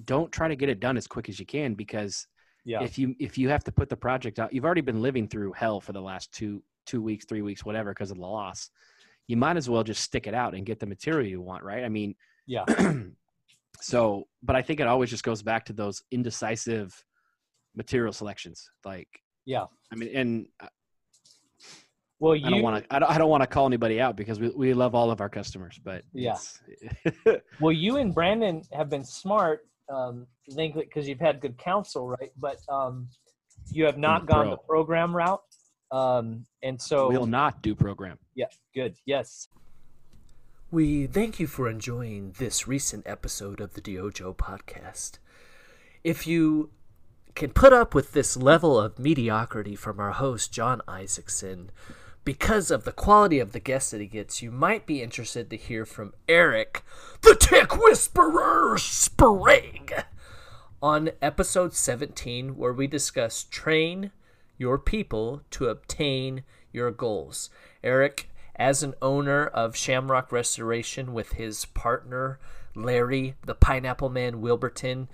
[0.04, 2.26] don't try to get it done as quick as you can because
[2.68, 2.82] Yeah.
[2.82, 5.52] if you if you have to put the project out, you've already been living through
[5.54, 8.70] hell for the last two two weeks, three weeks, whatever, because of the loss.
[9.26, 11.82] You might as well just stick it out and get the material you want, right?
[11.84, 12.14] I mean,
[12.46, 12.64] Yeah.
[13.80, 17.02] so, but I think it always just goes back to those indecisive
[17.74, 18.70] material selections.
[18.84, 19.08] Like,
[19.46, 19.64] Yeah.
[19.92, 20.66] I mean, and uh,
[22.20, 22.94] Well, I don't you- want to.
[22.94, 25.20] I don't, I don't want to call anybody out because we, we love all of
[25.20, 26.36] our customers, but Yeah.
[27.60, 32.32] well, you and Brandon have been smart, um, think because you've had good counsel, right?
[32.36, 33.08] But um,
[33.70, 34.50] you have not gone pro.
[34.50, 35.42] the program route,
[35.90, 38.18] um, and so we'll not do program.
[38.34, 38.96] Yeah, good.
[39.06, 39.48] Yes.
[40.70, 45.12] We thank you for enjoying this recent episode of the DYOJO podcast.
[46.04, 46.70] If you
[47.34, 51.70] can put up with this level of mediocrity from our host, Jon Isaacson,
[52.28, 55.56] because of the quality of the guests that he gets, you might be interested to
[55.56, 56.82] hear from Eric,
[57.22, 60.04] the Tick Whisperer Sprague,
[60.82, 64.10] on episode 17, where we discuss train
[64.58, 67.48] your people to obtain your goals.
[67.82, 72.38] Eric, as an owner of Shamrock Restoration with his partner,
[72.74, 75.08] Larry, the Pineapple Man Wilburton,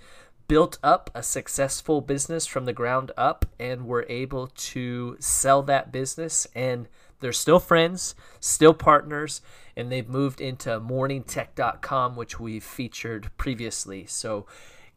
[0.49, 5.93] built up a successful business from the ground up and were able to sell that
[5.93, 6.89] business and
[7.19, 9.41] they're still friends, still partners,
[9.75, 14.05] and they've moved into morningtech.com, which we've featured previously.
[14.05, 14.45] So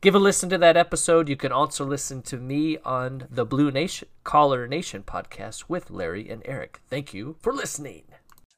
[0.01, 1.29] give a listen to that episode.
[1.29, 6.29] You can also listen to me on the Blue Nation Collar Nation podcast with Larry
[6.29, 6.81] and Eric.
[6.89, 8.05] Thank you for listening.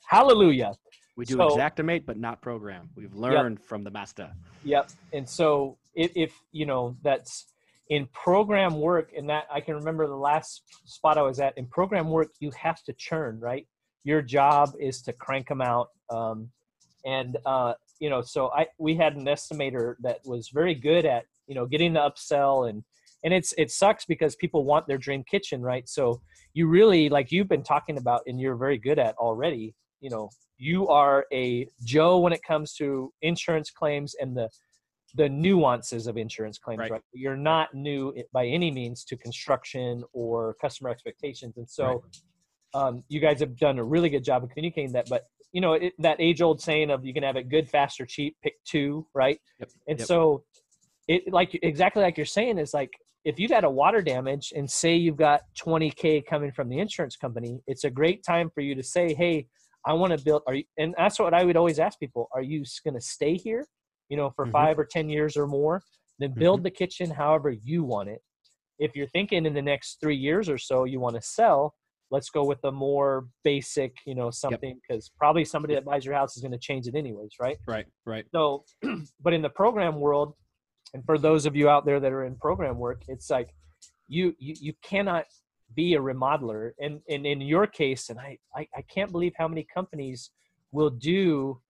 [0.09, 0.73] Hallelujah.
[1.17, 2.91] We do So- Xactimate, but not program.
[2.97, 4.33] We've learned from the master.
[4.65, 4.91] Yep.
[5.13, 7.50] And so if, if you know that's
[7.91, 11.67] in program work, and that I can remember the last spot I was at in
[11.67, 13.67] program work, you have to churn, right?
[14.05, 15.89] Your job is to crank them out.
[16.09, 16.51] Um,
[17.05, 21.25] and uh, you know, so I we had an estimator that was very good at
[21.47, 22.83] you know getting the upsell and
[23.25, 25.89] and it's it sucks because people want their dream kitchen, right?
[25.89, 26.21] So
[26.55, 29.75] you really like you've been talking about and you're very good at already.
[30.01, 34.49] You know, you are a Joe when it comes to insurance claims and the
[35.15, 37.03] the nuances of insurance claims, right?
[37.13, 42.05] You're not new by any means to construction or customer expectations, and so
[42.75, 45.09] um, you guys have done a really good job of communicating that.
[45.09, 48.07] But you know it, that age-old saying of you can have it good, fast, or
[48.07, 48.37] cheap.
[48.43, 49.41] Pick two, right?
[49.89, 50.07] And Yep.
[50.07, 50.45] so
[51.09, 52.93] it like exactly like you're saying is like
[53.25, 57.17] if you've had a water damage and say you've got 20k coming from the insurance
[57.17, 59.47] company, it's a great time for you to say, hey.
[59.87, 60.43] I want to build.
[60.47, 60.65] Are you?
[60.77, 63.67] And that's what I would always ask people: Are you going to stay here?
[64.11, 64.53] You know, for Mhm.
[64.53, 65.83] five or 10 years or more,
[66.19, 68.23] then build the kitchen however you want it.
[68.79, 71.75] If you're thinking in the next three years or so you want to sell,
[72.11, 76.15] let's go with a more basic, you know, something because probably somebody that buys your
[76.15, 77.59] house is going to change it anyways, right?
[77.67, 78.27] Right, right.
[78.33, 78.65] So,
[79.21, 80.35] but in the program world,
[80.93, 83.55] and for those of you out there that are in program work, it's like
[84.09, 85.27] you you, you cannot
[85.75, 86.73] be a remodeler.
[86.81, 90.31] And, and in your case, and I, I, I can't believe how many companies
[90.73, 91.61] will do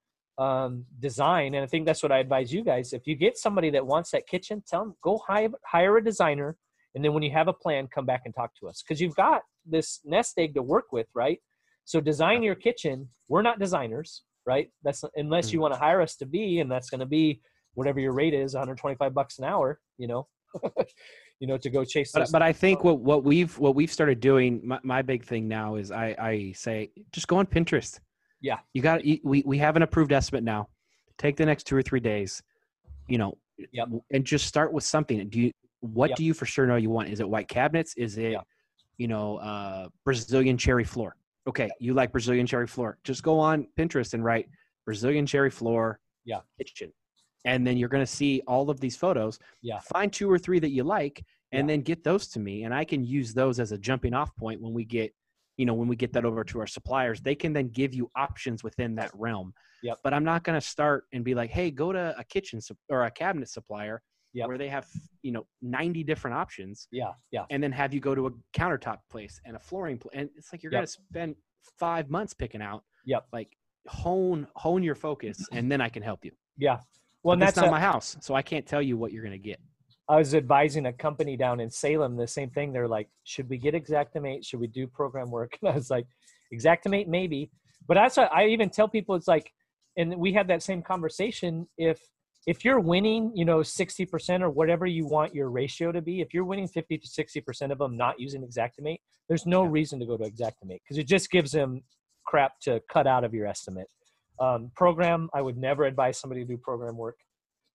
[0.41, 1.55] um, design.
[1.55, 2.93] And I think that's what I advise you guys.
[2.93, 6.57] If you get somebody that wants that kitchen, tell them go hire, hire a designer.
[6.95, 9.15] And then when you have a plan, come back and talk to us because you've
[9.15, 11.39] got this nest egg to work with, right?
[11.85, 13.09] So design your kitchen.
[13.29, 14.71] We're not designers, right?
[14.83, 17.43] That's unless you want to hire us to be, and that's going to be
[17.75, 19.79] whatever your rate is, 125 bucks an hour.
[19.99, 20.29] You know,
[21.41, 22.13] you know, to go chase.
[22.13, 25.49] But, but I think what, what we've what we've started doing, my, my big thing
[25.49, 28.01] now is I, I say just go on Pinterest.
[28.41, 28.59] Yeah.
[28.75, 30.69] You got we we have an approved estimate now.
[31.19, 32.43] Take the next two or three days,
[33.09, 33.39] you know,
[34.11, 35.29] and just start with something.
[35.29, 36.17] Do you what Yep.
[36.19, 37.09] do you for sure know you want?
[37.11, 37.95] Is it white cabinets?
[37.97, 38.37] Is it
[38.97, 41.17] you know uh, Brazilian cherry floor?
[41.47, 42.99] Okay, you like Brazilian cherry floor.
[43.05, 44.49] Just go on Pinterest and write
[44.85, 46.41] Brazilian cherry floor Yeah.
[46.59, 46.93] kitchen.
[47.47, 49.39] And then you're going to see all of these photos.
[49.63, 49.79] Yeah.
[49.81, 52.85] Find two or three that you like and then get those to me and I
[52.85, 55.15] can use those as a jumping off point when we get
[55.61, 58.05] you know when we get that over to our suppliers they can then give you
[58.17, 59.53] options within that realm
[59.83, 59.99] Yep.
[60.05, 62.79] but i'm not going to start and be like hey go to a kitchen sup-
[62.89, 64.03] or a cabinet supplier
[64.33, 64.47] Yep.
[64.49, 64.87] where they have
[65.23, 67.45] you know 90 different options Yeah, yeah.
[67.51, 70.53] and then have you go to a countertop place and a flooring place and it's
[70.53, 71.35] like you're going to spend
[71.79, 72.83] five months picking out.
[73.07, 73.27] Yep.
[73.33, 73.51] Like
[73.89, 76.33] hone hone your focus, and then I can help you.
[76.57, 76.79] Yeah.
[77.23, 79.39] Well, that's that's not a- my house, so I can't tell you what you're gonna
[79.53, 79.61] get.
[80.11, 82.73] I was advising a company down in Salem the same thing.
[82.73, 84.45] They're like, should we get Xactimate?
[84.45, 85.57] Should we do program work?
[85.63, 86.07] And I was like,
[86.53, 87.53] Xactimate, maybe.
[87.87, 89.15] But that's what I even tell people.
[89.15, 89.53] It's like,
[89.97, 91.69] and we had that same conversation.
[91.79, 92.01] If
[92.45, 96.21] if you're winning, you know, sixty percent or whatever you want your ratio to be,
[96.21, 98.99] if you're winning fifty to sixty percent of them not using Xactimate,
[99.29, 101.83] there's no reason to go to Xactimate because it just gives them
[102.27, 103.87] crap to cut out of your estimate.
[104.41, 107.19] Um, program, I would never advise somebody to do program work.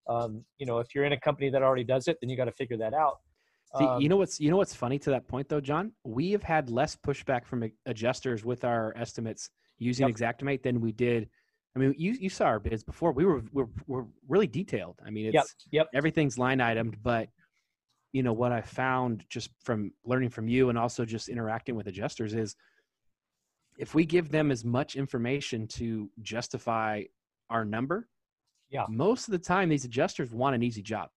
[0.08, 2.44] Um, you know, if you're in a company that already does it, then you got
[2.44, 3.18] to figure that out.
[3.78, 5.92] See, Um, you know what's you know what's funny to that point though, Jon?
[6.04, 11.28] We have had less pushback from adjusters with our estimates using Xactimate than we did.
[11.74, 13.12] I mean, you you saw our bids before.
[13.12, 15.00] We were we're, we're really detailed.
[15.04, 15.88] I mean, it's Yep, yep.
[15.92, 17.28] everything's line itemed, but
[18.12, 21.86] you know what I found just from learning from you and also just interacting with
[21.88, 22.56] adjusters is
[23.78, 27.02] if we give them as much information to justify
[27.50, 28.08] our number,
[28.70, 31.08] yeah, most of the time these adjusters want an easy job.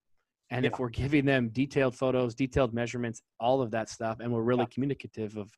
[0.52, 4.41] And if we're giving them detailed photos, detailed measurements, all of that stuff, and we're
[4.41, 5.52] really communicative of,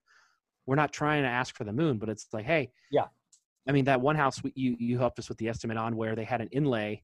[0.66, 3.06] we're not trying to ask for the moon, but it's like, hey, yeah.
[3.68, 6.16] I mean, that one house we, you you helped us with the estimate on where
[6.16, 7.04] they had an inlay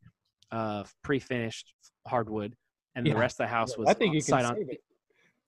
[0.51, 1.73] of pre-finished
[2.07, 2.55] hardwood,
[2.95, 4.57] and the rest of the house Yeah, was I think you side can on.
[4.69, 4.81] it.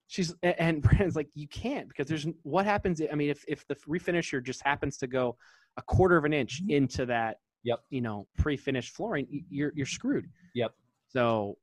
[0.08, 3.02] She's and Brandon's like, you can't because there's what happens.
[3.12, 5.36] I mean, if if the refinisher just happens to go
[5.78, 6.72] a quarter of an inch mm-hmm.
[6.72, 10.30] into that, yep, you know, pre-finished flooring, you're you're screwed.
[10.56, 10.74] Yep.
[11.08, 11.58] So,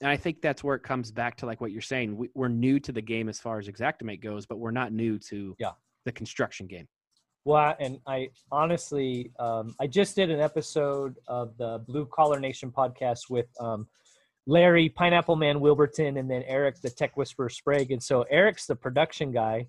[0.00, 2.16] and I think that's where it comes back to like what you're saying.
[2.16, 5.18] We, we're new to the game as far as Xactimate goes, but we're not new
[5.30, 5.72] to yeah.
[6.04, 6.88] the construction game.
[7.44, 12.70] Well, and I honestly, um, I just did an episode of the Blue Collar Nation
[12.70, 13.86] podcast with um,
[14.46, 17.92] Larry Pineapple Man Wilburton and then Eric the Tech Whisperer Sprague.
[17.92, 19.68] And so Eric's the production guy,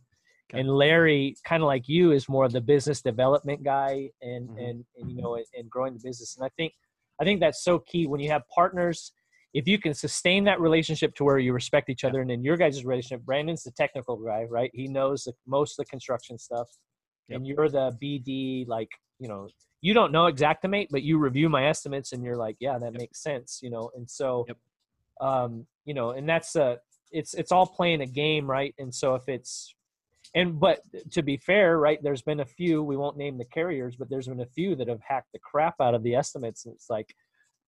[0.54, 4.86] and Larry, kind of like you, is more of the business development guy and and,
[4.98, 6.38] and you know and, and growing the business.
[6.38, 6.74] And I think
[7.20, 9.14] I think that's so key when you have partners.
[9.54, 12.56] If you can sustain that relationship to where you respect each other, and then your
[12.56, 14.72] guys' relationship, Brandon's the technical guy, right?
[14.74, 16.70] He knows the, most of the construction stuff,
[17.30, 18.90] and you're the BD, like
[19.20, 19.50] you know,
[19.82, 23.22] you don't know Xactimate, but you review my estimates, and you're like, yeah, that makes
[23.22, 23.92] sense, you know.
[23.96, 24.46] And so,
[25.20, 26.80] um, you know, and that's a
[27.12, 28.74] it's it's all playing a game, right?
[28.80, 29.76] And so if it's
[30.34, 30.80] and but
[31.12, 34.28] to be fair, right, there's been a few, we won't name the carriers, but there's
[34.28, 36.66] been a few that have hacked the crap out of the estimates.
[36.66, 37.14] And it's like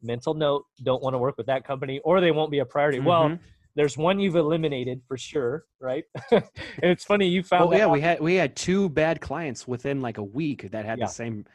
[0.01, 2.99] mental note, don't want to work with that company or they won't be a priority.
[2.99, 3.39] Well, Mhm.
[3.76, 6.03] there's one you've eliminated for sure, right?
[6.32, 6.43] and
[6.82, 10.01] it's funny you found that yeah, out- we had we had two bad clients within
[10.01, 11.05] like a week that had Yeah.
[11.05, 11.45] the same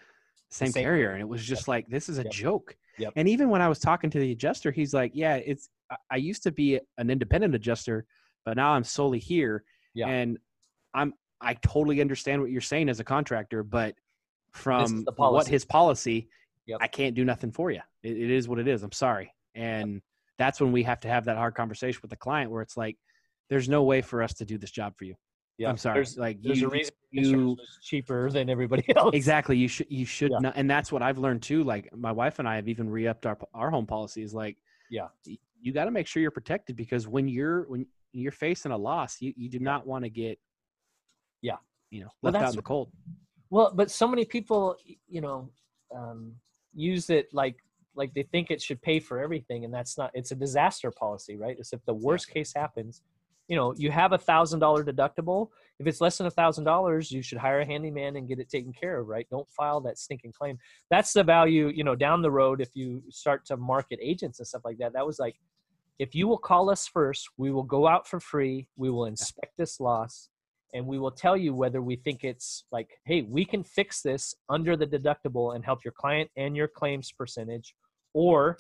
[0.50, 2.74] same, same carrier, and it was just like this is a joke.
[2.98, 3.12] Yep.
[3.16, 6.16] And even when I was talking to the adjuster, he's like, "Yeah, it's I- I
[6.16, 8.06] used to be an independent adjuster,
[8.46, 9.62] but now I'm solely here,
[9.94, 10.09] Yeah.
[10.09, 10.38] and
[10.95, 13.95] I'm I totally understand what you're saying as a contractor, but
[14.53, 16.28] from what his policy,
[16.66, 16.78] Yep.
[16.82, 17.80] I can't do nothing for you.
[18.03, 18.82] It, it is what it is.
[18.82, 20.03] I'm sorry, and
[20.39, 22.99] that's when we have to have that hard conversation with the client, where it's like,
[23.49, 25.14] "There's no way for us to do this job for you."
[25.57, 25.95] Yeah, I'm sorry.
[25.95, 29.14] there's- like there's a you, reason you cheaper than everybody else.
[29.14, 29.57] exactly.
[29.57, 30.39] You should you should Yeah.
[30.41, 31.64] not, and that's what I've learned too.
[31.64, 34.34] Like my wife and I have even re-upped our our home policies.
[34.34, 34.59] Like
[34.91, 35.09] Yeah.
[35.61, 39.22] you got to make sure you're protected because when you're when you're facing a loss,
[39.22, 40.39] you you do not want to get
[41.43, 41.57] yeah
[41.91, 42.91] you know Well, left out in the cold.
[43.51, 44.76] Well, but so many people,
[45.09, 45.51] you know,
[45.95, 46.34] um,
[46.74, 47.57] use it like
[47.95, 50.11] like they think it should pay for everything, and that's not.
[50.14, 51.57] It's a disaster policy, right?
[51.59, 53.03] It's if the worst case happens,
[53.49, 55.49] you know, you have a thousand dollar deductible.
[55.78, 58.51] If it's less than a thousand dollars, you should hire a handyman and get it
[58.51, 59.26] taken care of, right?
[59.30, 60.59] Don't file that stinking claim.
[60.91, 64.47] That's the value, you know, down the road if you start to market agents and
[64.47, 64.93] stuff like that.
[64.93, 65.36] That was like,
[65.99, 68.66] if you will call us first, we will go out for free.
[68.76, 70.28] We will inspect this loss
[70.75, 74.35] and we will tell you whether we think it's like, hey, we can fix this
[74.49, 77.75] under the deductible and help your client and your claims percentage,
[78.14, 78.59] or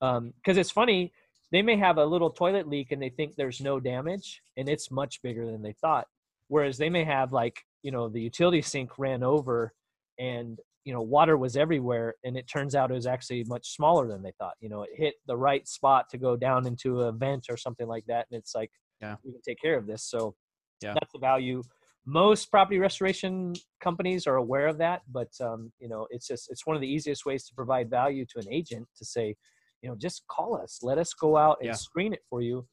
[0.00, 1.12] um, because it's funny,
[1.52, 4.90] they may have a little toilet leak and they think there's no damage, and it's
[4.90, 6.06] much bigger than they thought.
[6.48, 9.72] Whereas they may have like, you know, the utility sink ran over,
[10.18, 14.08] and you know, water was everywhere, and it turns out it was actually much smaller
[14.08, 14.54] than they thought.
[14.60, 17.86] You know, it hit the right spot to go down into a vent or something
[17.86, 18.70] like that, and it's like,
[19.00, 19.16] Yeah.
[19.24, 20.02] we can take care of this.
[20.04, 20.34] So
[20.82, 20.94] Yeah.
[20.94, 21.62] that's the value
[22.04, 26.66] most property restoration companies are aware of that but um, you know it's just it's
[26.66, 29.36] one of the easiest ways to provide value to an agent to say
[29.82, 31.74] you know just call us let us go out and Yeah.
[31.74, 32.66] screen it for you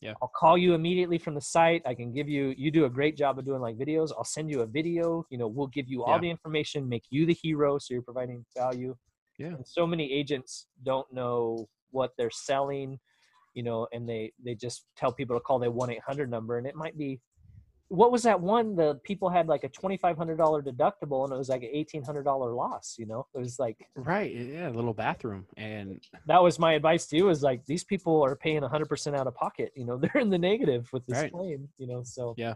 [0.00, 0.14] Yeah.
[0.22, 3.16] i'll call you immediately from the site i can give you you do a great
[3.16, 6.04] job of doing like videos i'll send you a video you know we'll give you
[6.04, 6.20] all Yeah.
[6.20, 8.96] the information make you the hero so you're providing value
[9.38, 9.54] Yeah.
[9.56, 13.00] and so many agents don't know what they're selling
[13.54, 16.76] you know and they they just tell people to call their 1-800 number and it
[16.76, 17.20] might be
[17.88, 18.74] what was that one?
[18.74, 21.70] The people had like a twenty five hundred dollar deductible, and it was like an
[21.72, 22.96] eighteen hundred dollar loss.
[22.98, 27.06] You know, it was like right, yeah, a little bathroom, and that was my advice
[27.06, 27.28] to you.
[27.28, 29.72] Is like these people are paying hundred percent out of pocket.
[29.76, 31.32] You know, they're in the negative with this Right.
[31.32, 31.68] claim.
[31.78, 32.54] You know, so yeah,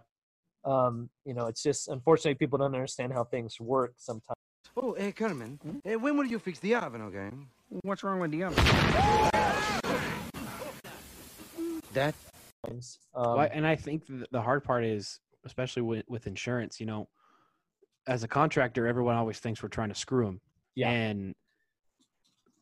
[0.64, 4.36] um, you know, it's just unfortunately people don't understand how things work sometimes.
[4.76, 5.58] Oh, hey, Carmen.
[5.84, 7.30] Hey, when will you fix the oven, okay?
[7.82, 8.64] What's wrong with the oven?
[11.92, 12.14] That.
[12.68, 12.80] Um,
[13.14, 17.08] Well, and I think the hard part is, especially with, with insurance, you know,
[18.06, 20.40] as a contractor, everyone always thinks we're trying to screw them.
[20.74, 20.90] Yeah.
[20.90, 21.34] And,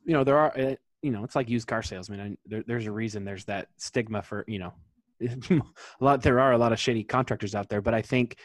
[0.05, 2.21] you know, there are, uh, you know, it's like used car salesman.
[2.21, 4.73] And there, there's a reason there's that stigma for, you know,
[5.21, 5.61] a
[6.01, 7.81] lot, there are a lot of shady contractors out there.
[7.83, 8.37] But I think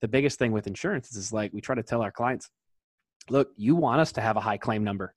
[0.00, 2.50] the biggest thing with insurance is, is like we try to tell our clients,
[3.28, 5.14] look, you want us to have a high claim number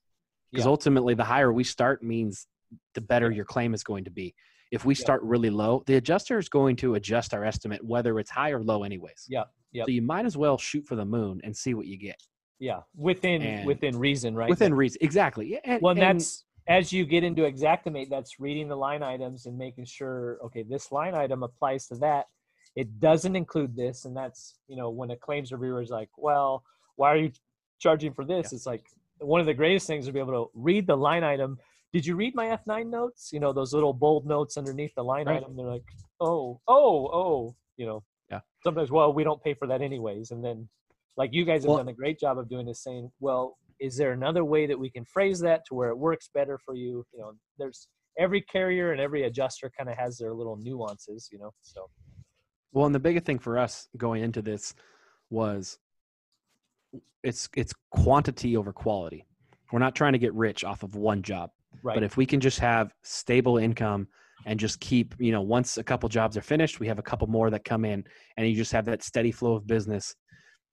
[0.52, 0.72] because Yeah.
[0.72, 2.48] ultimately the higher we start means
[2.94, 4.36] the better your claim is going to be.
[4.76, 5.00] If we Yeah.
[5.02, 8.62] start really low, the adjuster is going to adjust our estimate whether it's high or
[8.62, 9.26] low, anyways.
[9.30, 11.98] Yeah, yeah, So you might as well shoot for the moon and see what you
[11.98, 12.22] get
[12.60, 14.50] yeah, within And- within reason, right?
[14.50, 14.98] within reason.
[15.02, 15.54] Exactly.
[15.54, 19.46] Yeah, And, well, and that's as you get into Xactimate, that's reading the line items
[19.46, 22.26] and making sure, okay, this line item applies to that.
[22.76, 26.64] It doesn't include this, and that's you know when a claims reviewer is like, well,
[26.98, 27.32] why are you
[27.80, 28.52] charging for this?
[28.52, 28.86] It's like
[29.20, 31.58] one of the greatest things to be able to read the line item.
[31.96, 33.30] Did you read my F9 notes?
[33.32, 35.38] You know those little bold notes underneath the line Right.
[35.38, 35.56] item.
[35.56, 35.86] They're like,
[36.20, 37.56] oh, oh, oh.
[37.78, 38.04] You know.
[38.30, 38.42] Yeah.
[38.66, 40.68] Sometimes, well, we don't pay for that anyways, and then
[41.16, 43.96] like you guys have Well- done a great job of doing is saying, well, is
[43.96, 47.06] there another way that we can phrase that to where it works better for you?
[47.14, 47.88] You know, there's
[48.18, 51.52] every carrier and every adjuster kind of has their little nuances, you know.
[51.62, 51.90] So
[52.74, 54.76] Well, and the biggest thing for us going into this
[55.30, 55.80] was
[57.24, 59.26] it's it's quantity over quality.
[59.72, 61.52] We're not trying to get rich off of one job.
[61.84, 61.96] Right.
[61.96, 64.08] But if we can just have stable income
[64.46, 67.28] and just keep, you know, once a couple jobs are finished, we have a couple
[67.28, 68.04] more that come in
[68.38, 70.16] and you just have that steady flow of business,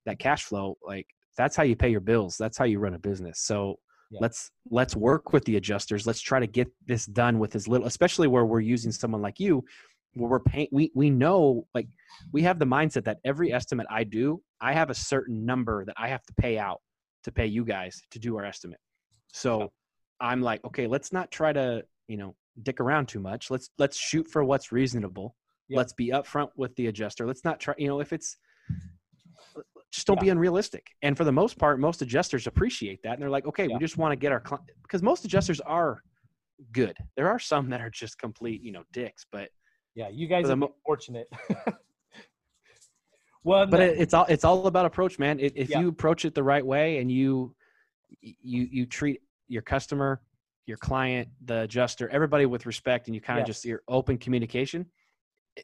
[0.06, 2.36] that cash flow, like that's how you pay your bills.
[2.38, 3.40] That's how you run a business.
[3.40, 3.78] So
[4.10, 4.18] Yeah.
[4.20, 6.06] let's let's work with the adjusters.
[6.06, 9.40] Let's try to get this done with as little, especially where we're using someone like
[9.40, 9.64] you,
[10.14, 10.68] where we're paying.
[10.70, 11.88] We we know like
[12.32, 15.94] we have the mindset that every estimate I do, I have a certain number that
[15.96, 16.80] I have to pay out
[17.24, 18.80] to pay you guys to do our estimate.
[19.32, 19.72] So
[20.22, 23.50] I'm like, okay, let's not try to you know dick around too much.
[23.50, 25.36] Let's let's shoot for what's reasonable.
[25.68, 25.78] Yeah.
[25.78, 27.26] Let's be upfront with the adjuster.
[27.26, 27.74] Let's not try.
[27.76, 28.36] You know, if it's
[29.92, 30.86] just don't be unrealistic.
[31.02, 33.98] And for the most part, most adjusters appreciate that, and they're like, okay, we just
[33.98, 36.02] want to get our client because most adjusters are
[36.72, 36.96] good.
[37.16, 39.50] There are some that are just complete, you know, dicks, but
[39.94, 41.28] yeah, you guys the mo- fortunate.
[43.44, 45.38] well, but no- it, it's all it's all about approach, man.
[45.40, 45.80] If, if Yeah.
[45.80, 47.54] you approach it the right way and you
[48.20, 49.20] you you treat
[49.52, 50.20] your customer,
[50.66, 53.56] your client, the adjuster, everybody with respect, and you kind of Yes.
[53.56, 54.86] just your open communication,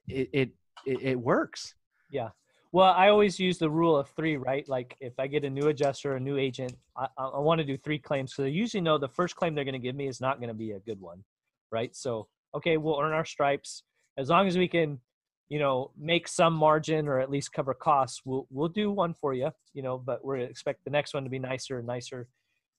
[0.09, 0.51] it it
[0.86, 1.74] it, it works.
[2.11, 2.30] Yeah.
[2.70, 4.68] Well, I always use the rule of three, right?
[4.68, 7.78] Like if I get a new adjuster, a new agent, I, I, want to do
[7.78, 8.34] three claims.
[8.34, 10.49] So they usually know the first claim they're going to give me is not going
[10.49, 11.24] to be a good one,
[11.72, 11.97] right?
[11.97, 13.84] So, okay, we'll earn our stripes.
[14.18, 15.01] As long as we can,
[15.49, 19.32] you know, make some margin or at least cover costs, we'll, we'll do one for
[19.32, 22.28] you, you know, but we're expect the next one to be nicer and nicer.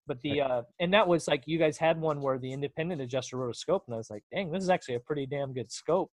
[0.10, 3.38] But the, uh, and that was like, you guys had one where the independent adjuster
[3.38, 5.72] wrote a scope and I was like, dang, this is actually a pretty damn good
[5.72, 6.10] scope.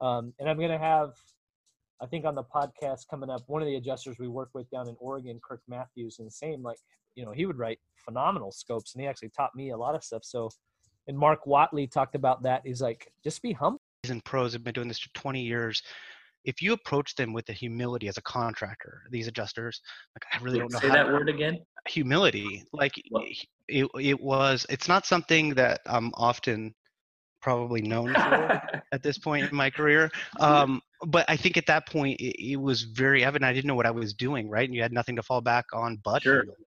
[0.00, 1.14] Um, and I'm going to have,
[2.00, 4.88] I think on the podcast coming up, one of the adjusters we work with down
[4.88, 6.78] in Oregon, Kirk Matthews, and same, like,
[7.16, 10.04] you know, he would write phenomenal scopes and he actually taught me a lot of
[10.04, 10.22] stuff.
[10.24, 10.48] So,
[11.08, 12.62] and Mark Watley talked about that.
[12.64, 13.80] He's like, just be humble.
[14.08, 15.82] and pros have been doing this for 20 years.
[16.44, 19.80] If you approach them with the humility as a contractor, these adjusters,
[20.14, 21.58] like I really don't know Say that to- word again.
[21.88, 22.92] Humility, like
[23.68, 24.66] it, it was.
[24.68, 26.74] It's not something that I'm often
[27.40, 28.50] probably known for
[28.92, 30.10] at this point in my career.
[30.40, 33.48] Um, but I think at that point it, it was very evident.
[33.48, 34.68] I didn't know what I was doing, right?
[34.68, 36.40] And you had nothing to fall back on but Sure.
[36.42, 36.66] humility.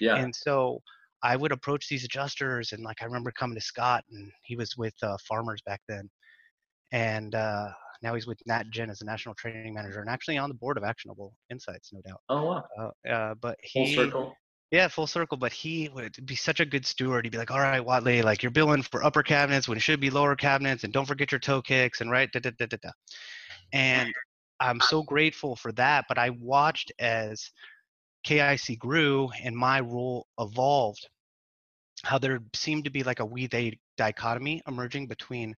[0.00, 0.16] Yeah.
[0.16, 0.80] And so
[1.24, 4.76] I would approach these adjusters, and like I remember coming to Scott, and he was
[4.76, 6.08] with uh, Farmers back then,
[6.92, 7.68] and uh,
[8.02, 10.76] now he's with Nat Gen as a national training manager, and actually on the board
[10.76, 12.20] of Actionable Insights, no doubt.
[12.28, 12.64] Oh wow.
[12.78, 14.34] Uh, uh, but Full he, circle.
[14.70, 15.36] yeah, full circle.
[15.38, 17.24] But he would be such a good steward.
[17.24, 20.00] He'd be like, "All right, Watley, like you're billing for upper cabinets when it should
[20.00, 22.76] be lower cabinets, and don't forget your toe kicks, and right, da da da da
[22.82, 22.90] da."
[23.72, 24.12] And
[24.60, 26.04] I'm so grateful for that.
[26.08, 27.50] But I watched as
[28.26, 31.08] KIC grew and my role evolved.
[32.04, 35.54] How there seemed to be like a we-they dichotomy emerging between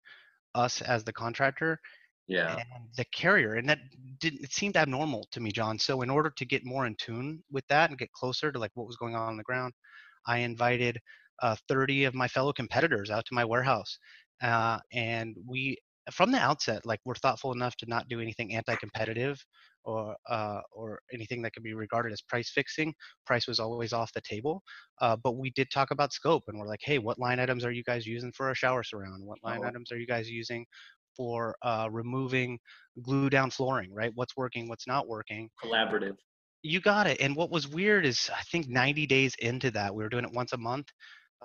[0.54, 1.80] us as the contractor
[2.26, 2.58] Yeah.
[2.58, 3.78] and the carrier and that
[4.18, 7.42] didn't it seemed abnormal to me jon so in order to get more in tune
[7.50, 9.72] with that and get closer to like what was going on on the ground
[10.26, 10.98] i invited
[11.42, 13.98] uh, 30 of my fellow competitors out to my warehouse
[14.42, 15.76] uh, and we
[16.12, 19.42] from the outset, like we're thoughtful enough to not do anything anti-competitive
[19.84, 22.92] or uh, or anything that could be regarded as price fixing.
[23.24, 24.62] Price was always off the table,
[25.00, 27.72] uh, but we did talk about scope, and we're like, hey, what line items are
[27.72, 29.24] you guys using for a shower surround?
[29.24, 29.64] What line Oh.
[29.64, 30.66] items are you guys using
[31.16, 32.58] for uh, removing
[33.02, 33.92] glue down flooring?
[33.92, 34.12] Right?
[34.14, 34.68] What's working?
[34.68, 35.50] What's not working?
[35.62, 36.16] Collaborative.
[36.62, 37.20] You got it.
[37.20, 40.32] And what was weird is I think 90 days into that, we were doing it
[40.32, 40.86] once a month.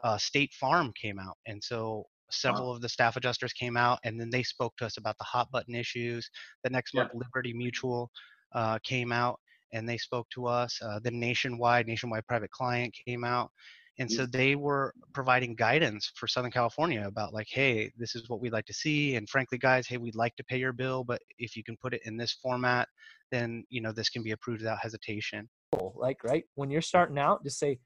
[0.04, 4.20] Uh, State Farm came out, and so several of the staff adjusters came out, and
[4.20, 6.30] then they spoke to us about the hot button issues.
[6.64, 8.10] The next month, Liberty Mutual
[8.54, 9.40] uh, came out,
[9.74, 10.80] and they spoke to us.
[10.82, 13.52] Uh, then Nationwide, Nationwide Private Client came out,
[14.00, 18.40] and so they were providing guidance for Southern California about like, hey, this is what
[18.40, 21.22] we'd like to see, and frankly, guys, hey, we'd like to pay your bill, but
[21.38, 22.88] if you can put it in this format,
[23.32, 25.50] then you know this can be approved without hesitation.
[25.96, 26.44] like right?
[26.56, 27.80] When you're starting out just say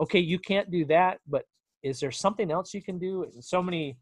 [0.00, 1.44] okay you can't do that but
[1.82, 3.24] is there something else you can do?
[3.24, 3.98] And so many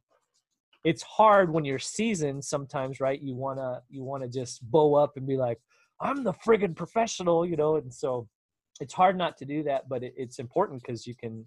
[0.84, 3.20] it's hard when you're seasoned sometimes right?
[3.20, 5.58] You want to you want to just bow up and be like
[6.00, 7.76] i'm the friggin professional you know?
[7.76, 8.28] And so
[8.80, 11.44] it's hard not to do that but it, it's important because you can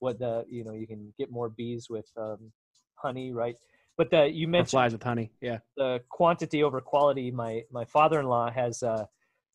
[0.00, 2.52] what the you know you can get more bees with um,
[2.96, 3.56] honey right
[3.96, 5.30] but the you mentioned flies with honey.
[5.40, 5.58] Yeah.
[5.76, 7.30] the quantity over quality.
[7.30, 9.06] My my father-in-law has uh,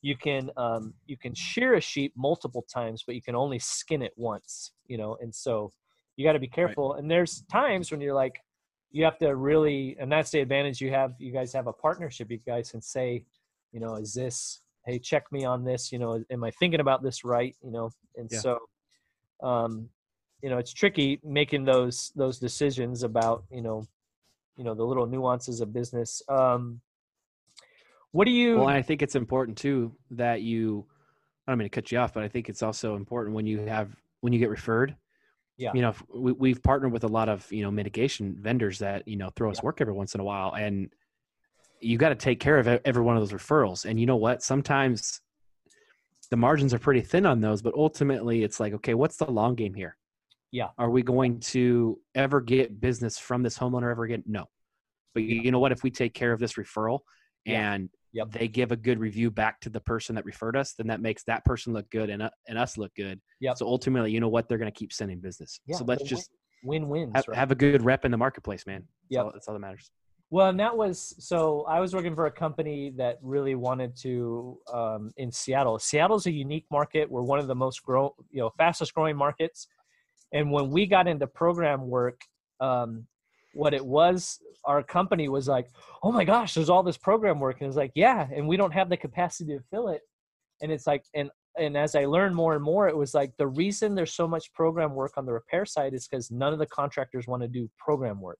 [0.01, 4.01] you can um, you can shear a sheep multiple times, but you can only skin
[4.01, 4.71] it once.
[4.87, 5.73] You know, and so
[6.15, 6.93] you got to be careful.
[6.93, 8.41] And there's times when you're like,
[8.91, 11.13] you have to really, and that's the advantage you have.
[11.17, 12.31] You guys have a partnership.
[12.31, 13.25] You guys can say,
[13.71, 14.61] you know, is this?
[14.89, 15.91] Hey, check me on this.
[15.91, 17.55] You know, am I thinking about this right?
[17.63, 18.39] You know, and Yeah.
[18.39, 18.59] so,
[19.43, 19.89] um,
[20.41, 23.85] you know, it's tricky making those those decisions about you know
[24.57, 26.81] you know the little nuances of business um
[28.11, 30.85] what do you Well, I think it's important too that you.
[31.47, 33.59] I don't mean to cut you off, but I think it's also important when you
[33.59, 34.95] have when you get referred.
[35.57, 35.73] Yeah.
[35.73, 39.17] You know, we, we've partnered with a lot of you know mitigation vendors that you
[39.17, 40.89] know throw us work every once in a while, and
[41.81, 43.85] you got to take care of every one of those referrals.
[43.85, 44.41] And you know what?
[44.43, 45.21] Sometimes
[46.29, 49.55] the margins are pretty thin on those, but ultimately it's like, okay, what's the long
[49.55, 49.97] game here?
[50.51, 50.69] Yeah.
[50.77, 54.23] Are we going to ever get business from this homeowner ever again?
[54.25, 54.45] No.
[55.13, 55.71] But you, you know what?
[55.71, 56.99] If we take care of this referral
[57.45, 57.73] Yeah.
[57.73, 57.89] and
[58.31, 61.23] they give a good review back to the person that referred us, then that makes
[61.25, 63.21] that person look good and, uh, and us look good.
[63.39, 63.57] Yep.
[63.57, 64.49] So ultimately, you know what?
[64.49, 65.59] They're going to keep sending business.
[65.65, 66.31] Yeah, so let's just
[66.63, 67.37] win wins have, right?
[67.37, 68.83] have a good rep in the marketplace, man.
[69.09, 69.27] Yep.
[69.33, 69.91] that's all that matters.
[70.31, 74.59] Well, and that was so I was working for a company that really wanted to
[74.71, 75.79] um, in Seattle.
[75.79, 77.09] Seattle's a unique market.
[77.09, 79.67] We're one of the most grow, you know, fastest growing markets.
[80.31, 82.21] And when we got into program work,
[82.59, 83.07] um,
[83.53, 85.67] what it was, our company was like,
[86.03, 88.73] "Oh my gosh, there's all this program work," and it's like, "Yeah," and we don't
[88.73, 90.01] have the capacity to fill it.
[90.61, 93.47] And it's like, and and as I learned more and more, it was like the
[93.47, 96.67] reason there's so much program work on the repair side is because none of the
[96.67, 98.39] contractors want to do program work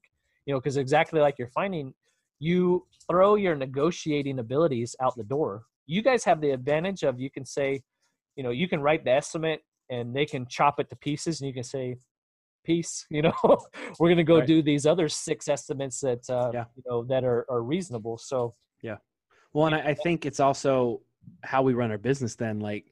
[0.50, 1.93] you know because exactly like you're finding
[2.39, 7.30] you throw your negotiating abilities out the door you guys have the advantage of you
[7.30, 7.80] can say
[8.36, 11.47] you know you can write the estimate and they can chop it to pieces and
[11.47, 11.95] you can say
[12.66, 13.32] peace you know
[14.00, 14.47] we're going to go Right.
[14.47, 18.97] do these other six estimates that uh, you know that are, are reasonable so Yeah.
[19.54, 21.02] Well, and I, I think it's also
[21.43, 22.86] how we run our business then, like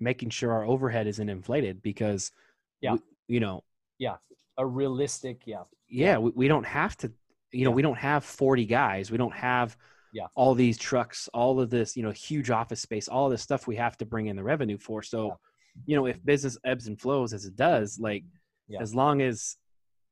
[0.00, 2.32] making sure our overhead isn't inflated because,
[2.80, 2.92] Yeah.
[2.94, 3.62] we- you know,
[3.98, 4.16] yeah
[4.58, 7.12] a realistic yeah yeah, we, we don't have to,
[7.52, 9.12] you know, we don't have 40 guys.
[9.12, 9.76] We don't have
[10.12, 10.26] Yeah.
[10.34, 13.68] all these trucks, all of this, you know, huge office space, all of this stuff
[13.68, 15.02] we have to bring in the revenue for.
[15.02, 15.38] So,
[15.86, 18.24] you know, if business ebbs and flows as it does, like
[18.66, 18.80] Yeah.
[18.80, 19.56] as long as,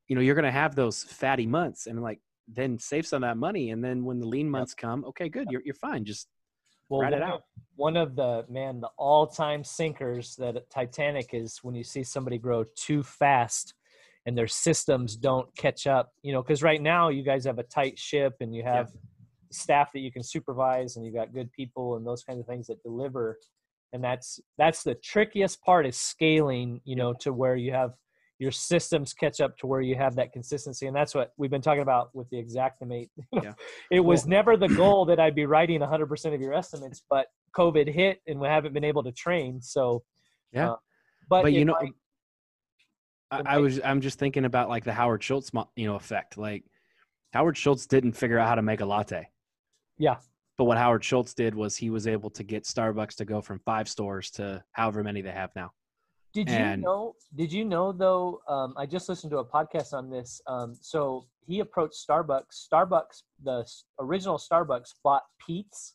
[0.07, 3.29] you know, you're going to have those fatty months and like then save some of
[3.29, 3.71] that money.
[3.71, 5.47] And then when the lean months come, okay, good.
[5.51, 6.05] You're, you're fine.
[6.05, 6.27] Just
[6.87, 7.33] well ride it out.
[7.33, 7.41] of,
[7.75, 12.63] one of the man the all-time sinkers that titanic is when you see somebody grow
[12.75, 13.73] too fast
[14.25, 17.63] and their systems don't catch up you know because right now you guys have a
[17.63, 18.91] tight ship and you have
[19.53, 22.67] staff that you can supervise and you got good people and those kinds of things
[22.67, 23.37] that deliver.
[23.93, 27.93] And that's that's the trickiest part is scaling you know to where you have
[28.39, 30.87] your systems catch up to where you have that consistency.
[30.87, 33.53] And that's what we've been talking about with the xactimate know,
[33.91, 37.87] it was never the goal that i'd be writing 100% of your estimates but covid
[37.87, 40.03] hit and we haven't been able to train so
[40.51, 40.71] Yeah.
[40.71, 40.75] uh,
[41.29, 41.77] but, but you know,
[43.33, 46.37] I, I was I'm just thinking about like the Howard Schultz you know effect.
[46.37, 46.63] Like
[47.33, 49.27] Howard Schultz didn't figure out how to make a latte,
[49.97, 50.17] yeah
[50.57, 53.59] but what Howard Schultz did was he was able to get Starbucks to go from
[53.59, 55.71] five stores to however many they have now.
[56.33, 57.15] Did you know?
[57.35, 58.41] Did you know though?
[58.47, 60.41] Um, I just listened to a podcast on this.
[60.47, 62.67] Um, so he approached Starbucks.
[62.71, 63.65] Starbucks, the
[63.99, 65.93] original Starbucks, bought Peet's,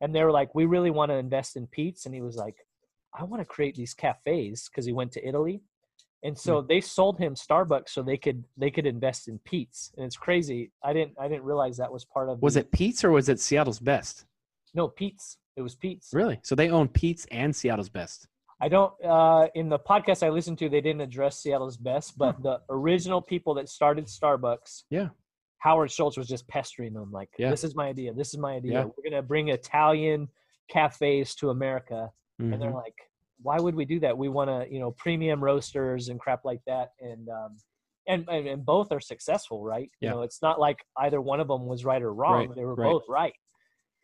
[0.00, 2.56] and they were like, "We really want to invest in Peet's," and he was like,
[3.14, 5.62] "I want to create these cafes" because he went to Italy,
[6.22, 10.04] and so they sold him Starbucks so they could they could invest in Peet's, and
[10.06, 10.72] it's crazy.
[10.82, 12.40] I didn't I didn't realize that was part of.
[12.42, 14.24] Was the- it Peet's or was it Seattle's Best?
[14.74, 15.38] No, Peet's.
[15.56, 16.10] It was Peet's.
[16.12, 16.38] Really?
[16.42, 18.28] So they own Peet's and Seattle's Best.
[18.60, 18.92] I don't.
[19.04, 23.20] Uh, in the podcast I listened to, they didn't address Seattle's best, but the original
[23.20, 25.08] people that started Starbucks, Yeah.
[25.58, 27.50] Howard Schultz was just pestering them, like, Yeah.
[27.50, 28.12] "This is my idea.
[28.14, 28.72] This is my idea.
[28.72, 28.84] Yeah.
[28.84, 30.28] We're gonna bring Italian
[30.68, 32.74] cafes to America," and they're Mhm.
[32.74, 32.96] like,
[33.42, 34.16] "Why would we do that?
[34.16, 37.56] We want to, you know, premium roasters and crap like that." And um,
[38.08, 39.90] and, and and both are successful, right?
[40.00, 40.10] Yeah.
[40.10, 42.48] You know, it's not like either one of them was right or wrong.
[42.48, 42.90] Right, They were right.
[42.90, 43.34] both right.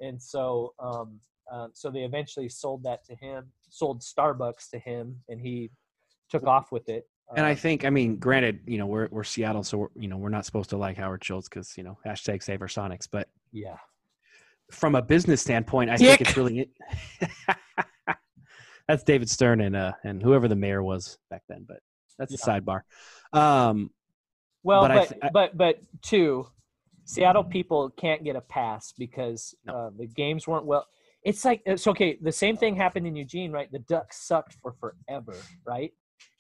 [0.01, 1.21] And so, um,
[1.53, 5.71] um, so they eventually sold that to him, sold Starbucks to him, and he
[6.31, 7.05] took off with it.
[7.37, 10.09] And I Um, think, I mean, granted, you know, we're we're Seattle, so we're, you
[10.09, 13.07] know we're not supposed to like Howard Schultz because you know hashtag Save Our Sonics.
[13.11, 13.77] But yeah,
[14.73, 16.19] from a business standpoint, I Dick!
[16.19, 16.71] think it's really.
[18.89, 21.79] that's David Stern and uh and whoever the mayor was back then, but
[22.19, 22.83] that's a sidebar.
[23.33, 23.91] Um,
[24.63, 26.47] Well, but but but, but two,
[27.05, 30.87] Seattle people can't get a pass because uh, the games weren't well.
[31.25, 32.19] It's like it's okay.
[32.21, 33.71] The same thing happened in Eugene, right?
[33.71, 35.35] The Ducks sucked for forever,
[35.67, 35.93] right?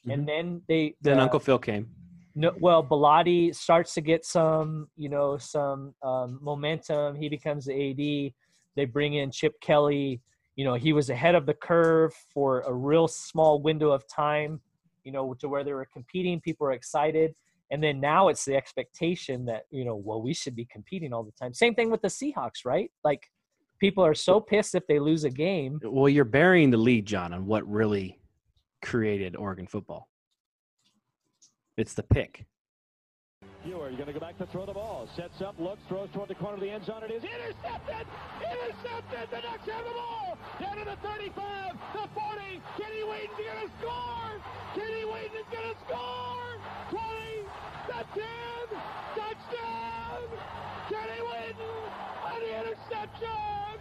[0.08, 1.08] And then they Mm-hmm.
[1.08, 1.88] then uh, Uncle Phil came.
[2.34, 7.14] No, well, Bellotti starts to get some, you know, some um, momentum.
[7.14, 8.32] He becomes the AD.
[8.74, 10.20] They bring in Chip Kelly.
[10.56, 14.60] You know, he was ahead of the curve for a real small window of time.
[15.04, 17.34] You know, to where they were competing, people are excited,
[17.70, 21.24] and then now it's the expectation that you know, well, we should be competing all
[21.24, 21.52] the time.
[21.52, 22.90] Same thing with the Seahawks, right?
[23.02, 23.28] Like,
[23.80, 25.80] people are so pissed if they lose a game.
[25.82, 28.20] Well, you're burying the lead, Jon, on what really
[28.80, 30.08] created Oregon football.
[31.76, 32.46] It's the pick.
[33.64, 35.08] Huard, going to go back to throw the ball.
[35.16, 37.02] Sets up, looks, throws toward the corner of the end zone.
[37.04, 38.06] It is intercepted!
[38.42, 39.30] Intercepted!
[39.30, 40.38] The Ducks have the ball!
[40.58, 42.62] Down to the 35, the 40.
[42.74, 44.34] Kenny Wheaton's going to score!
[44.74, 46.58] Kenny Wheaton is going to score!
[46.90, 47.46] 20,
[47.86, 48.26] the 10,
[49.14, 50.26] touchdown!
[50.90, 51.86] Kenny Wheaton
[52.26, 53.78] on the interception!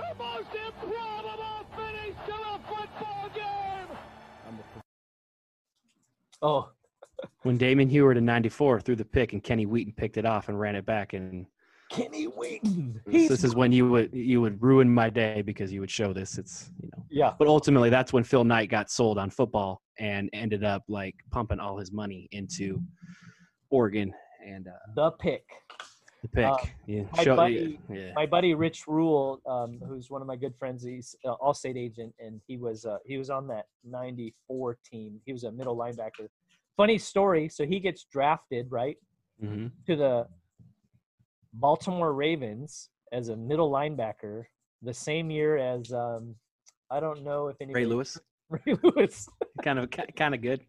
[0.00, 3.90] The most improbable finish to a football game!
[6.40, 6.72] Oh,
[7.42, 10.58] When Damon Huard in '94 threw the pick and Kenny Wheaton picked it off and
[10.58, 11.46] ran it back, and
[11.92, 13.00] Kenny Wheaton.
[13.06, 16.12] this, this is when you would you would ruin my day because you would show
[16.12, 16.38] this.
[16.38, 17.04] It's you know.
[17.10, 17.34] Yeah.
[17.38, 21.60] But ultimately, that's when Phil Knight got sold on football and ended up like pumping
[21.60, 22.80] all his money into
[23.70, 24.12] Oregon
[24.46, 25.44] and uh, the pick.
[26.22, 26.46] the pick.
[26.46, 26.56] Uh,
[26.86, 28.12] yeah, my show- buddy, yeah.
[28.14, 32.14] my buddy Rich Ruhl, um, who's one of my good friends, he's uh, Allstate agent,
[32.18, 35.20] and he was uh, he was on that '94 team.
[35.26, 36.28] He was a middle linebacker.
[36.76, 37.48] Funny story.
[37.48, 38.96] So he gets drafted right
[39.42, 39.70] Mhm.
[39.86, 40.26] to the
[41.52, 44.44] Baltimore Ravens as a middle linebacker
[44.82, 46.34] the same year as um,
[46.90, 48.18] I don't know if anybody Ray Lewis,
[48.48, 49.28] Ray Lewis.
[49.62, 50.60] kind of kind of good.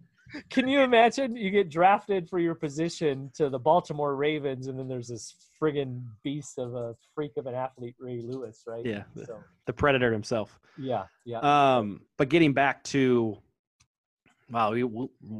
[0.49, 4.87] Can you imagine you get drafted for your position to the Baltimore Ravens, and then
[4.87, 8.83] there's this friggin' beast of a freak of an athlete, Ray Lewis, right?
[8.85, 10.59] Yeah, the, So, the predator himself.
[10.77, 11.39] yeah, yeah.
[11.39, 13.37] Um, but getting back to,
[14.53, 14.83] wow, we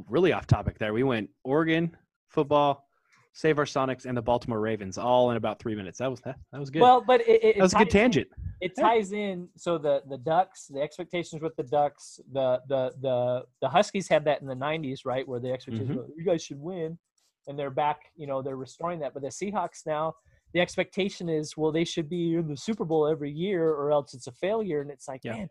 [0.09, 0.93] really off topic there.
[0.93, 1.95] We went Oregon
[2.30, 2.88] football,
[3.34, 5.99] Save Our Sonics, and the Baltimore Ravens all in about three minutes.
[5.99, 6.82] That was that, that was good.
[6.82, 8.28] Well, but it, it, that was a good ties in- tangent.
[8.61, 9.47] It ties in.
[9.57, 14.26] So the the Ducks, the expectations with the Ducks, the the the the Huskies had
[14.26, 15.28] that in the '90s, right?
[15.28, 15.97] Where the expectations, Mhm.
[15.97, 16.97] were, you guys should win,
[17.47, 17.99] and they're back.
[18.16, 19.14] You know, they're restoring that.
[19.14, 20.14] But the Seahawks now,
[20.53, 24.14] the expectation is, well, they should be in the Super Bowl every year, or else
[24.14, 24.82] it's a failure.
[24.82, 25.34] And it's like, Yeah.
[25.34, 25.47] man,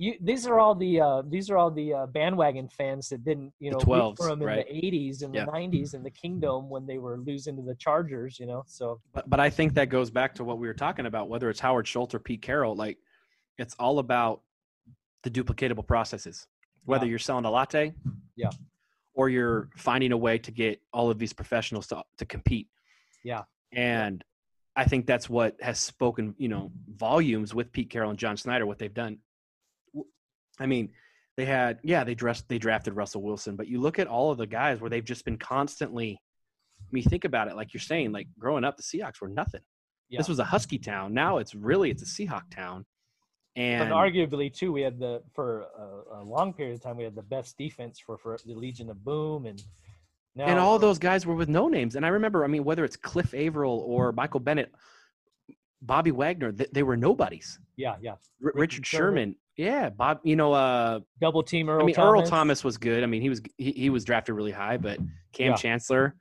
[0.00, 3.52] you these are all the uh, these are all the uh, bandwagon fans that didn't
[3.58, 4.66] you know root 12s, for them in right.
[4.68, 5.44] the '80s and Yeah.
[5.44, 8.38] the '90s and the Kingdome when they were losing to the Chargers.
[8.38, 11.06] You know, so But but I think that goes back to what we were talking
[11.06, 12.76] about, whether it's Howard Schultz or Pete Carroll.
[12.76, 12.98] Like,
[13.58, 14.42] it's all about
[15.24, 16.46] the duplicatable processes.
[16.84, 17.10] Whether Yeah.
[17.10, 17.92] you're selling a latte,
[18.36, 18.50] Yeah.
[19.14, 22.68] or you're finding a way to get all of these professionals to to compete.
[23.24, 23.42] yeah.
[23.72, 24.24] And
[24.76, 28.64] I think that's what has spoken, you know, volumes with Pete Carroll and John Schneider,
[28.64, 29.18] what they've done.
[30.60, 30.90] I mean,
[31.36, 34.38] they had, yeah, they dressed, they drafted Russell Wilson, but you look at all of
[34.38, 36.20] the guys where they've just been constantly.
[36.80, 39.60] I mean, think about it, like you're saying, like growing up, the Seahawks were nothing.
[40.08, 40.18] Yeah.
[40.20, 41.12] This was a Husky town.
[41.12, 42.86] Now it's really it's a Seahawk town,
[43.56, 47.04] and, and arguably too, we had the for a, a long period of time we
[47.04, 49.62] had the best defense for for the Legion of Boom, and
[50.34, 51.94] now and all those guys were with no names.
[51.94, 54.72] And I remember, I mean, whether it's Cliff Avril or Michael Bennett,
[55.82, 57.58] Bobby Wagner, they, they were nobodies.
[57.76, 58.12] yeah, yeah,
[58.44, 60.20] R- Richard Sherman, yeah, Bob.
[60.22, 62.22] You know, uh, double team Earl I mean, Thomas.
[62.22, 63.02] Earl Thomas was good.
[63.02, 64.98] I mean, he was he, he was drafted really high, but
[65.32, 65.54] Kam Yeah.
[65.56, 66.14] Chancellor,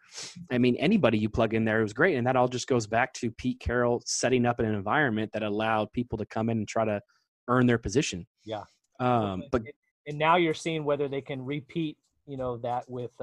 [0.51, 3.13] I mean, anybody you plug in there was great, and that all just goes back
[3.13, 6.83] to Pete Carroll setting up an environment that allowed people to come in and try
[6.83, 6.99] to
[7.47, 8.27] earn their position.
[8.43, 8.63] Yeah.
[8.99, 9.61] Um, but
[10.07, 13.15] and now you're seeing whether they can repeat you know, that with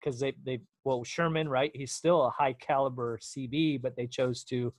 [0.00, 1.72] because they they well Sherman, right?
[1.74, 4.72] He's still a high caliber CB, but they chose to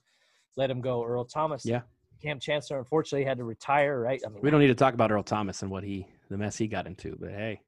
[0.56, 1.04] let him go.
[1.04, 1.82] Earl Thomas, Yeah.
[2.22, 4.20] Kam Chancellor, unfortunately, had to retire, right?
[4.24, 6.56] I mean, We don't need to talk about Earl Thomas and what he the mess
[6.56, 7.60] he got into, but hey,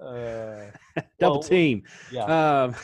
[0.00, 0.70] Uh,
[1.20, 1.82] double well, team.
[2.10, 2.24] Yeah.
[2.24, 2.74] Um,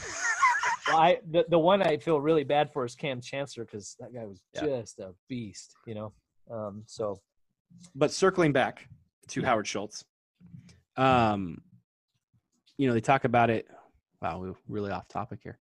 [0.86, 4.14] well, I the, the one I feel really bad for is Kam Chancellor because that
[4.14, 4.66] guy was Yeah.
[4.66, 6.12] just a beast, you know.
[6.50, 7.20] Um, so
[7.94, 8.88] but circling back
[9.28, 10.04] to Howard Schultz,
[10.96, 11.60] um,
[12.76, 13.66] you know, they talk about it.
[14.22, 15.58] Wow, we're really off topic here.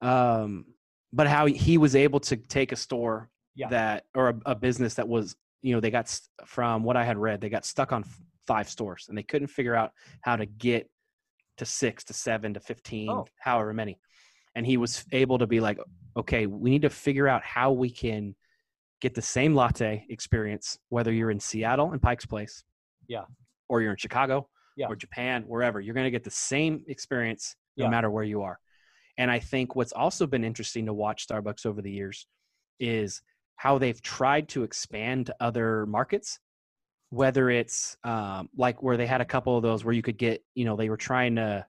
[0.00, 0.66] Um,
[1.12, 3.68] but how he was able to take a store Yeah.
[3.70, 7.16] that or a, a business that was, you know, they got from what I had
[7.18, 10.46] read, they got stuck on f- five stores and they couldn't figure out how to
[10.46, 10.88] get
[11.56, 13.26] to six to seven to 15, Oh.
[13.40, 13.98] however many.
[14.54, 15.78] And he was able to be like,
[16.16, 18.34] okay, we need to figure out how we can
[19.00, 22.62] get the same latte experience, whether you're in Seattle and Pike's Place
[23.08, 23.24] yeah,
[23.68, 24.86] or you're in Chicago Yeah.
[24.88, 27.90] or Japan, wherever, you're going to get the same experience no Yeah.
[27.90, 28.58] matter where you are.
[29.18, 32.26] And I think what's also been interesting to watch Starbucks over the years
[32.80, 33.22] is
[33.56, 36.38] how they've tried to expand to other markets,
[37.10, 40.44] whether it's um, like where they had a couple of those where you could get,
[40.54, 41.64] you know, they were trying to,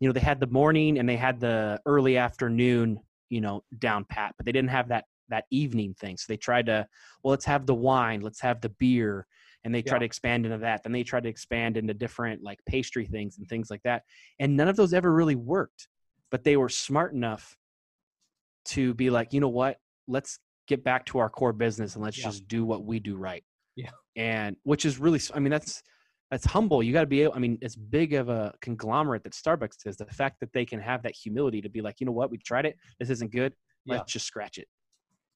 [0.00, 2.98] you know, they had the morning and they had the early afternoon,
[3.28, 6.16] you know, down pat, but they didn't have that that evening thing.
[6.18, 6.86] So they tried to,
[7.22, 9.26] well, let's have the wine, let's have the beer,
[9.64, 10.00] and they tried Yeah.
[10.00, 10.82] to expand into that.
[10.82, 14.02] Then they try to expand into different like pastry things and things like that.
[14.38, 15.88] And none of those ever really worked,
[16.30, 17.56] but they were smart enough
[18.66, 22.18] to be like, you know what, let's get back to our core business and let's
[22.18, 22.24] Yeah.
[22.26, 23.44] just do what we do right.
[23.76, 23.90] Yeah.
[24.16, 25.82] And which is really, I mean, that's
[26.30, 26.82] that's humble.
[26.82, 27.34] You got to be able.
[27.34, 30.80] I mean, as big of a conglomerate that Starbucks is, the fact that they can
[30.80, 32.76] have that humility to be like, you know what, we tried it.
[32.98, 33.52] This isn't good.
[33.86, 34.66] Let's just scratch it.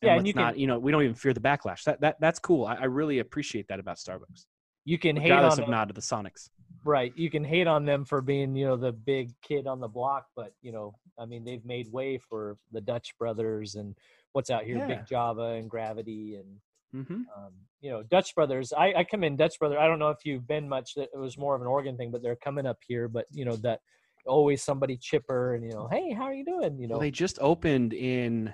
[0.03, 1.83] Yeah, and you can, you know, we don't even fear the backlash.
[1.85, 2.65] That that that's cool.
[2.67, 4.47] I, I really appreciate that about Starbucks.
[4.85, 6.49] you can hate on of not to the Sonics.
[6.85, 7.13] right?
[7.17, 10.27] You can hate on them for being, you know, the big kid on the block,
[10.37, 13.95] but you know, I mean, they've made way for the Dutch brothers and
[14.33, 14.87] what's out here, Yeah.
[14.87, 16.57] Big Java and Gravity and
[16.97, 17.15] Mm-hmm.
[17.37, 17.53] um,
[17.83, 18.73] you know, Dutch Brothers.
[18.73, 19.79] I, I come in Dutch Brother.
[19.79, 20.95] I don't know if you've been much.
[20.95, 23.09] That it was more of an Oregon thing, but they're coming up here.
[23.09, 23.81] But you know that
[24.27, 26.79] always somebody chipper and you know, hey, how are you doing?
[26.79, 28.53] You know, Well, they just opened in.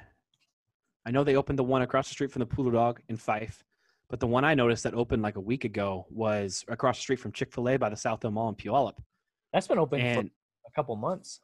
[1.07, 3.63] I know they opened the one across the street from the Poodle Dog in Fife,
[4.11, 7.21] but the one I noticed that opened like a week ago was across the street
[7.21, 8.97] from Chick Fil A by the South Hill Mall in Puyallup.
[9.53, 11.39] that's been open And for a couple months.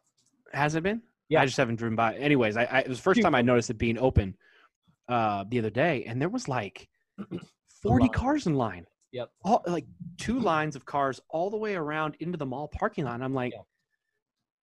[0.52, 1.02] has it been?
[1.30, 1.40] Yeah.
[1.40, 2.16] I just haven't driven by.
[2.16, 4.36] Anyways, I, I it was the first time I noticed it being open
[5.08, 6.88] uh, the other day, and there was like
[7.82, 8.86] forty cars in line.
[9.12, 9.30] Yep.
[9.44, 9.86] All like
[10.18, 13.22] two lines of cars all the way around into the mall parking lot.
[13.22, 13.52] I'm like,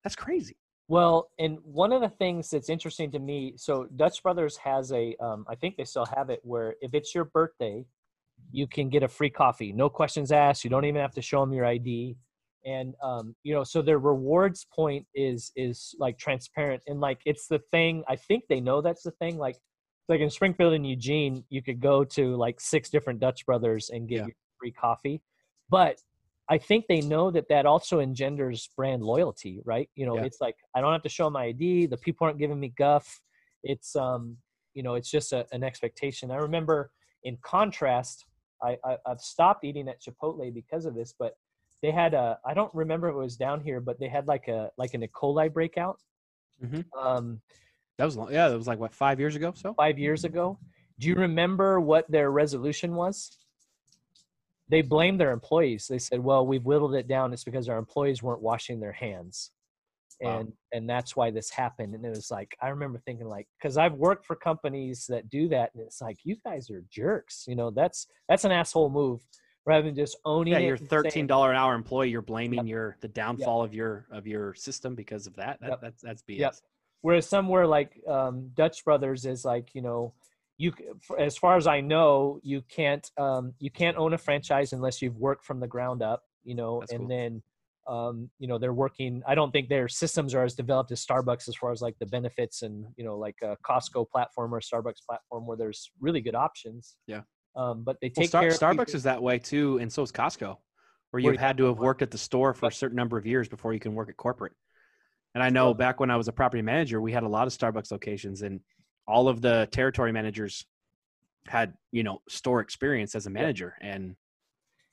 [0.04, 0.58] that's crazy.
[0.90, 5.18] Well, and one of the things that's interesting to me, so Dutch Brothers has a,
[5.20, 7.86] um, I think they still have it, where if it's your birthday,
[8.52, 10.64] you can get a free coffee, no questions asked.
[10.64, 12.16] You don't even have to show them your ID,
[12.66, 17.48] and um, you know, so their rewards point is is like transparent and like it's
[17.48, 18.04] the thing.
[18.08, 19.38] I think they know that's the thing.
[19.38, 19.58] Like,
[20.10, 24.08] like in Springfield and Eugene, you could go to like six different Dutch Brothers and
[24.08, 24.28] get Yeah.
[24.60, 25.22] free coffee,
[25.70, 25.98] but
[26.50, 29.90] I think they know that that also engenders brand loyalty, right?
[29.96, 30.24] You know, Yeah.
[30.24, 31.88] it's like I don't have to show my ID.
[31.88, 33.22] The people aren't giving me guff.
[33.64, 34.38] It's um,
[34.74, 36.32] you know, it's just a, an expectation.
[36.32, 36.92] I remember,
[37.24, 38.26] in contrast,
[38.64, 41.34] I, I I've stopped eating at Chipotle because of this, but
[41.82, 44.48] they had a I don't remember if it was down here, but they had like
[44.48, 45.08] a like an E.
[45.08, 46.00] coli breakout.
[46.64, 46.86] Mhm.
[46.98, 47.42] Um,
[47.98, 48.32] That was long.
[48.32, 49.54] Yeah, that was like what five years ago.
[49.56, 50.60] So five years ago.
[51.00, 53.38] Do you remember what their resolution was?
[54.70, 55.88] They blamed their employees.
[55.88, 57.32] They said, "Well, we've whittled it down.
[57.34, 59.52] It's because our employees weren't washing their hands,
[60.20, 60.40] Wow.
[60.40, 63.78] and and that's why this happened." And it was like I remember thinking, like, because
[63.78, 67.46] I've worked for companies that do that, and it's like you guys are jerks.
[67.48, 69.22] You know, that's that's an asshole move
[69.68, 70.66] rather than just owning yeah, it.
[70.66, 74.56] your thirteen dollar an hour employee, you're blaming your the downfall of your of your
[74.56, 75.60] system because of that.
[75.60, 75.82] that Yep.
[75.82, 76.38] That's that's BS.
[76.40, 76.56] Yep.
[77.02, 80.14] Whereas somewhere like um, Dutch Brothers is like you know,
[80.58, 80.72] you
[81.20, 85.18] as far as I know, you can't um, you can't own a franchise unless you've
[85.18, 86.24] worked from the ground up.
[86.46, 87.10] You know, That's and cool.
[87.10, 87.44] then
[87.90, 89.22] um, you know they're working.
[89.28, 92.06] I don't think their systems are as developed as Starbucks as far as like the
[92.06, 96.36] benefits and you know like a Costco platform or Starbucks platform where there's really good
[96.36, 96.96] options.
[97.06, 97.22] Yeah.
[97.58, 98.52] Um, but they Well, take Star- care.
[98.52, 100.58] Starbucks is that way too, and so is Costco, where
[101.12, 103.50] Where you've had to have worked at the store for a certain number of years
[103.50, 104.54] before you can work at corporate.
[105.34, 107.54] And I know back when I was a property manager, we had a lot of
[107.54, 108.60] Starbucks locations, and
[109.08, 110.66] all of the territory managers
[111.48, 114.16] had you know store experience as a manager, and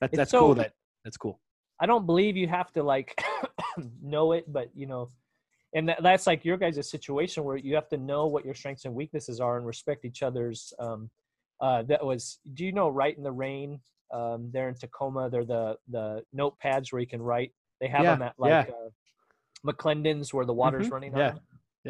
[0.01, 0.55] that, that's so- cool.
[0.55, 0.73] That
[1.05, 1.41] that's cool.
[1.81, 3.23] I don't believe you have to like
[4.03, 5.11] know it, but you know,
[5.75, 8.87] and that, that's like your guys' situation where you have to know what your strengths
[8.87, 10.73] and weaknesses are and respect each other's.
[10.79, 11.11] Um,
[11.65, 13.81] uh, that was, do you know, Rite in the Rain?
[14.13, 15.31] Um, they're in Tacoma.
[15.31, 18.65] They're the the notepads where you can write They have Yeah, them at like yeah.
[18.69, 18.91] uh,
[19.67, 21.33] McLendon's where the water's Mhm, running on yeah,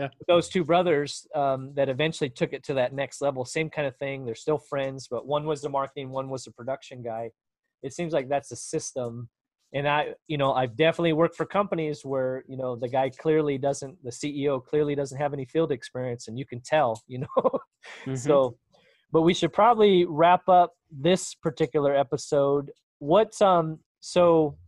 [0.03, 0.09] yeah.
[0.29, 3.97] Those two brothers um, that eventually took it to that next level, same kind of
[3.97, 4.25] thing.
[4.25, 7.31] They're still friends, but one was the marketing, one was the production guy.
[7.83, 9.29] It seems like that's a system.
[9.73, 13.59] And I, you know, I've definitely worked for companies where, you know, the guy clearly
[13.59, 17.59] doesn't, the CEO clearly doesn't have any field experience and you can tell, you know.
[18.07, 18.17] Mhm.
[18.17, 18.57] So,
[19.15, 22.73] but we should probably wrap up this particular episode.
[22.99, 24.59] What's, um, so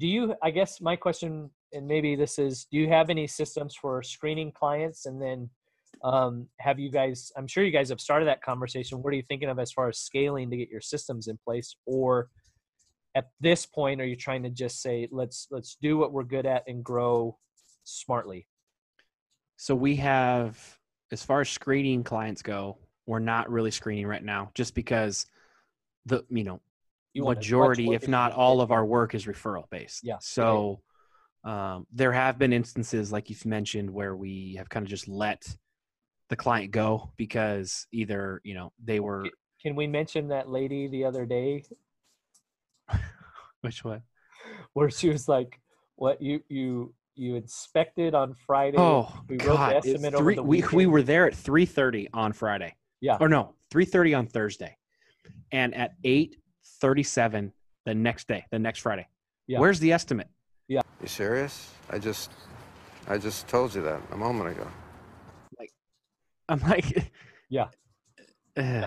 [0.00, 3.76] do you, I guess my question, and maybe this is, do you have any systems
[3.76, 5.06] for screening clients?
[5.06, 5.48] And then
[6.02, 9.00] um, have you guys, I'm sure you guys have started that conversation.
[9.00, 11.76] What are you thinking of as far as scaling to get your systems in place?
[11.86, 12.30] Or
[13.14, 16.44] at this point, are you trying to just say, let's, let's do what we're good
[16.44, 17.38] at and grow
[17.84, 18.48] smartly?
[19.58, 20.58] So we have,
[21.12, 25.26] as far as screening clients go, we're not really screening right now, just because
[26.06, 26.60] the you know
[27.12, 30.00] You want as much majority, if not all of our work is referral based.
[30.04, 30.80] Yeah, So
[31.44, 35.44] um, there have been instances, like you've mentioned, where we have kind of just let
[36.30, 39.26] the client go because either you know they were
[39.62, 41.64] Can we mention that lady the other day
[43.60, 44.02] which one?
[44.72, 45.60] where she was like,
[45.96, 48.78] "What you you you inspected on Friday?
[48.78, 49.72] Oh we wrote God!
[49.72, 52.74] the it's estimate over three- the we we were there at three thirty on Friday.
[53.04, 53.18] Yeah.
[53.20, 54.78] Or no, three thirty on Thursday,
[55.52, 56.36] and at eight
[56.80, 57.52] thirty seven
[57.84, 59.06] the next day, the next Friday.
[59.46, 59.58] Yeah.
[59.60, 60.28] Where's the estimate?
[60.68, 60.80] Yeah.
[61.02, 61.70] You serious?
[61.90, 62.30] I just,
[63.06, 64.66] I just told you that a moment ago.
[65.58, 65.70] Like
[66.48, 67.12] I'm like,
[67.50, 67.66] yeah.
[68.56, 68.86] Uh,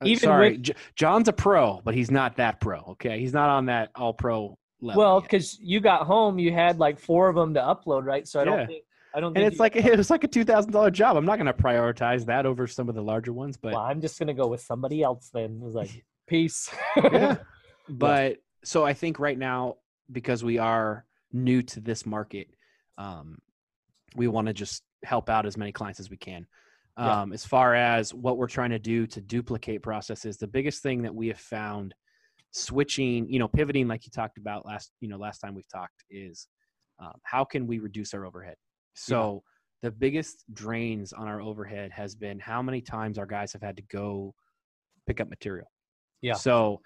[0.04, 2.80] Even sorry, with- J- Jon's a pro, but he's not that pro.
[2.92, 5.00] Okay, he's not on that all pro level.
[5.00, 8.26] Well, because you got home, you had like four of them to upload, right?
[8.26, 8.56] So I Yeah.
[8.56, 10.72] don't think I don't and think it's you- like it was like a two thousand
[10.72, 11.16] dollar job.
[11.16, 14.00] I'm not going to prioritize that over some of the larger ones, but well, I'm
[14.00, 15.58] just gonna go with somebody else then.
[15.60, 16.70] It was like peace.
[16.96, 17.36] yeah.
[17.88, 19.78] But so I think right now,
[20.12, 22.46] because we are new to this market,
[22.98, 23.38] um,
[24.14, 26.46] we want to just help out as many clients as we can.
[26.96, 27.22] Yeah.
[27.22, 31.02] Um, as far as what we're trying to do to duplicate processes, the biggest thing
[31.02, 31.94] that we have found
[32.52, 36.04] switching, you know, pivoting, like you talked about last, you know, last time we've talked
[36.10, 36.46] is
[37.00, 38.56] um, how can we reduce our overhead?
[38.94, 39.42] So
[39.82, 43.76] the biggest drains on our overhead has been how many times our guys have had
[43.76, 44.34] to go
[45.06, 45.70] pick up material.
[46.20, 46.34] Yeah.
[46.34, 46.80] So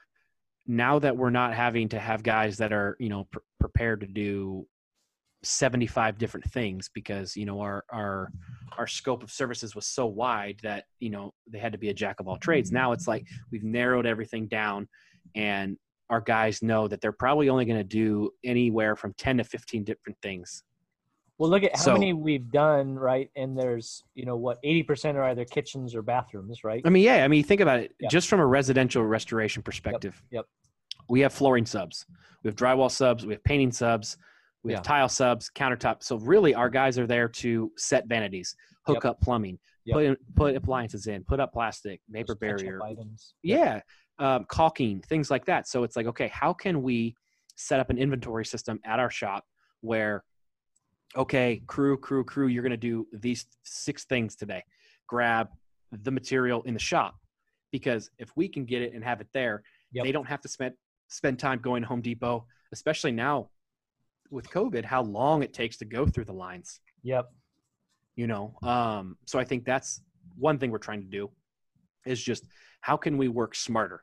[0.66, 4.06] now that we're not having to have guys that are, you know, pr- prepared to
[4.06, 4.66] do
[5.42, 8.30] 75 different things because, you know, our our
[8.78, 11.94] our scope of services was so wide that, you know, they had to be a
[11.94, 12.72] jack of all trades.
[12.72, 14.88] Now it's like we've narrowed everything down
[15.34, 15.76] and
[16.10, 19.84] our guys know that they're probably only going to do anywhere from 10 to 15
[19.84, 20.62] different things.
[21.44, 23.30] Well, look at how So- many we've done, right?
[23.36, 26.80] And there's, you know, what eighty percent are either kitchens or bathrooms, right?
[26.86, 28.08] I mean, yeah, I mean, think about it Yeah.
[28.08, 30.22] just from a residential restoration perspective.
[30.30, 30.46] Yep.
[31.10, 32.06] We have flooring subs,
[32.42, 34.16] we have drywall subs, we have painting subs,
[34.62, 36.02] we have tile subs, countertop.
[36.02, 38.56] So really, our guys are there to set vanities,
[38.86, 39.04] hook Yep.
[39.04, 39.94] up plumbing, Yep.
[39.94, 43.34] put in, put appliances in, put up plastic, vapor barrier, items.
[43.42, 43.82] yeah,
[44.18, 45.68] um, caulking, things like that.
[45.68, 47.14] So it's like, okay, how can we
[47.56, 49.44] set up an inventory system at our shop
[49.82, 50.24] where,
[51.16, 54.62] okay, crew, crew, crew, you're going to do these six things today.
[55.06, 55.48] Grab
[55.92, 57.14] the material in the shop
[57.70, 59.62] because if we can get it and have it there,
[59.92, 60.04] Yep.
[60.04, 60.74] they don't have to spend
[61.08, 63.50] spend time going to Home Depot, especially now
[64.30, 67.30] with COVID, how long it takes to go through the lines Yep.
[68.16, 70.00] you know um so i think that's
[70.36, 71.30] one thing we're trying to do
[72.06, 72.46] is just
[72.80, 74.02] how can we work smarter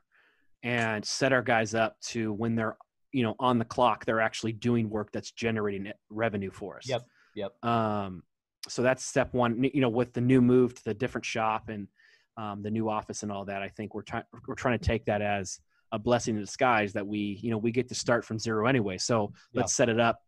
[0.62, 2.76] and set our guys up to when they're
[3.12, 6.88] you know on the clock they're actually doing work that's generating revenue for us.
[6.88, 7.02] Yep.
[7.34, 7.64] Yep.
[7.64, 8.22] um
[8.68, 9.62] so that's step one.
[9.74, 11.88] You know with the new move to the different shop and
[12.36, 15.04] um, the new office and all that i think we're trying we're trying to take
[15.04, 15.60] that as
[15.92, 18.98] a blessing in disguise that we you know we get to start from zero anyway.
[18.98, 20.20] So let's set it up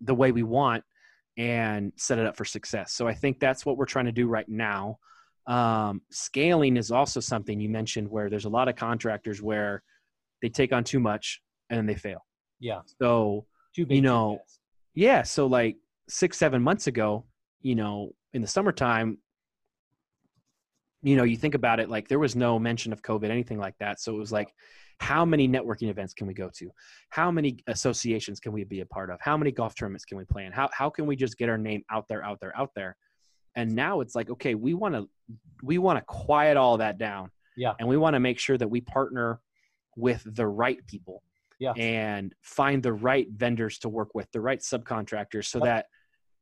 [0.00, 0.84] the way we want
[1.36, 2.92] and set it up for success.
[2.92, 4.98] So i think that's what we're trying to do right now.
[5.46, 9.82] Um, scaling is also something you mentioned where there's a lot of contractors where
[10.42, 12.24] they take on too much and then they fail
[12.60, 12.80] Yeah.
[13.00, 13.46] so
[13.94, 14.40] you know
[14.94, 15.76] yeah so like
[16.08, 17.24] six seven months ago
[17.60, 19.18] you know in the summertime
[21.02, 23.74] you know you think about it like there was no mention of covid anything like
[23.78, 24.00] that.
[24.00, 24.52] So it was like
[25.00, 26.70] how many networking events can we go to?
[27.10, 29.20] How many associations can we be a part of?
[29.20, 30.50] How many golf tournaments can we play in?
[30.50, 32.96] How, how can we just get our name out there out there out there?
[33.54, 35.08] And now it's like okay we want to
[35.62, 37.30] we want to quiet all that down.
[37.56, 37.74] Yeah.
[37.80, 39.40] and we want to make sure that we partner
[39.96, 41.22] with the right people
[41.58, 41.72] Yeah.
[41.76, 45.64] and find the right vendors to work with the right subcontractors so Yep.
[45.64, 45.86] that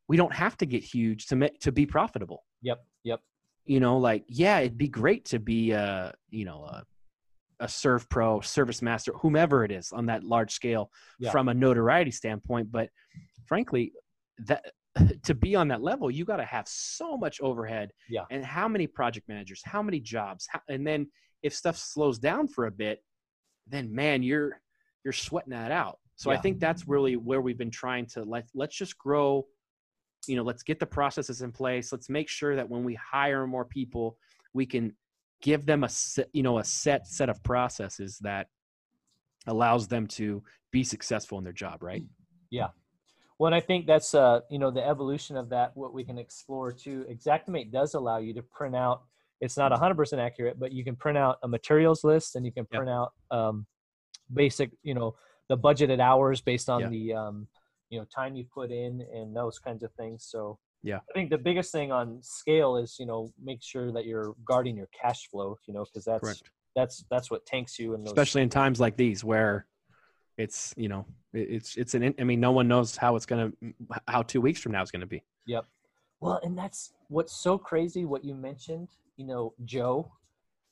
[0.08, 2.84] we don't have to get huge to make to be profitable Yep.
[3.04, 3.20] Yep.
[3.64, 6.84] you know like yeah it'd be great to be a you know a
[7.60, 11.30] a Servpro service master whomever it is on that large scale Yeah.
[11.30, 12.90] from a notoriety standpoint but
[13.46, 13.92] frankly
[14.46, 14.64] that
[15.24, 18.24] to be on that level you got to have so much overhead Yeah.
[18.30, 21.08] and how many project managers how many jobs how, and then
[21.42, 23.02] if stuff slows down for a bit
[23.66, 24.60] then man you're
[25.06, 28.44] you're sweating that out so i think that's really where we've been trying to let
[28.54, 29.46] let's just grow
[30.26, 33.46] you know let's get the processes in place let's make sure that when we hire
[33.46, 34.18] more people
[34.52, 34.92] we can
[35.42, 38.48] give them a set, you know a set set of processes that
[39.46, 40.42] allows them to
[40.72, 42.02] be successful in their job right
[42.50, 42.68] Yeah.
[43.38, 45.72] Well, and I think that's uh, you know, the evolution of that.
[45.74, 47.04] What we can explore too.
[47.10, 49.02] Xactimate does allow you to print out.
[49.40, 52.64] It's not 100% accurate, but you can print out a materials list, and you can
[52.64, 53.66] print out um,
[54.32, 55.14] basic, you know,
[55.48, 56.88] the budgeted hours based on Yeah.
[56.88, 57.48] the um,
[57.90, 60.24] you know time you put in and those kinds of things.
[60.28, 64.06] So yeah I think the biggest thing on scale is you know make sure that
[64.06, 65.56] you're guarding your cash flow.
[65.66, 66.50] You know, because that's Correct.
[66.74, 68.12] that's that's what tanks you in those.
[68.12, 69.66] especially in times like these where
[70.36, 73.50] it's you know it's it's an i mean no one knows how it's gonna
[74.06, 75.64] how two weeks from now is gonna be Yep.
[76.20, 80.10] Well, and that's what's so crazy what you mentioned, you know, Joe.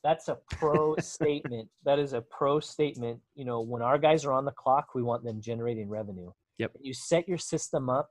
[0.04, 1.68] That's a pro statement.
[1.84, 3.18] That is a pro statement.
[3.34, 6.30] You know, when our guys are on the clock, we want them generating revenue.
[6.58, 6.72] Yep.
[6.80, 8.10] You set your system up.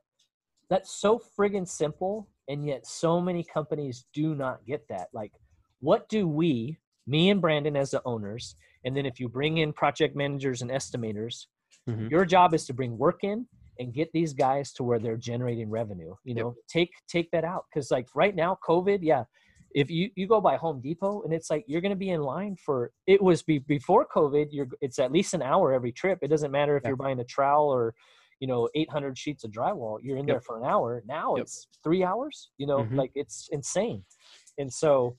[0.70, 5.10] That's so friggin' simple, and yet so many companies do not get that.
[5.14, 5.32] Like,
[5.82, 9.72] what do we, me and Brandon as the owners, and then if you bring in
[9.72, 11.46] project managers and estimators,
[11.88, 12.10] Mhm.
[12.10, 13.46] your job is to bring work in
[13.80, 17.66] and get these guys to where they're generating revenue you know take take that out
[17.68, 19.24] because like right now covid yeah
[19.74, 22.22] if you you go by home depot and it's like you're going to be in
[22.22, 26.20] line for it was be, before covid you're it's at least an hour every trip
[26.22, 26.90] it doesn't matter if Yeah.
[26.90, 27.94] you're buying a trowel or
[28.40, 31.44] you know 800 sheets of drywall you're in there for an hour now Yep.
[31.46, 32.98] it's three hours you know Mhm.
[32.98, 34.04] like it's insane
[34.58, 35.16] and so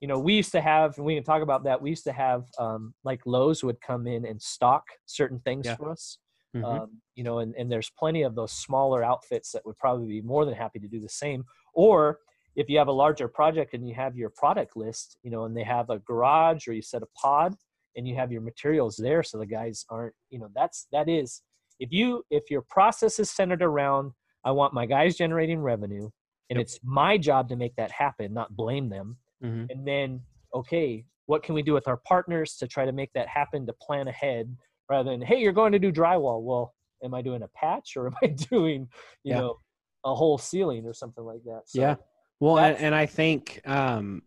[0.00, 2.12] you know we used to have and we can talk about that we used to
[2.12, 5.76] have um, like lowes would come in and stock certain things Yeah.
[5.76, 6.18] for us
[6.54, 6.64] Mhm.
[6.82, 10.20] um, you know and, and there's plenty of those smaller outfits that would probably be
[10.20, 12.18] more than happy to do the same or
[12.56, 15.56] if you have a larger project and you have your product list you know and
[15.56, 17.54] they have a garage or you set a pod
[17.96, 21.42] and you have your materials there so the guys aren't you know that's that is
[21.78, 24.10] if you if your process is centered around
[24.44, 26.08] i want my guys generating revenue
[26.48, 26.60] and Yep.
[26.60, 29.66] it's my job to make that happen not blame them Mhm.
[29.70, 30.20] and then
[30.54, 33.72] okay what can we do with our partners to try to make that happen to
[33.80, 34.56] plan ahead
[34.88, 36.74] rather than hey you're going to do drywall well
[37.04, 38.88] am i doing a patch or am i doing
[39.24, 39.40] you Yeah.
[39.40, 39.56] know
[40.04, 41.96] a whole ceiling or something like that so yeah
[42.40, 44.22] well and, and i think um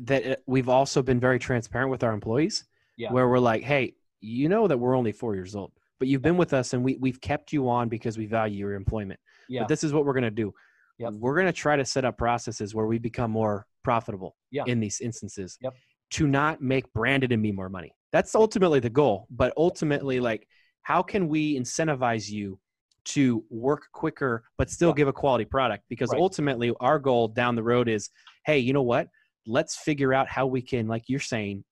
[0.00, 2.64] that we've also been very transparent with our employees
[2.96, 3.12] Yeah.
[3.12, 6.36] where we're like hey you know that we're only four years old but you've been
[6.36, 9.62] with us and we, we've kept you on because we value your employment Yeah.
[9.62, 10.52] but this is what we're going to do
[10.98, 11.14] Yep.
[11.14, 14.64] we're going to try to set up processes where we become more profitable Yeah.
[14.66, 15.74] in these instances Yep.
[16.10, 20.46] to not make Brandon and me more money that's ultimately the goal but ultimately like
[20.82, 22.58] how can we incentivize you
[23.04, 26.20] to work quicker but still give a quality product because Right.
[26.20, 28.10] ultimately our goal down the road is
[28.46, 29.08] hey you know what?
[29.46, 31.64] Let's figure out how we can like you're saying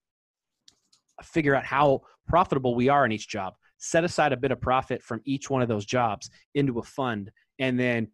[1.23, 3.55] figure out how profitable we are in each job.
[3.79, 7.31] Set aside a bit of profit from each one of those jobs into a fund
[7.59, 8.09] and then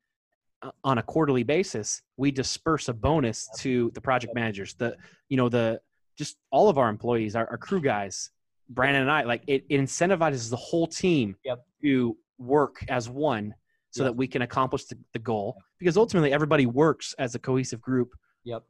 [0.62, 4.96] uh, on a quarterly basis we disperse a bonus to the project managers the
[5.28, 5.78] you know the
[6.16, 8.30] just all of our employees our, our crew guys
[8.70, 11.64] brandon and i like it, it incentivizes the whole team Yep.
[11.82, 13.54] to work as one
[13.90, 17.80] so that we can accomplish the, the goal because ultimately everybody works as a cohesive
[17.80, 18.10] group.
[18.44, 18.62] Yep.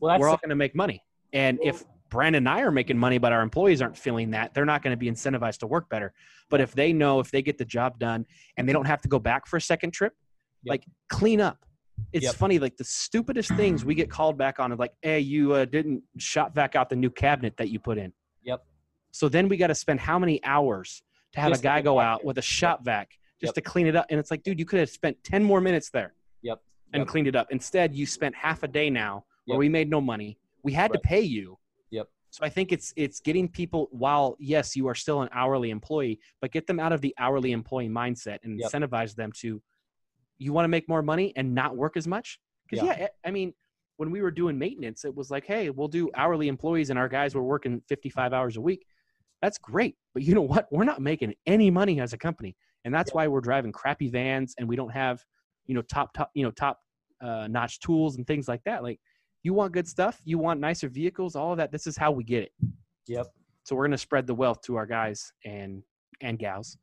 [0.00, 1.02] Well that's we're all going to make money.
[1.32, 4.64] And if brandon and i are making money but our employees aren't feeling that they're
[4.66, 6.12] not going to be incentivized to work better.
[6.50, 9.08] But if they know if they get the job done and they don't have to
[9.08, 10.12] go back for a second trip
[10.64, 10.70] Yep.
[10.72, 11.58] like clean up.
[12.12, 12.34] It's Yep.
[12.36, 15.64] funny like the stupidest things we get called back on are like hey you uh,
[15.66, 18.12] didn't shop vac out the new cabinet that you put in.
[18.42, 18.64] Yep.
[19.12, 21.02] so then we got to spend how many hours
[21.34, 22.26] to have Just a guy go out there.
[22.26, 23.54] with a shop vac just Yep.
[23.56, 25.90] to clean it up and it's like dude you could have spent 10 more minutes
[25.90, 26.60] there Yep.
[26.92, 27.08] and Yep.
[27.08, 29.58] cleaned it up instead you spent half a day now where Yep.
[29.58, 31.02] we made no money we had Right.
[31.02, 31.58] to pay you
[31.90, 32.08] Yep.
[32.30, 36.20] so i think it's it's getting people while yes you are still an hourly employee
[36.40, 39.60] but get them out of the hourly employee mindset and incentivize them to
[40.38, 42.38] you want to make more money and not work as much
[42.68, 42.96] because Yeah.
[42.98, 43.08] yeah.
[43.24, 43.52] I mean
[43.96, 47.08] when we were doing maintenance it was like hey we'll do hourly employees and our
[47.08, 48.86] guys were working 55 hours a week
[49.44, 50.68] that's great but you know what?
[50.70, 54.54] We're not making any money as a company and that's why we're driving crappy vans
[54.58, 55.22] and we don't have
[55.66, 56.78] you know top top you know top
[57.20, 58.82] uh, notch tools and things like that.
[58.82, 59.00] Like
[59.42, 62.22] you want good stuff you want nicer vehicles all of that this is how we
[62.22, 62.52] get it.
[63.08, 63.26] Yep.
[63.64, 65.82] So we're going to spread the wealth to our guys and
[66.20, 66.78] and gals.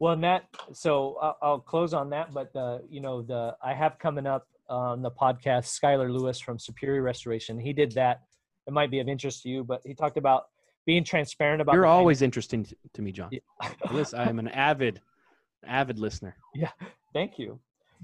[0.00, 3.72] Well, and that so I'll, I'll close on that, but the you know the I
[3.74, 7.58] have coming up on the podcast Skylar Lewis from Superior Restoration.
[7.58, 8.22] He did that.
[8.66, 9.62] It might be of interest to you.
[9.62, 10.44] But he talked about
[10.86, 11.74] being transparent about.
[11.74, 13.30] You're always interesting to, me, Jon.
[13.90, 15.00] Listen, I am an avid,
[15.66, 16.36] avid listener.
[16.54, 16.70] Yeah,
[17.12, 17.60] thank you.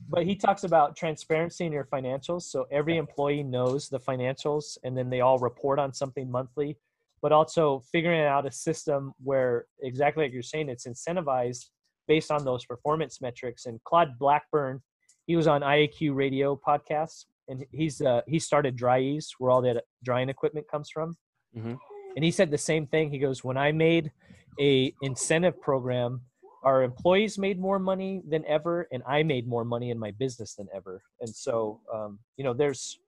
[0.08, 2.42] But he talks about transparency in your financials.
[2.42, 6.76] So every employee knows the financials and then they all report on something monthly.
[7.22, 11.70] But also figuring out a system where exactly like you're saying, it's incentivized
[12.06, 13.64] based on those performance metrics.
[13.66, 14.82] And Claude Blackburn,
[15.26, 19.82] he was on IAQ radio podcasts, and he's uh, he started Dri-Eaz, where all that
[20.04, 21.16] drying equipment comes from.
[21.56, 21.78] Mhm.
[22.16, 23.10] And he said the same thing.
[23.10, 24.10] He goes, when I made
[24.59, 26.22] a incentive program
[26.66, 30.55] our employees made more money than ever and i made more money in my business
[30.55, 31.02] than ever.
[31.20, 32.98] And so um, you know there's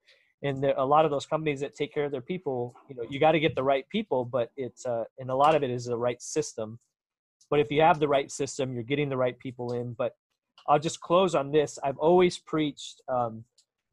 [0.42, 3.02] and there, a lot of those companies that take care of their people you know
[3.10, 5.70] you got to get the right people but it's uh, and a lot of it
[5.70, 6.78] is the right system.
[7.50, 9.92] But if you have the right system you're getting the right people in.
[9.92, 10.14] But
[10.68, 11.78] i'll just close on this.
[11.82, 13.44] I've always preached um,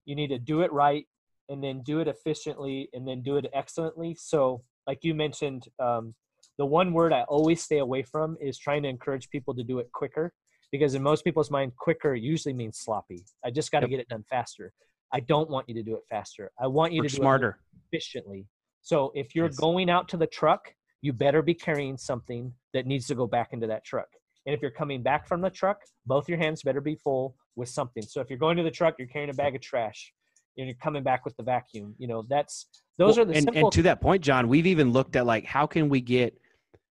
[0.05, 1.07] you need to do it right
[1.49, 4.15] and then do it efficiently and then do it excellently.
[4.19, 6.13] So like you mentioned um,
[6.57, 9.79] the one word I always stay away from is trying to encourage people to do
[9.79, 10.33] it quicker
[10.71, 13.23] because in most people's mind, quicker usually means sloppy.
[13.43, 13.89] I just got to Yep.
[13.91, 14.73] get it done faster.
[15.11, 16.51] I don't want you to do it faster.
[16.59, 17.49] I want you Work to do smarter.
[17.73, 18.47] it efficiently.
[18.81, 23.07] So if you're going out to the truck, you better be carrying something that needs
[23.07, 24.07] to go back into that truck.
[24.45, 27.69] And if you're coming back from the truck, both your hands better be full with
[27.69, 28.03] something.
[28.03, 30.13] So if you're going to the truck, you're carrying a bag of trash.
[30.57, 31.95] And you're coming back with the vacuum.
[31.97, 32.67] You know, that's
[32.97, 35.45] those Well, are the and, and to that point, Jon, we've even looked at like
[35.45, 36.37] how can we get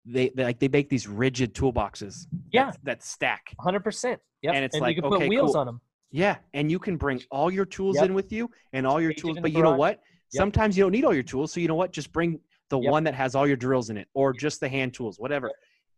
[0.06, 2.28] they, they like they make these rigid toolboxes.
[2.52, 2.72] Yeah.
[2.72, 3.54] that, that stack.
[3.60, 4.20] Hundred percent.
[4.42, 5.60] Yeah, And it's and like you can okay, put wheels cool.
[5.62, 5.82] on them.
[6.12, 8.06] Yeah, and you can bring all your tools Yep.
[8.06, 9.38] in with you and all your Stage tools.
[9.42, 10.00] But you know what?
[10.32, 10.40] Yep.
[10.42, 11.52] Sometimes you don't need all your tools.
[11.54, 11.92] So you know what?
[11.92, 12.40] Just bring
[12.70, 12.92] the Yep.
[12.92, 15.52] one that has all your drills in it, or just the hand tools, whatever.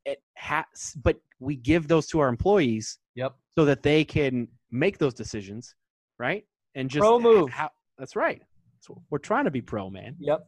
[0.05, 0.65] It has,
[1.03, 2.97] but we give those to our employees.
[3.15, 3.35] Yep.
[3.55, 5.75] So that they can make those decisions,
[6.17, 6.45] right?
[6.75, 7.49] And just Pro move.
[7.49, 8.41] How, that's right.
[8.81, 10.15] So we're trying to be pro, man.
[10.19, 10.45] Yep.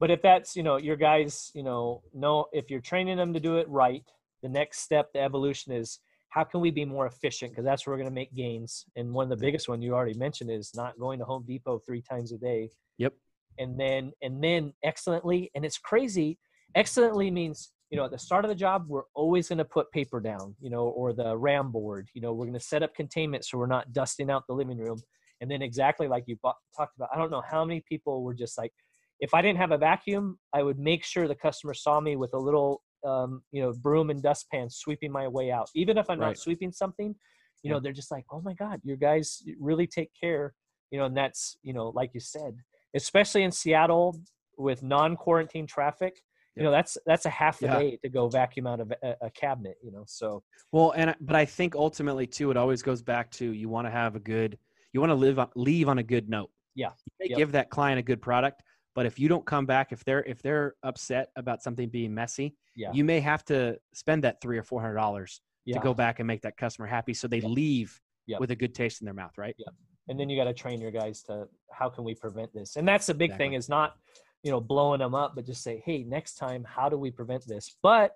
[0.00, 3.40] But if that's, you know, your guys, you know, know if you're training them to
[3.40, 4.02] do it right,
[4.42, 6.00] the next step, the evolution is
[6.30, 7.52] how can we be more efficient?
[7.52, 8.86] Because that's where we're going to make gains.
[8.96, 11.78] And one of the biggest one you already mentioned is not going to Home Depot
[11.86, 12.70] three times a day.
[12.98, 13.14] Yep.
[13.58, 16.38] And then, and then excellently, and it's crazy.
[16.74, 19.92] Excellently means, you know, at the start of the job, we're always going to put
[19.92, 22.08] paper down, you know, or the RAM board.
[22.14, 24.78] You know, we're going to set up containment so we're not dusting out the living
[24.78, 25.00] room.
[25.44, 28.32] And then exactly like you bo- talked about, I don't know how many people were
[28.32, 28.72] just like,
[29.20, 32.32] if I didn't have a vacuum, I would make sure the customer saw me with
[32.32, 35.68] a little, um, you know, broom and dustpan sweeping my way out.
[35.74, 36.28] Even if I'm Right.
[36.28, 37.14] not sweeping something,
[37.62, 40.54] you know, they're just like, oh my God, your guys really take care,
[40.90, 42.56] you know, and that's, you know, like you said,
[42.96, 44.18] especially in Seattle
[44.56, 46.22] with non-quarantine traffic,
[46.56, 47.78] you know, that's that's a half a Yeah.
[47.80, 50.04] day to go vacuum out of a, a cabinet, you know.
[50.06, 50.42] So
[50.72, 53.90] Well, and but I think ultimately too, it always goes back to you want to
[53.90, 54.58] have a good,
[54.94, 56.50] you want to live on- leave on a good note.
[56.76, 57.38] yeah, You may Yep.
[57.38, 58.62] give that client a good product,
[58.94, 62.56] but if you don't come back, if they're if they're upset about something being messy,
[62.74, 62.92] Yeah.
[62.92, 65.76] you may have to spend that three or four hundred dollars Yeah.
[65.76, 68.40] to go back and make that customer happy, so they leave Yep.
[68.40, 69.54] with a good taste in their mouth, right?
[69.58, 69.68] Yeah.
[70.06, 72.86] and then you got to train your guys to how can we prevent this and
[72.86, 73.96] that's the big thing is not
[74.42, 77.42] you know blowing them up but just say hey next time how do we prevent
[77.46, 78.14] this but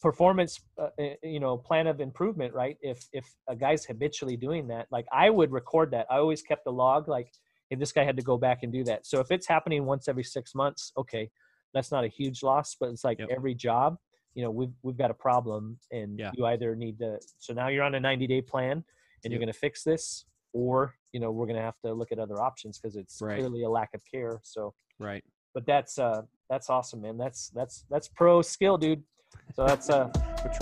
[0.00, 2.76] performance uh, uh, you know plan of improvement right?
[2.80, 6.06] If if a guy's habitually doing that like i would record that.
[6.10, 7.32] I always kept a log like
[7.70, 9.06] if this guy had to go back and do that.
[9.06, 11.30] So if it's happening once every six months okay
[11.74, 13.96] that's not a huge loss but it's like every job
[14.34, 16.30] you know we've we've got a problem and Yeah.
[16.34, 18.84] you either need to so now you're on a 90 day plan
[19.24, 22.12] and you're going to fix this or you know we're going to have to look
[22.12, 23.36] at other options because it's Right.
[23.38, 25.24] clearly a lack of care so Right.
[25.54, 27.16] but that's uh that's awesome man.
[27.18, 29.02] That's that's that's pro skill dude
[29.54, 30.08] so that's uh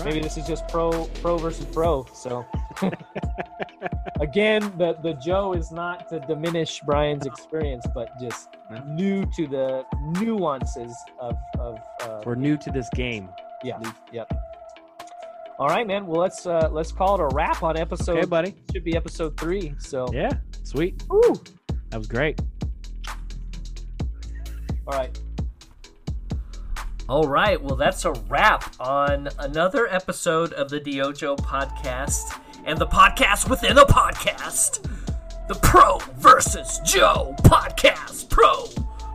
[0.03, 2.45] maybe this is just pro pro versus pro so
[4.21, 8.49] again the the joe is not to diminish bryan's experience but just
[8.87, 9.83] new to the
[10.19, 13.29] nuances of of uh, We're new to this game.
[13.63, 13.79] yeah
[14.13, 14.31] yep
[15.59, 18.55] all right man well let's uh let's call it a wrap on episode Okay, buddy.
[18.73, 20.31] should be episode three so Yeah,
[20.63, 21.03] sweet.
[21.09, 21.35] Woo.
[21.89, 22.39] That was great.
[24.87, 25.17] all right
[27.07, 32.87] All right, well, that's a wrap on another episode of the DYOJO podcast and the
[32.87, 34.81] podcast within a podcast.
[35.47, 38.27] The Pro versus Joe podcast.
[38.31, 38.65] Pro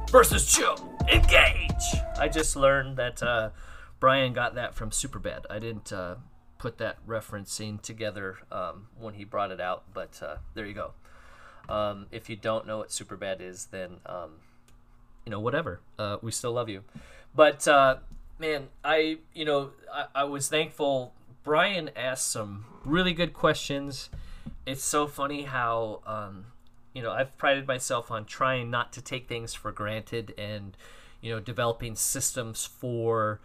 [0.08, 0.76] versus Joe.
[1.12, 1.82] Engage.
[2.16, 3.50] I just learned that uh,
[3.98, 5.46] Bryan got that from Superbad.
[5.50, 6.14] I didn't uh,
[6.58, 10.92] put that referencing together um, when he brought it out, but uh, there you go.
[11.68, 14.34] Um, if you don't know what Superbad is, then um,
[15.26, 15.80] you know whatever.
[15.98, 16.84] Uh, we still love you,
[17.34, 17.96] but uh,
[18.38, 21.12] man, I you know I, I was thankful.
[21.42, 24.10] Bryan asked some really good questions.
[24.66, 26.46] It's so funny how um,
[26.92, 30.76] you know I've prided myself on trying not to take things for granted and
[31.20, 33.40] you know developing systems for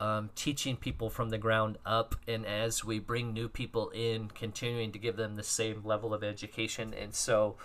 [0.00, 4.92] um, teaching people from the ground up and as we bring new people in continuing
[4.92, 7.56] to give them the same level of education and so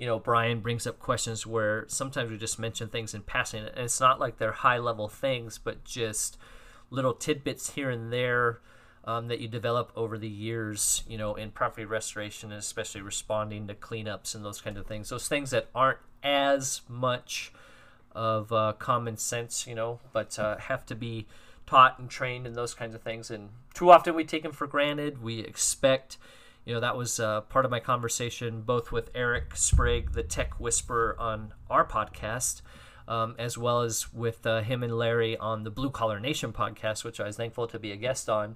[0.00, 3.76] you know bryan brings up questions where sometimes we just mention things in passing and
[3.76, 6.38] it's not like they're high level things but just
[6.90, 8.60] little tidbits here and there
[9.04, 13.66] um, that you develop over the years, you know, in property restoration, and especially responding
[13.66, 15.08] to cleanups and those kind of things.
[15.08, 17.52] Those things that aren't as much
[18.12, 21.26] of uh, common sense, you know, but uh, have to be
[21.66, 23.30] taught and trained in those kinds of things.
[23.30, 25.22] And too often we take them for granted.
[25.22, 26.18] We expect,
[26.64, 30.58] you know, that was uh, part of my conversation both with Eric Sprague, the tech
[30.60, 32.62] whisperer on our podcast.
[33.08, 37.02] Um, as well as with uh, him and Larry on the Blue Collar Nation podcast,
[37.02, 38.54] which I was thankful to be a guest on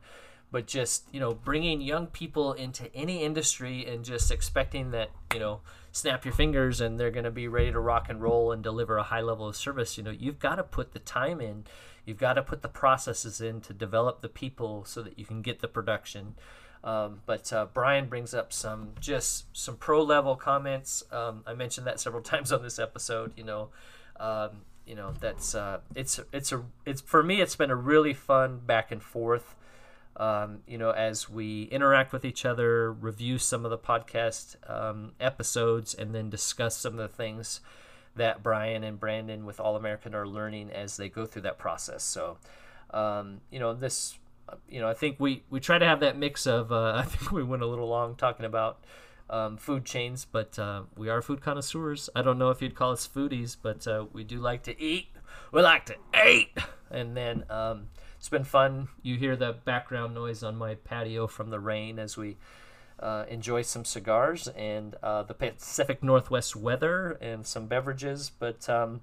[0.54, 5.40] but just you know bringing young people into any industry and just expecting that you
[5.40, 5.60] know
[5.90, 8.96] snap your fingers and they're going to be ready to rock and roll and deliver
[8.96, 11.64] a high level of service you know you've got to put the time in
[12.04, 15.42] you've got to put the processes in to develop the people so that you can
[15.42, 16.36] get the production
[16.84, 21.02] um, but uh, Bryan brings up some just some pro level comments.
[21.10, 23.32] Um, I mentioned that several times on this episode.
[23.36, 23.68] You know,
[24.20, 27.40] um, you know that's uh, it's it's a it's for me.
[27.40, 29.56] It's been a really fun back and forth
[30.16, 35.12] um, you know, as we interact with each other, review some of the podcast um,
[35.18, 37.60] episodes, and then discuss some of the things
[38.14, 42.04] that Bryan and Brandon with All American are learning as they go through that process.
[42.04, 42.38] So,
[42.90, 44.16] um, you know, this,
[44.68, 46.72] you know, I think we we try to have that mix of.
[46.72, 48.84] Uh, I think we went a little long talking about.
[49.30, 52.10] Um, food chains, but uh, we are food connoisseurs.
[52.14, 55.08] I don't know if you'd call us foodies, but uh, we do like to eat.
[55.50, 55.96] We like to
[56.26, 56.50] eat,
[56.90, 57.86] and then um,
[58.18, 58.88] it's been fun.
[59.02, 62.36] You hear the background noise on my patio from the rain as we
[62.98, 68.30] uh, enjoy some cigars and uh, the Pacific Northwest weather and some beverages.
[68.30, 69.00] But, um,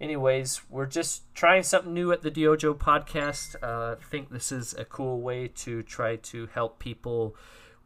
[0.00, 3.56] anyways, we're just trying something new at the DYOJO podcast.
[3.62, 7.36] Uh, I think this is a cool way to try to help people,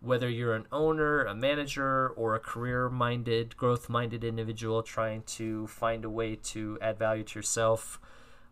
[0.01, 5.67] whether you're an owner, a manager, or a career minded, growth minded individual trying to
[5.67, 8.01] find a way to add value to yourself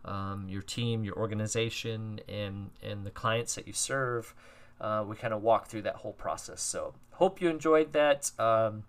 [0.05, 4.33] um, your team, your organization, and and the clients that you serve.
[4.79, 6.61] Uh, we kind of walk through that whole process.
[6.61, 8.31] So hope you enjoyed that.
[8.39, 8.83] Um,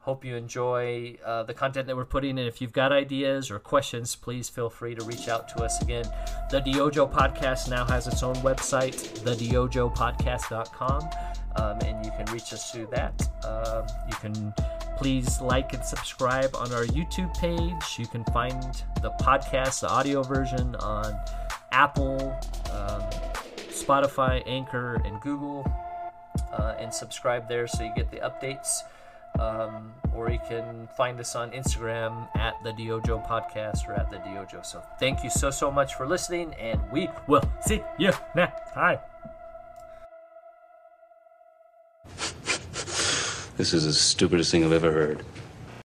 [0.00, 2.46] hope you enjoy uh, the content that we're putting in.
[2.46, 6.04] If you've got ideas or questions, please feel free to reach out to us again.
[6.50, 11.10] The DYOJO Podcast now has its own website, thedyojopodcast.com,
[11.56, 13.28] um, and you can reach us through that.
[13.44, 14.54] Uh, you can
[15.00, 17.98] Please like and subscribe on our YouTube page.
[17.98, 18.62] You can find
[19.00, 21.18] the podcast, the audio version, on
[21.72, 22.38] Apple,
[22.70, 23.00] um,
[23.70, 25.64] Spotify, Anchor, and Google.
[26.52, 28.80] Uh, and subscribe there so you get the updates.
[29.38, 34.16] Um, or you can find us on Instagram at the DYOJO Podcast or at the
[34.18, 34.64] DYOJO.
[34.66, 38.98] So thank you so so much for listening, and we will see you next time.
[43.56, 45.24] This is the stupidest thing I've ever heard.